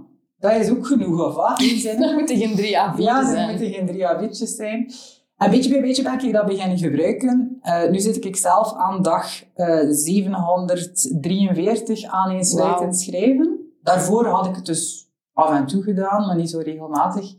[0.51, 1.61] dat is ook genoeg, of wat?
[1.61, 3.49] Er moeten geen drie A4 Ja, er zijn.
[3.49, 4.93] moeten geen drie A4'tjes zijn.
[5.37, 7.61] En beetje bij beetje ben ik dat beginnen gebruiken.
[7.63, 13.01] Uh, nu zit ik zelf aan dag uh, 743 aan insluitend wow.
[13.01, 13.59] schrijven.
[13.83, 17.35] Daarvoor had ik het dus af en toe gedaan, maar niet zo regelmatig.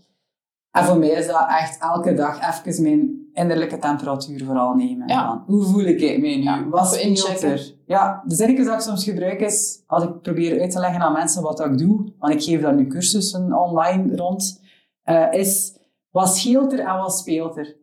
[0.71, 3.04] En voor mij is dat echt elke dag even mijn
[3.35, 5.07] innerlijke temperatuur vooral nemen.
[5.07, 5.43] Ja.
[5.47, 6.43] hoe voel ik mij nu?
[6.43, 7.73] Ja, wat speelt er?
[7.85, 11.13] Ja, de zinnetjes dat ik soms gebruik is, als ik probeer uit te leggen aan
[11.13, 14.61] mensen wat ik doe, want ik geef daar nu cursussen online rond,
[15.05, 15.77] uh, is
[16.11, 17.75] wat scheelt er en wat speelt er?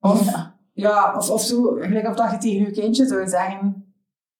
[0.00, 0.58] Of, Ja.
[0.72, 3.94] ja, of, of zo, gelijk of dat je tegen je kindje zou zeggen,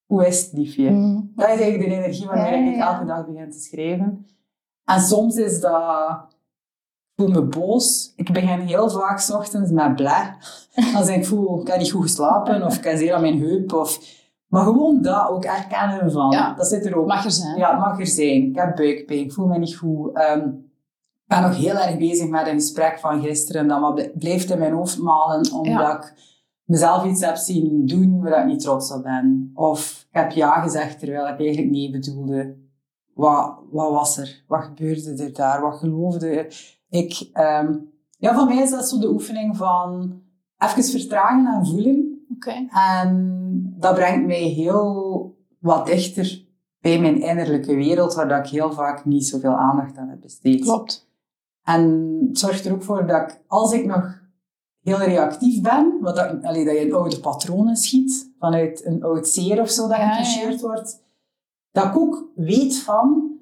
[0.05, 0.89] hoe is het liefje?
[0.89, 1.31] Mm.
[1.35, 4.25] Dat is eigenlijk de energie waarmee ik elke dag begin te schrijven.
[4.83, 6.26] En soms is dat...
[7.17, 8.13] Voel me boos.
[8.15, 10.35] Ik begin heel vaak 's ochtends met blij.
[10.95, 13.73] Als ik voel, ik heb niet goed geslapen, of ik heb zeer aan mijn heup.
[13.73, 13.99] Of...
[14.47, 16.31] Maar gewoon dat ook erkennen van.
[16.31, 16.53] Ja.
[16.53, 17.07] Dat zit er ook.
[17.07, 17.57] Mag er zijn.
[17.57, 18.49] Ja, het mag er zijn.
[18.49, 20.15] Ik heb buikpijn, ik voel me niet goed.
[20.15, 23.67] Ehm, ik ben nog heel erg bezig met een gesprek van gisteren.
[23.67, 25.97] Dat maar bl- blijft in mijn hoofd malen, omdat Ja.
[25.97, 26.13] ik
[26.63, 29.51] mezelf iets heb zien doen waar ik niet trots op ben.
[29.53, 32.55] Of ik heb ja gezegd terwijl ik eigenlijk nee bedoelde.
[33.13, 34.43] Wat, wat was er?
[34.47, 35.61] Wat gebeurde er daar?
[35.61, 36.47] Wat geloofde
[36.89, 37.29] ik?
[37.33, 37.75] Ehm,
[38.17, 40.21] ja, voor mij is dat zo de oefening van
[40.57, 42.25] even vertragen en voelen.
[42.35, 42.67] Oké.
[42.69, 46.45] En dat brengt mij heel wat dichter
[46.79, 50.61] bij mijn innerlijke wereld, waar dat ik heel vaak niet zoveel aandacht aan heb besteed.
[50.61, 51.09] Klopt.
[51.63, 54.21] En het zorgt er ook voor dat ik, als ik nog
[54.81, 59.27] heel reactief ben, wat dat, allee, dat je in oude patronen schiet, vanuit een oud
[59.27, 61.03] zeer of zo dat Ja, ja, wordt,
[61.71, 63.36] dat ik ook weet van,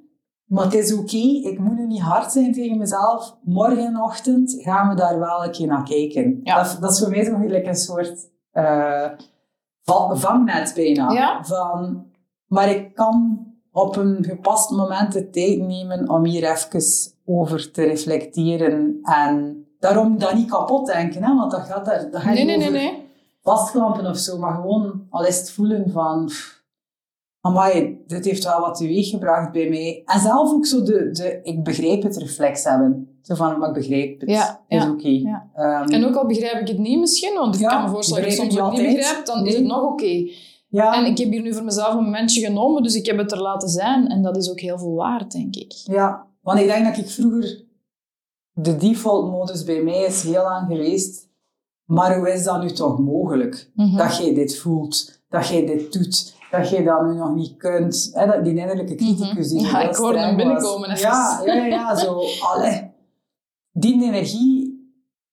[0.45, 1.17] maar het is oké,
[1.49, 3.35] ik moet nu niet hard zijn tegen mezelf.
[3.43, 6.39] Morgenochtend gaan we daar wel een keer naar kijken.
[6.43, 6.63] Ja.
[6.63, 9.09] Dat, dat is voor mij zo gelijk een soort eh,
[9.83, 11.11] va- vangnet bijna.
[11.11, 11.43] Ja.
[11.43, 12.05] Van,
[12.47, 13.39] maar ik kan
[13.71, 16.81] op een gepast moment de tijd nemen om hier even
[17.25, 18.99] over te reflecteren.
[19.01, 22.57] En daarom dat niet kapot denken, hè, want dat gaat, daar, dat gaat Nee, niet
[22.57, 23.07] nee, nee, nee.
[23.41, 26.25] vastklampen of zo, maar gewoon al is het voelen van...
[26.25, 26.54] pff,
[27.45, 30.01] Amai, dit heeft wel wat teweeggebracht bij mij.
[30.05, 33.17] En zelf ook zo de, de ik begrijp het reflex hebben.
[33.21, 34.29] Zo van, maar ik begrijp het.
[34.29, 35.07] Ja, is ja, oké.
[35.07, 35.49] ja.
[35.55, 38.29] Ehm, En ook al begrijp ik het niet misschien, want ik kan me voorstellen dat
[38.29, 39.25] begrijp soms ik ook niet altijd.
[39.25, 39.71] dan is het Nee.
[39.71, 40.29] nog oké.
[40.67, 43.31] ja, En ik heb hier nu voor mezelf een momentje genomen, dus ik heb het
[43.31, 44.07] er laten zijn.
[44.07, 45.71] En dat is ook heel veel waard, denk ik.
[45.73, 47.63] ja, want ik denk dat ik vroeger...
[48.57, 51.29] De default modus bij mij is heel lang geweest.
[51.85, 53.71] Maar hoe is dat nu toch mogelijk?
[53.75, 53.97] Mhm.
[53.97, 58.09] Dat jij dit voelt, dat jij dit doet, dat jij dat nu nog niet kunt.
[58.13, 59.69] Hè, dat, die innerlijke criticus die Mhm.
[59.71, 61.01] Ja, heel ik hoorde hem binnenkomen even.
[61.09, 62.21] Ja, ja, ja, ja, zo.
[62.41, 62.91] Allee.
[63.71, 64.73] Die energie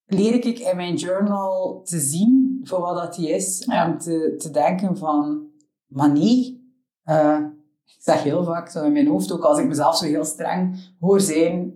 [0.07, 3.65] leer ik in mijn journal te zien voor wat dat die is.
[3.67, 3.85] Ja.
[3.87, 5.47] En te, te denken van,
[5.87, 6.71] maar nee.
[7.05, 7.39] eh,
[7.85, 10.95] ik zeg heel vaak zo in mijn hoofd, ook als ik mezelf zo heel streng
[11.01, 11.73] hoor zijn,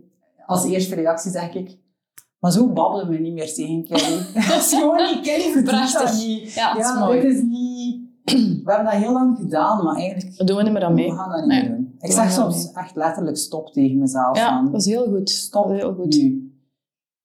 [0.47, 1.79] als eerste reactie zeg ik,
[2.39, 4.17] maar zo babbelen we niet meer tegen Kelly.
[4.49, 6.01] dat is gewoon niet, Kelly Prachtig.
[6.01, 6.53] dat niet.
[6.53, 7.21] Ja, dat is Ja, mooi.
[7.21, 7.76] dit is niet...
[8.35, 10.37] We hebben dat heel lang gedaan, maar eigenlijk...
[10.37, 11.11] Dat doen we niet meer aan mee.
[11.11, 11.63] We gaan dat niet Nee.
[11.69, 11.95] meer doen.
[11.99, 14.37] Ik zeg soms echt letterlijk stop tegen mezelf.
[14.37, 15.31] Ja, van, dat is heel goed.
[15.31, 16.17] Stop heel goed.
[16.17, 16.51] nu.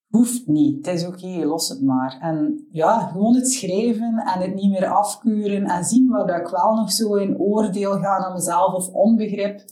[0.08, 0.86] Hoeft niet.
[0.86, 2.18] Het is oké, los het maar.
[2.20, 6.46] En ja, gewoon het schrijven en het niet meer afkeuren en zien waar dat ik
[6.48, 9.64] wel nog zo in oordeel ga naar mezelf of onbegrip.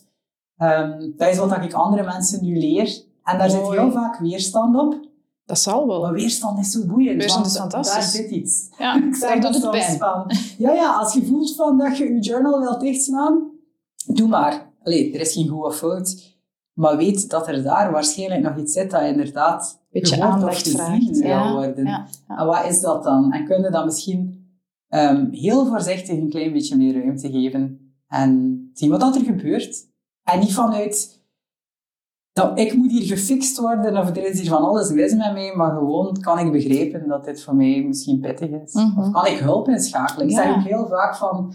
[0.56, 3.02] Ehm, dat is wat ik andere mensen nu leer.
[3.24, 5.08] En daar zit heel vaak weerstand op.
[5.50, 6.00] Dat zal wel.
[6.00, 7.16] Maar weerstand is zo boeiend.
[7.16, 7.94] Weerstand is fantastisch.
[7.94, 8.68] Daar zit iets.
[8.78, 9.98] Ja, Ik zeg daar dat doet het pijn.
[9.98, 10.30] van.
[10.58, 13.50] Ja, ja, als je voelt van dat je je journal wilt dichtslaan,
[14.06, 14.72] doe maar.
[14.82, 16.38] Allee, er is geen goed of fout.
[16.72, 21.18] Maar weet dat er daar waarschijnlijk nog iets zit dat inderdaad Beetje aandacht vraagt.
[21.18, 21.84] Ja, worden.
[21.84, 22.38] ja, ja.
[22.38, 23.32] En wat is dat dan?
[23.32, 24.48] En kun je dan misschien
[24.88, 29.88] ehm, heel voorzichtig een klein beetje meer ruimte geven en zien wat dat er gebeurt.
[30.22, 31.19] En niet vanuit
[32.48, 35.52] dat ik moet hier gefixt worden of er is hier van alles mis met mij,
[35.56, 38.72] maar gewoon kan ik begrijpen dat dit voor mij misschien pittig is.
[38.74, 39.00] Mhm.
[39.00, 40.26] Of kan ik hulp inschakelen?
[40.28, 40.42] Ik Ja.
[40.42, 41.52] zeg ook heel vaak van,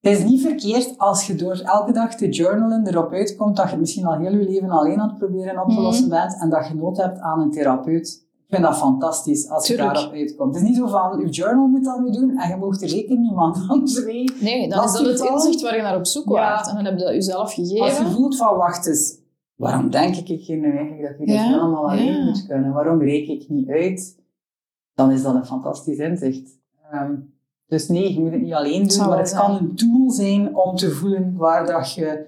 [0.00, 3.70] het is niet verkeerd als je door elke dag te journalen erop uitkomt dat je
[3.70, 5.82] het misschien al heel je leven alleen aan het proberen op te Mhm.
[5.82, 8.28] lossen bent en dat je nood hebt aan een therapeut.
[8.46, 10.54] Ik vind dat fantastisch als je daarop uitkomt.
[10.54, 12.88] Het is niet zo van, je journal moet dat nu doen en je mocht er
[12.88, 14.24] zeker niemand anders mee.
[14.40, 16.68] Nee, dan is dat het inzicht waar je naar op zoek Ja.
[16.68, 18.10] En dan heb je dat jezelf Als je gegeven.
[18.10, 19.18] voelt van, wacht eens,
[19.60, 22.24] waarom denk ik hier nu eigenlijk dat ik dit Ja, allemaal alleen ja.
[22.24, 22.72] moet kunnen?
[22.72, 24.18] Waarom reik ik niet uit?
[24.94, 26.58] Dan is dat een fantastisch inzicht.
[26.90, 27.14] Ehm,
[27.66, 30.76] dus nee, je moet het niet alleen doen, maar het kan een tool zijn om
[30.76, 32.26] te voelen waar dat je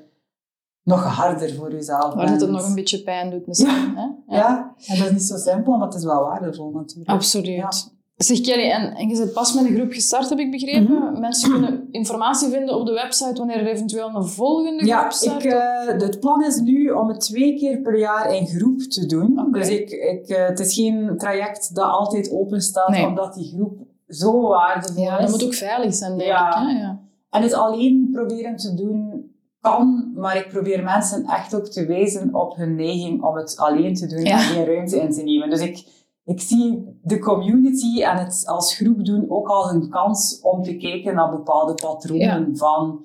[0.83, 2.41] nog harder voor jezelf Waar bent.
[2.41, 3.97] het nog een beetje pijn doet misschien.
[3.97, 4.37] Hè?
[4.37, 7.11] Ja, en dat is niet zo simpel, maar het is wel waardevol natuurlijk.
[7.11, 7.95] Absoluut.
[8.29, 8.35] Ja.
[8.35, 10.93] Zeg Kelly, en, en je bent pas met een groep gestart, heb ik begrepen.
[10.95, 11.21] Mhm.
[11.21, 15.45] Mensen kunnen informatie vinden op de website wanneer er eventueel een volgende Ja, groep start.
[15.45, 19.07] ik, eh, het plan is nu om het twee keer per jaar in groep te
[19.07, 19.49] doen.
[19.53, 23.07] Dus ik, ik, eh, het is geen traject dat altijd open staat, Nee.
[23.07, 23.79] omdat die groep
[24.09, 25.23] zo waardevol ja, is.
[25.23, 26.49] dat moet ook veilig zijn, denk Ja.
[26.49, 26.55] ik.
[26.55, 26.81] Hè?
[26.81, 27.01] Ja.
[27.31, 29.31] En het alleen proberen te doen
[29.61, 33.95] kan, maar ik probeer mensen echt ook te wijzen op hun neiging om het alleen
[33.95, 34.33] te doen Ja.
[34.37, 35.51] en geen ruimte in te nemen.
[35.51, 35.85] Dus ik,
[36.25, 40.77] ik zie de community en het als groep doen ook als een kans om te
[40.77, 43.05] kijken naar bepaalde patronen van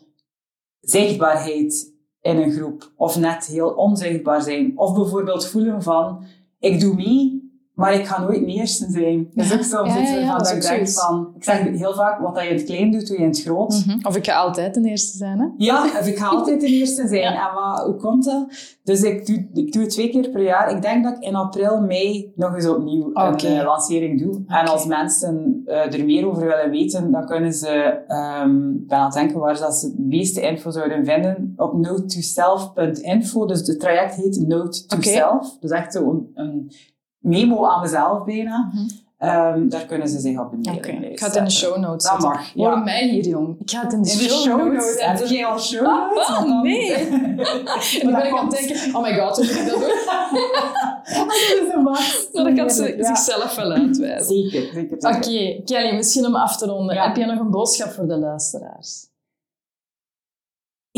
[0.80, 2.92] zichtbaarheid in een groep.
[2.96, 4.78] Of net heel onzichtbaar zijn.
[4.78, 6.26] Of bijvoorbeeld voelen van,
[6.60, 7.37] ik doe mee,
[7.78, 9.28] maar ik ga nooit de eerste zijn.
[9.34, 11.00] Dat is ook soms Ja, iets ja, ja, waarvan dat is ik denk zoiets.
[11.02, 13.30] van, ik zeg heel vaak, wat dat je in het klein doet, doe je in
[13.30, 13.84] het groot.
[13.86, 13.98] Mhm.
[14.08, 15.46] Of ik ga altijd de eerste zijn, hè?
[15.58, 17.22] Ja, of ik ga altijd de eerste zijn.
[17.22, 17.50] Ja.
[17.50, 18.48] En wat, hoe komt dat?
[18.84, 20.72] Dus ik doe, ik doe het twee keer per jaar.
[20.72, 24.44] Ik denk dat ik in april, mei nog eens opnieuw een eh, lancering doe.
[24.48, 27.70] En als mensen eh, er meer over willen weten, dan kunnen ze,
[28.08, 33.46] ehm, ben aan het denken waar ze het meeste info zouden vinden, op note-to-self.info.
[33.46, 35.08] Dus het traject heet Note to Oké.
[35.08, 35.58] Self.
[35.60, 36.72] Dus echt zo een, een
[37.20, 38.72] memo aan mezelf bijna.
[38.74, 38.86] Mhm.
[39.18, 40.72] Ehm, daar kunnen ze zich op de
[41.10, 42.70] ik ga het in de show notes Dat mag, ja.
[42.70, 43.60] Hoor mij hier, jong.
[43.60, 45.02] Ik ga het in de, In de show notes.
[45.06, 46.28] Heb jij al show notes?
[46.28, 46.94] Ah, dan- nee.
[48.02, 49.90] En dan ben ik aan het denken, oh my god, hoe moet ik dat doen?
[51.18, 51.34] Dat
[51.68, 52.28] is een max.
[52.34, 54.26] Maar dan kan ze zichzelf wel uitwijzen.
[54.26, 54.98] Zeker, zeker.
[55.16, 55.62] Oké.
[55.66, 56.96] Kelly, misschien om af te ronden.
[56.96, 57.08] Ja.
[57.08, 59.08] Heb je nog een boodschap voor de luisteraars?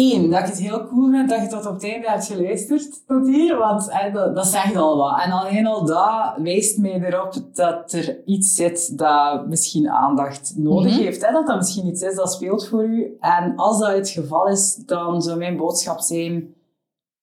[0.01, 3.07] Eén, dat ik het heel cool vind dat je tot op het einde hebt geluisterd
[3.07, 5.21] tot hier, want eh, dat, dat zegt al wat.
[5.23, 10.91] En alleen al dat wijst mij erop dat er iets zit dat misschien aandacht nodig
[10.93, 11.01] Mhm.
[11.01, 11.25] heeft.
[11.25, 11.31] Hè?
[11.31, 13.17] Dat dat misschien iets is dat speelt voor u.
[13.19, 16.53] En als dat het geval is, dan zou mijn boodschap zijn,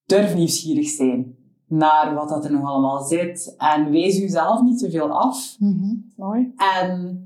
[0.04, 1.34] durf nieuwsgierig zijn
[1.68, 3.54] naar wat dat er nog allemaal zit.
[3.58, 5.56] En wees uzelf niet te veel af.
[6.16, 6.52] Mooi.
[6.80, 7.20] En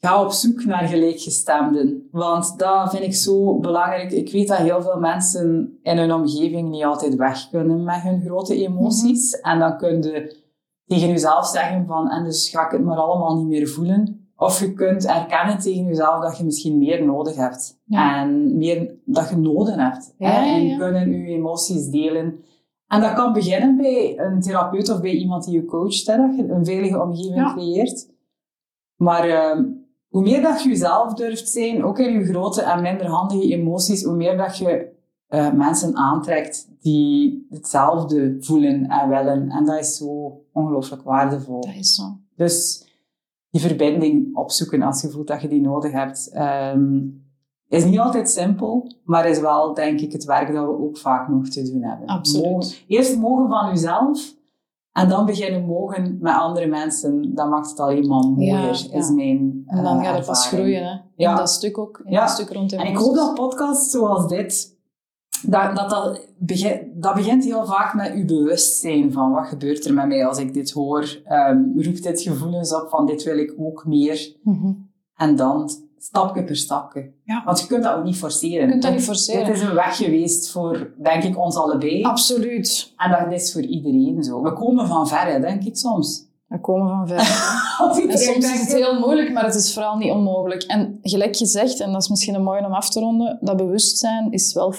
[0.00, 2.08] ga op zoek naar gelijkgestemden.
[2.10, 4.12] Want dat vind ik zo belangrijk.
[4.12, 8.22] Ik weet dat heel veel mensen in hun omgeving niet altijd weg kunnen met hun
[8.22, 9.40] grote emoties.
[9.40, 10.36] En dan kun je
[10.86, 14.30] tegen jezelf zeggen van, en dus ga ik het maar allemaal niet meer voelen.
[14.36, 17.80] Of je kunt erkennen tegen jezelf dat je misschien meer nodig hebt.
[17.84, 18.20] Ja.
[18.20, 20.14] En meer dat je noden hebt.
[20.18, 20.76] Ja, hè, en ja.
[20.78, 22.40] kunnen je emoties delen.
[22.86, 26.06] En dat kan beginnen bij een therapeut of bij iemand die je coacht.
[26.06, 28.08] Hè, dat je een veilige omgeving creëert.
[28.96, 29.64] Maar ehm,
[30.10, 34.04] hoe meer dat je jezelf durft zijn, ook in je grote en minder handige emoties,
[34.04, 34.88] hoe meer dat je
[35.26, 39.48] eh, mensen aantrekt die hetzelfde voelen en willen.
[39.50, 41.60] En dat is zo ongelooflijk waardevol.
[41.60, 42.18] Dat is zo.
[42.36, 42.84] Dus
[43.50, 46.98] die verbinding opzoeken als je voelt dat je die nodig hebt, ehm,
[47.68, 51.28] is niet altijd simpel, maar is wel, denk ik, het werk dat we ook vaak
[51.28, 52.06] nog te doen hebben.
[52.06, 52.50] Absoluut.
[52.50, 54.34] Mogen- eerst mogen van jezelf
[54.92, 57.34] en dan beginnen mogen met andere mensen.
[57.34, 60.48] Dat maakt het alleen maar mooier, Ja, is mijn En dan eh, gaat het pas
[60.48, 60.92] groeien, hè?
[60.92, 61.36] In Ja.
[61.36, 62.00] dat stuk ook.
[62.04, 62.20] In Ja.
[62.20, 64.78] dat stuk rond En ik hoop dat podcasts zoals dit,
[65.46, 69.94] dat dat, dat, begint, dat begint heel vaak met uw bewustzijn van wat gebeurt er
[69.94, 71.20] met mij als ik dit hoor.
[71.24, 74.36] Ehm, roept dit gevoelens op van dit wil ik ook meer.
[74.42, 74.72] Mhm.
[75.16, 75.70] En dan
[76.02, 77.12] stapje per stapje.
[77.24, 77.42] Ja.
[77.44, 78.64] Want je kunt dat ook niet forceren.
[78.64, 79.44] Je kunt dat niet forceren.
[79.44, 82.02] Dit is een weg geweest voor, denk ik, ons allebei.
[82.02, 82.92] Absoluut.
[82.96, 84.42] En dat is voor iedereen zo.
[84.42, 86.28] We komen van ver, hè, denk ik soms.
[86.50, 87.18] We komen van ver.
[88.10, 90.62] En soms is het heel moeilijk, maar het is vooral niet onmogelijk.
[90.62, 94.32] En gelijk gezegd, en dat is misschien een mooie om af te ronden, dat bewustzijn
[94.32, 94.76] is wel 50%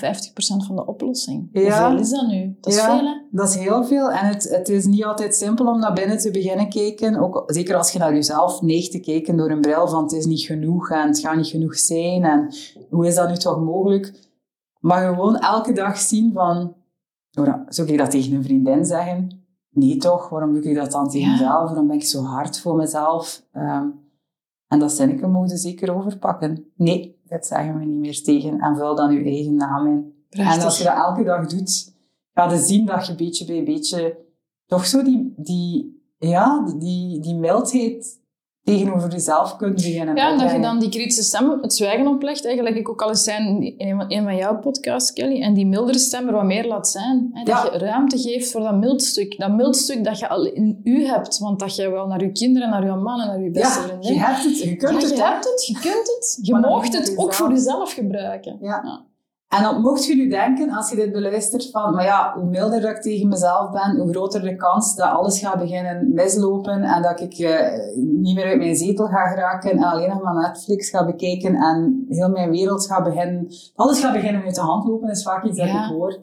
[0.67, 1.49] van de oplossing.
[1.51, 1.61] Ja.
[1.61, 2.57] Hoeveel is dat nu?
[2.61, 2.85] Dat is Ja.
[2.97, 3.13] veel, hè?
[3.31, 4.11] Dat is heel veel.
[4.11, 7.15] En het, het is niet altijd simpel om naar binnen te beginnen kijken.
[7.15, 10.25] Ook, zeker als je naar jezelf neigt te kijken door een bril van het is
[10.25, 12.23] niet genoeg en het gaat niet genoeg zijn.
[12.23, 12.53] En
[12.89, 14.13] hoe is dat nu toch mogelijk?
[14.79, 16.73] Maar gewoon elke dag zien van...
[17.39, 19.40] oh, nou, Zou ik dat tegen een vriendin zeggen?
[19.73, 20.29] Nee toch?
[20.29, 21.67] Waarom doe ik dat dan tegen mezelf?
[21.69, 23.45] Waarom ben ik zo hard voor mezelf?
[23.51, 23.87] Ehm,
[24.67, 26.65] en dat zinnetje mogen we zeker overpakken.
[26.75, 28.59] Nee, dat zeggen we niet meer tegen.
[28.59, 30.13] En vul dan je eigen naam in.
[30.29, 31.93] En als je dat elke dag doet,
[32.33, 34.17] ga je zien dat je beetje bij beetje
[34.65, 38.20] toch zo die, die, ja, die, die mildheid
[38.77, 42.45] tegenover jezelf kunt beginnen Ja, en dat je dan die kritische stem het zwijgen oplegt.
[42.45, 45.41] Eigenlijk ik ook al eens zei in een van- jouw podcasts, Kelly.
[45.41, 47.29] En die mildere stem er wat meer laat zijn.
[47.33, 47.43] Hè?
[47.43, 47.69] Dat Ja.
[47.71, 49.39] je ruimte geeft voor dat mildstuk.
[49.39, 51.37] Dat mildstuk dat je al in u hebt.
[51.39, 53.85] Want dat je wel naar je kinderen, naar je man en naar je beste Ja,
[53.87, 54.13] vriendin...
[54.13, 55.17] je hebt het, je kunt Ja, het.
[55.17, 56.39] je hebt het, je kunt het.
[56.41, 58.57] Je moet het ook voor jezelf gebruiken.
[58.61, 59.09] Ja.
[59.57, 62.81] En dan mocht je nu denken, als je dit beluistert, van, maar ja, hoe milder
[62.81, 67.01] dat ik tegen mezelf ben, hoe groter de kans dat alles gaat beginnen mislopen en
[67.01, 70.89] dat ik eh, niet meer uit mijn zetel ga geraken en alleen nog maar Netflix
[70.89, 75.09] ga bekijken en heel mijn wereld gaat beginnen, alles gaat beginnen uit de hand lopen,
[75.09, 75.83] is vaak iets dat Ja.
[75.85, 76.19] ik hoor.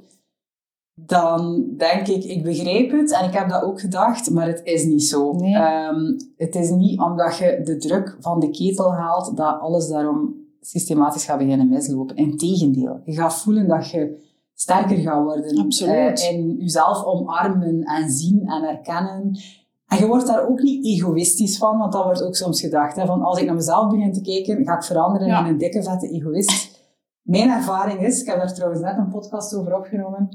[0.95, 4.85] dan denk ik, ik begrijp het en ik heb dat ook gedacht, maar het is
[4.85, 5.33] niet zo.
[5.33, 5.55] Nee.
[5.55, 10.35] Ehm, het is niet omdat je de druk van de ketel haalt, dat alles daarom
[10.61, 12.17] systematisch gaat beginnen mislopen.
[12.17, 15.59] Integendeel, je gaat voelen dat je sterker gaat worden.
[15.59, 16.21] Absoluut.
[16.21, 19.39] eh, in jezelf omarmen en zien en herkennen.
[19.87, 22.97] En je wordt daar ook niet egoïstisch van, want dat wordt ook soms gedacht.
[22.97, 25.41] Hè, van als ik naar mezelf begin te kijken, ga ik veranderen Ja.
[25.41, 26.77] in een dikke, vette egoïst.
[27.23, 30.29] Mijn ervaring is, ik heb daar trouwens net een podcast over opgenomen,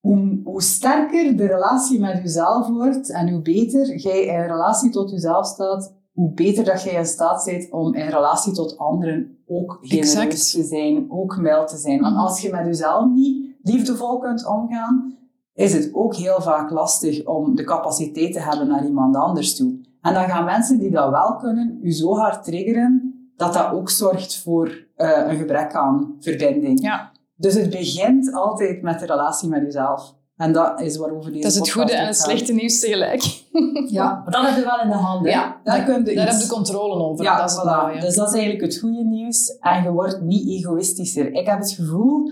[0.00, 5.10] hoe, hoe sterker de relatie met jezelf wordt en hoe beter jij in relatie tot
[5.10, 9.78] jezelf staat, hoe beter dat jij in staat bent om in relatie tot anderen ook
[9.80, 12.00] genereus te zijn, ook mild te zijn.
[12.00, 12.22] Want Mhm.
[12.22, 15.16] als je met jezelf niet liefdevol kunt omgaan,
[15.54, 19.80] is het ook heel vaak lastig om de capaciteit te hebben naar iemand anders toe.
[20.00, 23.90] En dan gaan mensen die dat wel kunnen, u zo hard triggeren, dat dat ook
[23.90, 26.80] zorgt voor eh, een gebrek aan verbinding.
[26.82, 30.14] Ja, Dus het begint altijd met de relatie met jezelf.
[30.42, 33.22] En dat is waarover deze dat is het goede en het slechte nieuws tegelijk.
[33.86, 35.24] Ja, dat heb je wel in de hand.
[35.26, 35.30] hè.
[35.32, 37.24] Ja, daar kun je Daar iets- heb je controle over.
[37.24, 38.00] ja, dat is voilà.
[38.00, 39.58] Dus dat is eigenlijk het goede nieuws.
[39.60, 41.32] En je wordt niet egoïstischer.
[41.32, 42.30] Ik heb het gevoel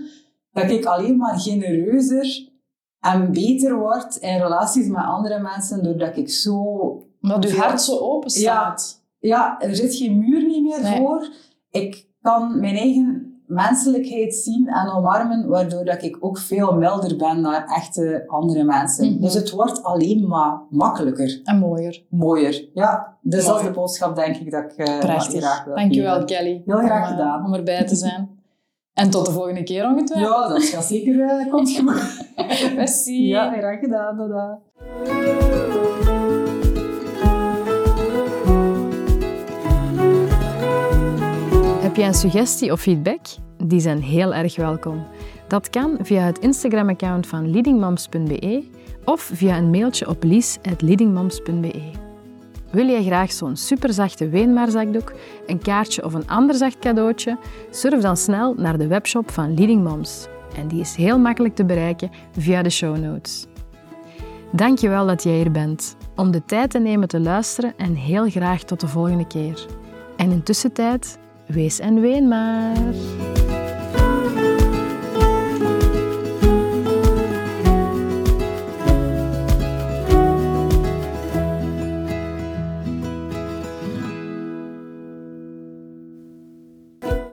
[0.51, 2.49] dat ik alleen maar genereuzer
[2.99, 6.55] en beter word in relaties met andere mensen, doordat ik zo...
[7.21, 9.03] Omdat je hart zo open staat.
[9.19, 10.97] Ja, er zit geen muur niet meer Nee.
[10.97, 11.27] voor.
[11.69, 17.41] Ik kan mijn eigen menselijkheid zien en omarmen, waardoor dat ik ook veel milder ben
[17.41, 19.11] naar echte andere mensen.
[19.13, 19.21] Mhm.
[19.21, 22.03] Dus het wordt alleen maar makkelijker, En mooier.
[22.09, 22.69] mooier.
[22.73, 23.67] Ja, dus dat Mooi.
[23.67, 25.39] is de boodschap, denk ik, dat ik Prachtig.
[25.43, 26.25] graag wil Dankjewel.
[26.25, 26.61] Kelly.
[26.65, 27.45] Heel graag om, eh, gedaan.
[27.45, 28.39] Om erbij te zijn.
[28.93, 30.33] En tot de volgende keer ongetwijfeld.
[30.35, 32.73] Ja, dat gaat zeker eh, komt goed.
[32.75, 33.27] Merci.
[33.27, 34.17] Ja, graag gedaan.
[34.17, 34.59] Dada.
[41.91, 43.19] Heb jij een suggestie of feedback?
[43.57, 45.05] Die zijn heel erg welkom.
[45.47, 48.63] Dat kan via het Instagram-account van leadingmoms.be
[49.05, 51.91] of via een mailtje op lies.leadingmoms.be.
[52.69, 55.13] Wil jij graag zo'n superzachte Weenmaarzakdoek,
[55.45, 57.37] een kaartje of een ander zacht cadeautje?
[57.69, 60.27] Surf dan snel naar de webshop van Leading Moms.
[60.55, 63.45] En die is heel makkelijk te bereiken via de show notes.
[64.51, 68.63] Dankjewel dat jij hier bent, om de tijd te nemen te luisteren en heel graag
[68.63, 69.65] tot de volgende keer.
[70.15, 71.19] En intussen tijd,
[71.51, 73.40] wees en ween maar.